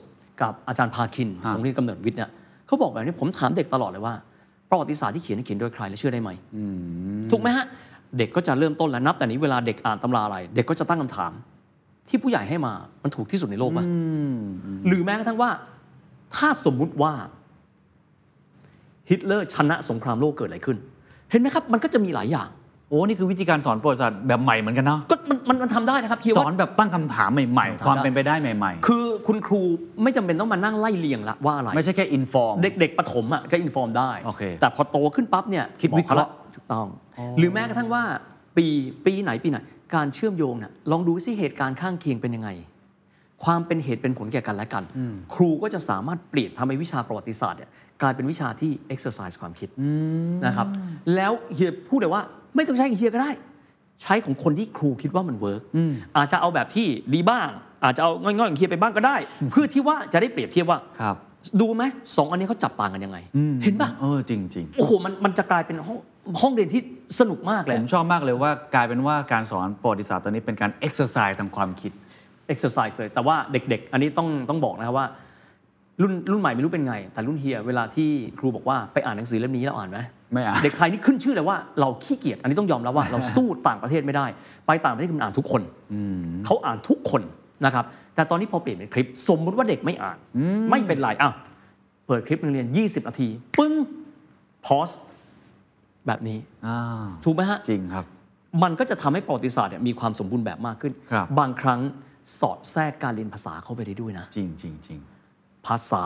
[0.41, 2.29] กับอาจารย์ภาคินอ่าของเรียนกำเนิดวิทย์เนี่ย
[2.67, 4.13] เขาบอกแบบนี้ผมถามเด็กตลอดเลยว่า
[4.69, 6.29] ประวัติศาสตร์ที่เขียนเขียนโดยใครและเชื่อได้ไหม
[7.31, 7.65] ถูกไหมฮะ
[8.17, 11.31] เด็กก็จะเริ่มต้นแล้วนับ แต่นี้เวลาเด็กอ่านตำราอะไร เด็กก็จะตั้งคำถาม
[12.09, 13.85] ที่ผู้ใหญ่ให้มามันถูกที่สุดในโลกปะ
[14.87, 15.49] หรือแม้กระทั่งว่า
[16.35, 17.13] ถ้าสมมุติว่า
[19.09, 20.77] ฮิตเลอร์ชนะสงครามโลกเกิดอะไรขึ้น
[21.31, 22.49] เห็นไหมครับมันก็จะมีหลายอย่าง
[22.89, 29.61] โอ้นี่คือวิธีการสอนประวัติศาสตร์แบบใหม่เหมือนกันเนาะก็มันมันมันทำได้นะครับเฮียสว่าอนแบบตั้งคำถามใหม่ๆ ความเป็นไปได้ใหม่คือคุณครู
[30.03, 36.87] ไม่จำเป็นต้องมานั่งไล่เรียงละว่าอะไรๆไม่ใช่แค่ inform เด็กๆประถมอะก็ inform ได้โอเคแต่พอโตขึ้นปั๊บเนี่ยคิดวิเคราะห์บอกข ถูกต้อง
[37.37, 38.03] หรือแม้กระทั่งว่า
[38.57, 38.65] ปี
[39.05, 39.57] ปีไหนปีไหน
[39.95, 42.49] การเชื่อมโยงน่ะลองดูซิเหตุการณ์ข้างเคียงเป็นยังไง
[43.43, 44.83] ความเป็นเหตุเป็นผลแก่กันและกัน
[45.33, 49.69] ครูก็จะสามารถเปลี่ยนทำให้วิชาประวัติศาสตร์เนี่ยกลายเป็นวิชาที่ exercise ความคิด
[50.45, 50.67] นะครับ
[51.15, 52.21] แล้วเฮียพูดเลยว่า
[52.55, 53.31] ไม่ต้องใช้เฮียก็ได้
[54.03, 55.61] ใช้ของคนที่ครูคิดว่ามัน work
[56.17, 57.47] อาจจะเอาแบบที่ดีบ้าง
[57.83, 59.15] อาจจะเอาง่อยๆอย่างเฮียไปบ้างก็ได้
[59.51, 61.15] เพื่อที่ว่าจะได้เปรียบเทียบว่าครับ
[61.61, 61.83] ดูไหม
[62.17, 63.17] สองอันนี้เขาจับต่างกันยังไง
[63.63, 65.97] เห็นปะเออจริงโอ้โหมันมันจะกลายเป็นห้อง
[66.41, 66.81] ห้องเรียนที่
[67.19, 71.91] สนุกมากเลยผมชอบมากเลยว่ากลายเป็นว่าการสอนประวัติศาสตร์ตอนนี้เป็นการเอ็กซ์ไซส์ทางความคิด
[72.53, 75.07] exercise เลย แต่ว่าเด็ก ๆ อันนี้ต้องต้องบอกนะครับว่า
[76.01, 79.99] รุ่นรุ่นใหม่ไม่รู้เป็นไง แต่รุ่นเฮียเวลาที่ครูบอกว่าไปอ่านหนังสือเล่มนี้แล้วอ่านไหม
[80.33, 84.25] ไม่อ่านเด็กไทยนี่ขึ้นชื่อเลยว่าเราขี้เกียจอันนี้ต้องยอมรับว่าเราสู้ต่างประเทศไม่ได้
[84.67, 85.61] ไปต่างประเทศคือมันอ่านทุกคน
[86.45, 87.21] เขาอ่านทุกคน
[87.65, 90.17] นะครับแต่ตอนนี้พอเปลี่ยนเป็นคลิป สมมุติว่าเด็กไม่อ่าน
[90.69, 91.33] ไม่เป็นไรอ้าว
[92.07, 93.27] เปิดคลิปโรงเรียน 20 นาที
[93.59, 93.73] ปึ้ง
[94.65, 94.89] พอส
[96.07, 96.37] แบบนี้
[96.67, 96.77] อ่า
[97.23, 98.05] ถูกไหมฮะจริงครับ
[98.63, 101.81] มันก็จะทำให้ประวัติศาสตร์เนี่ยมีความสมบูรณ์แบบมากขึ้นครับบางครั้ง
[102.39, 104.99] สอดแทรกการเรียนภาษาเข้าไปได้ด้วยนะ จริงจริงจริง
[105.67, 106.05] ภาษา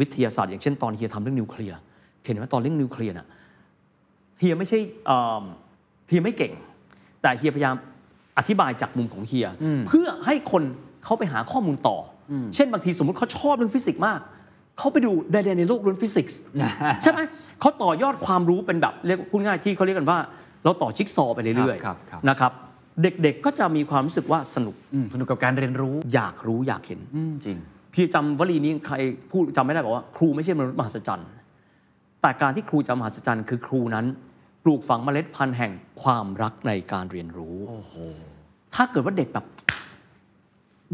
[0.00, 1.78] วิทยาศาสตร์ อย่างเช่นตอนเฮียทำเรื่องนิวเคลียร์
[2.22, 3.26] เห็นไหมตอนเรื่องนิวเคลียร์น่ะ
[4.38, 5.44] เฮียไม่ใช่เอิ่ม
[6.08, 6.52] เฮียไม่เก่ง
[7.22, 7.74] แต่เฮียพยายาม
[8.38, 9.46] อธิบายจากมุมของเฮีย
[9.88, 10.62] เพื่อให้คน
[11.04, 11.98] เขาไปหาข้อมูลต่อ
[12.30, 14.20] อเช่นบางทีสมมุติเขาชอบเรื่องฟิสิกส์มาก
[14.80, 16.40] เขาไปดูใดๆในโลกเรื่องฟิสิกส์
[17.02, 17.20] ใช่ไหม
[17.60, 20.18] เขาต่อยอดความรู้เป็นแบบเรียกพูดง่ายที่เขาเรียกกันว่า
[20.64, 22.52] เราต่อจิ๊กซอว์ไปเรื่อยครับครับๆนะครับ
[23.02, 27.58] เด็กๆก็จะมีความรู้สึกว่าสนุกอืมสนุกกับการเรียนรู้ อยากรู้อยากเห็นอืมจริง
[27.94, 28.94] พี่จำวลีนี้ใคร
[29.30, 31.28] พูดจำไม่ได้บอกว่า ครูไม่ใช่มนุษย์มหัศจรรย์
[32.22, 34.06] แต่การที่ครูจะมหัศจรรย์คือครูนั้น
[34.64, 35.72] ปลูกฝังเมล็ดพันธุ์แห่ง
[36.02, 37.92] ความรักในการเรียนรู้โอ้โห
[38.74, 39.46] ถ้าเกิดว่าเด็กแบบ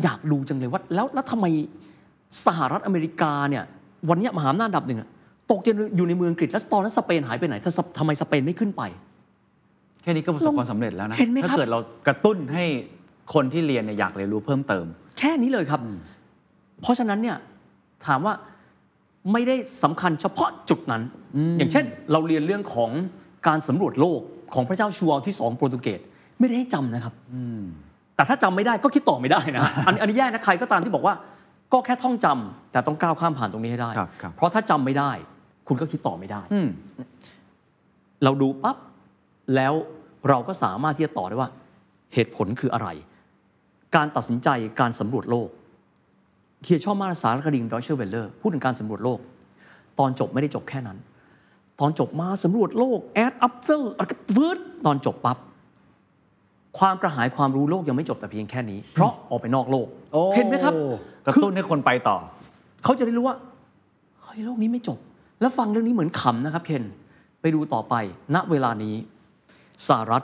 [0.03, 1.47] อยากดูจังเลยว่า แล้วแล้วทำไม
[2.47, 3.65] สหรัฐอเมริกาเนี่ย
[4.09, 5.09] วันเนี้ยมหาอำนาจอันดับหนึ่งอะ
[5.51, 5.61] ตก
[5.97, 8.83] อยู่ในเมืองอังกฤษแล้วตอนนั้นสเปนหายไปไหนถ้าสทำไมสเปนไม่ขึ้นไป
[10.03, 12.65] แค่นี้ก็ประสบความสำเร็จแล้วนะเห็นไหมครับถ้าเกิดเรากระตุ้นให้
[13.35, 14.85] คนที่เรียนเนี่ยอยากเรียนรู้เพิ่มเติม
[15.19, 15.81] แค่นี้เลยครับ
[16.81, 17.37] เพราะฉะนั้นเนี่ย
[18.07, 18.35] ถามว่า
[19.33, 21.03] ไม่ได้สำคัญเฉพาะจุดนั้น
[21.59, 22.91] อย่างเช่น เราเรียนเรื่องของ
[23.47, 24.21] การสำรวจโลก
[24.55, 26.01] ของพระเจ้าชัวร์ที่สองโปรตุเกส
[26.39, 27.15] ไม่ได้ให้จำนะครับ
[28.17, 31.15] แต่ถ้าจำไม่ได้ก็คิดต่อไม่ได้นะฮะอันอันนี้แย่นะใครก็ตามที่บอกว่า
[31.73, 35.11] ก็แค่ท่องจำแต่ต้องก้าวข้ามผ่านตรงนี้ให้ได้ครับครับเพราะถ้าจำไม่ได้
[35.69, 36.69] คุณก็คิดต่อไม่ได้อืม
[38.25, 38.77] เราดูปั๊บ
[39.55, 39.75] แล้ว
[40.29, 41.51] เราก็สามารถที่จะต่อได้ว่า
[42.15, 42.89] เหตุผลคืออะไร
[43.97, 44.49] การตัดสินใจ
[44.81, 45.49] การสำรวจโลก
[46.65, 49.19] เฮียชอบมากสารคดีดอยเชอร์เวลเลอร์พูดถึงการสำรวจโลก
[49.99, 50.99] ตอนจบไม่ได้จบแค่นั้น
[51.81, 55.39] ตอนจบมาสำรวจโลกแอดอัพเฟลอะไรก็วืดตอนจบปั๊บ
[56.79, 59.87] ความกระหายความรู้โลกยังไม่จบแต่เพียงแค่นี้ เพราะออกไปนอกโลก
[60.35, 60.73] เห็นไหมครับ
[61.25, 62.17] กระคือตุ้นให้คนไปต่อ
[62.85, 63.37] เขาจะได้รู้ว่า
[64.23, 64.99] เฮ้ยโลกนี้ไม่จบ
[65.41, 66.85] แล้วฟังเรื่องนี้เหมือนขำนะครับเคน
[67.41, 67.95] ไปดูต่อไป
[68.35, 68.95] ณเวลานี้
[69.89, 70.23] สหรัฐ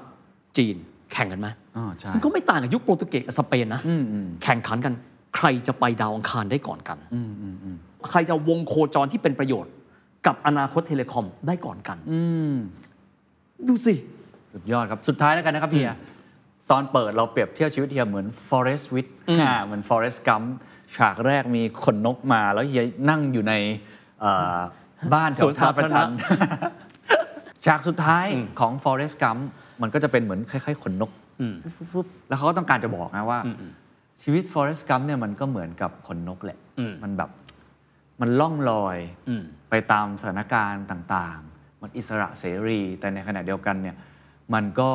[0.56, 0.76] จีน
[1.12, 3.80] แข่งกันไหมอ๋อใช่มันก็ไม่ต่างกับยุคโปรตุเกสกับสเปนนะ
[4.44, 4.94] แข่งขันกัน
[5.36, 6.98] ใครจะไปดาวอังคารได้ก่อนกัน
[8.10, 9.72] ใครจะวงโคจรที่เป็นประโยชน์
[10.26, 11.98] กับอนาคต telecom ได้ก่อนกัน
[13.68, 13.94] ดูสิ
[14.52, 15.92] สุดยอดครับ สุดท้ายแล้วกันนะครับเฮีย
[16.72, 19.06] ตอนเปิดเราเปรียบเทียบชีวิตเฮียเหมือน Forrest Wit
[19.40, 20.46] อ่าเหมือน Forrest Gump
[20.96, 23.54] ฉากแรกมีขนนกมาแล้วเฮียนั่งอยู่ใน
[24.20, 24.58] เอ่อ
[25.14, 26.06] บ้านแถสวนสาธารณะท่
[27.66, 28.26] ฉากสุดท้าย
[28.60, 29.42] ของ Forest Gump
[29.82, 31.10] มันก็จะเป็นเหมือนคล้ายๆขนนก
[31.92, 33.40] ฟึบๆแล้วเขาก็ต้องการจะบอกนะว่า
[34.22, 36.58] ชีวิต Forest Gump เนี่ยมันก็เหมือนกับขนนกแหละ
[37.02, 37.30] มันแบบ
[38.20, 38.98] มันล่องลอย
[39.28, 43.96] อืมไปตามสถานการณ์ต่าง ๆ มันอิสระเสรี แต่ในขณะเดียวกันเนี่ย
[44.54, 44.90] มันก็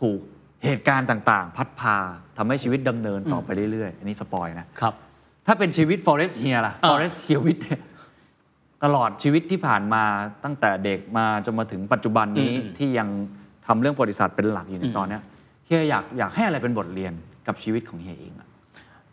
[0.00, 0.20] ถูก
[0.64, 1.96] เหตุการณ์ต่างๆ พัดพา
[2.36, 4.94] ทำให้ชีวิตดำเนินต่อไปเรื่อยๆ อันนี้สปอยนะ ครับ
[5.46, 7.80] ถ้าเป็นชีวิต Forest เฮียล่ะ อ่า Forest เฮียวิทเนี่ย
[8.84, 10.04] ตลอดชีวิตที่ผ่านมา
[10.44, 13.08] ตั้งแต่เด็กมาจนมาถึงปัจจุบันนี้ที่ยัง
[13.66, 15.22] ทำเรื่องประวัติศาสตร์เป็นหลักอยู่ในตอนเนี้ย
[15.66, 17.12] เฮียอยากอยากให้อะไรเป็นบทเรียน
[17.46, 18.48] กับชีวิตของเฮียเองอะ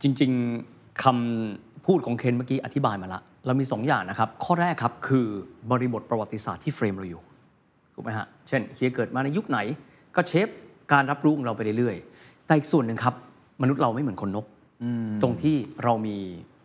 [0.02, 5.28] จริงๆคำพูดของเคนเมื่อกี้อธิบายมาละ เรามี 2 อย่างนะครับ ข้อแรกครับคือ
[5.72, 7.22] บริบทประวัติศาสตร์ที่เฟรมเราอยู่
[7.94, 9.60] ถูกไหมฮะ เช่นเฮียเกิดมาในยุคไหน
[10.16, 10.48] ก็เชฟ
[10.92, 13.14] การรับรู้ของเราไปเรื่อยๆ แต่อีกส่วนหนึ่งครับ
[13.62, 14.46] มนุษย์เราไม่เหมือนคนนก
[15.22, 16.16] ตรงที่เรามี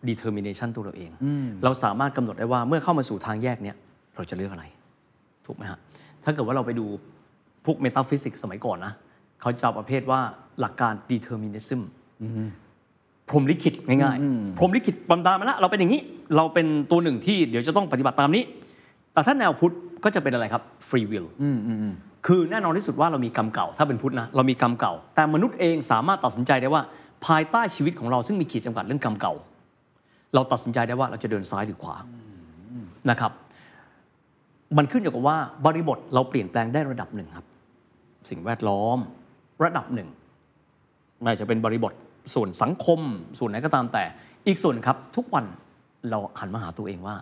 [0.08, 1.10] determination ตัวเราเอง
[1.64, 3.76] เราสามารถกำหนดได้ว่าเมื่อเข้ามาสู่ทางแยกเนี้ย
[4.16, 4.64] เราจะเลือกอะไร
[5.46, 5.78] ถูกไหมฮะ
[6.24, 6.86] ถ้าเกิดว่าเราไปดู
[7.64, 8.92] พวกเมตาฟิสิกส์สมัยก่อนนะ
[9.40, 10.20] เขาจะเอาประเภทว่า
[10.60, 11.80] หลักการ determinism
[13.28, 16.00] พรหมลิขิตง่ายๆ พรหมลิขิตบำดาลมาแล้วเราเป็นอย่างนี้
[16.36, 18.42] เราเป็นตัวหนึ่งที่เดี๋ยวจะต้องปฏิบัติตามนี้
[19.12, 21.28] แต่ถ้าแนวพุทธก็จะเป็นอะไรครับ free will
[22.26, 26.82] คือแน่นอนที่สุดว่าเรามีกรรมเก่า ถ้าเป็นพุทธนะเรามีกรรมเก่า แต่มนุษย์เองสามารถตัดสินใจได้ว่า
[27.26, 29.34] ภายใต้ชีวิตของเราซึ่งมีขีดจำกัดเรื่องกรรมเก่า
[30.34, 31.96] เราตัดสินใจได้ว่าเราจะเดินซ้ายหรือขวา
[33.10, 33.32] นะครับ
[34.76, 37.46] มันขึ้นอยู่กับว่าบริบทเราเปลี่ยนแปลงได้ระดับหนึ่งครับ
[38.30, 38.98] สิ่งแวดล้อม
[39.64, 40.08] ระดับหนึ่ง
[41.22, 41.92] ไม่ว่าจะเป็นบริบท
[42.34, 43.00] ส่วนสังคม
[43.38, 44.04] ส่วนไหนก็ตามแต่
[44.46, 45.44] อีกส่วนครับ ทุกวัน
[46.10, 47.16] เราหันมาหาตัวเองว่า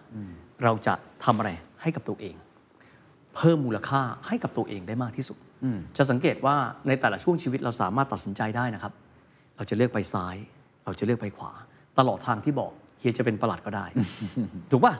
[0.64, 0.94] เราจะ
[1.24, 1.50] ทำอะไร
[1.82, 2.34] ให้กับตัวเอง
[3.38, 5.38] เพิ่มมูลค่าให้กับตัวเองได้มากที่สุด
[5.96, 8.92] จะสังเกตว่าในแต่ละช่วงชีวิตเราสามารถตัดสินใจได้นะครับ
[9.56, 10.36] เราจะเลือกไปซ้าย
[10.84, 11.52] เราจะเลือกไปขวา
[11.98, 13.86] ตลอดทางที่บอกเฮียจะเป็นประหลัดก็ได้
[14.70, 14.94] ถูกป่ะ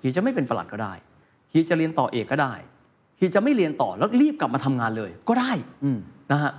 [0.00, 0.92] เฮียจะไม่เป็นประหลัดก็ได้
[1.50, 2.54] เฮียจะเรียนต่อเอกก็ได้
[3.16, 5.52] เฮียจะไม่เรียนต่อแล้วรีบกลับมาทำงานเลยก็ได้
[6.32, 6.52] นะฮะ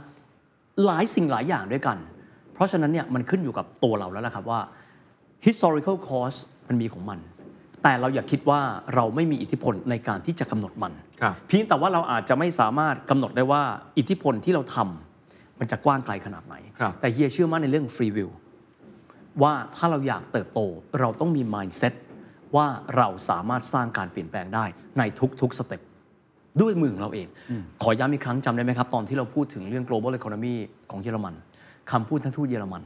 [0.85, 1.97] หลายสิ่งหลายอย่างด้วยกัน
[2.53, 4.59] เพราะฉะนั้นเนี่ยมันขึ้นอยู่กับตัวเราแล้วละครับว่า
[5.45, 7.19] historical cause มันมีของมัน
[7.83, 8.61] แต่เราอย่าคิดว่า
[8.95, 13.63] เราไม่มีอิทธิพลในการที่จะกำหนดมันครับเพียงแต่ว่าเราอาจจะไม่สามารถกำหนดได้ว่า
[13.97, 18.33] อิทธิพลที่เราทำมันจะกว้างไกลขนาดไหนครับแต่เฮียเชื่อมั่นในเรื่อง free will
[19.43, 20.59] ว่าถ้าเราอยากเติบโต
[20.99, 21.93] เราต้องมี mindset
[22.55, 22.67] ว่า
[22.97, 24.65] เราสามารถสร้างการเปลี่ยนแปลงได้
[24.97, 25.03] ใน
[25.41, 25.81] ทุกๆสเต็ป
[26.61, 27.27] ด้วยมือของเราเอง
[27.83, 30.55] ขอย้ำอีกครั้งจำได้ไหมครับ ตอนที่เราพูดถึงเรื่อง global economy
[30.91, 31.33] ของเยอรมัน
[31.91, 32.83] คำพูดท่านทูตเยอรมัน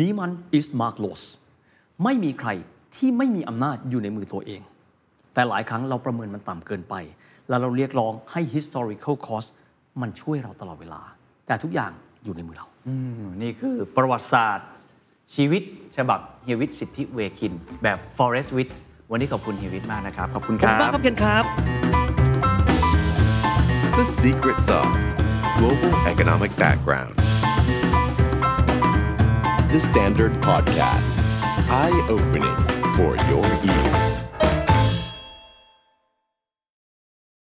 [0.00, 1.22] niemand ist machtlos
[2.04, 2.48] ไม่มีใคร
[2.96, 4.60] ที่ไม่มีอำนาจอยู่ในมือตัวเอง
[5.34, 6.94] แต่หลายครั้งเราประเมินมันต่ำเกินไป
[7.48, 9.48] แล้วเราเรียกร้องให้ historical cost
[10.00, 11.02] มันช่วยเราตลอดเวลา
[11.46, 11.92] แต่ทุกอย่าง
[12.24, 14.68] อยู่ในมือเราอืมนี่คือประวัติศาสตร์
[15.34, 15.62] ชีวิต
[15.96, 18.68] ฉบับเฮียวิทย์สิทธิเวคิน แบบ Forest w i t
[19.10, 21.44] วันนี้ขอบคุณเฮียวิทย์มากนะครับ ขอบคุณขคอบรัคุณมากบครับเคนครับ
[23.98, 25.06] The secret sauce
[25.58, 27.14] Global Economic Background.
[29.72, 31.12] The Standard Podcast.
[31.70, 34.01] Eye opening for your ears.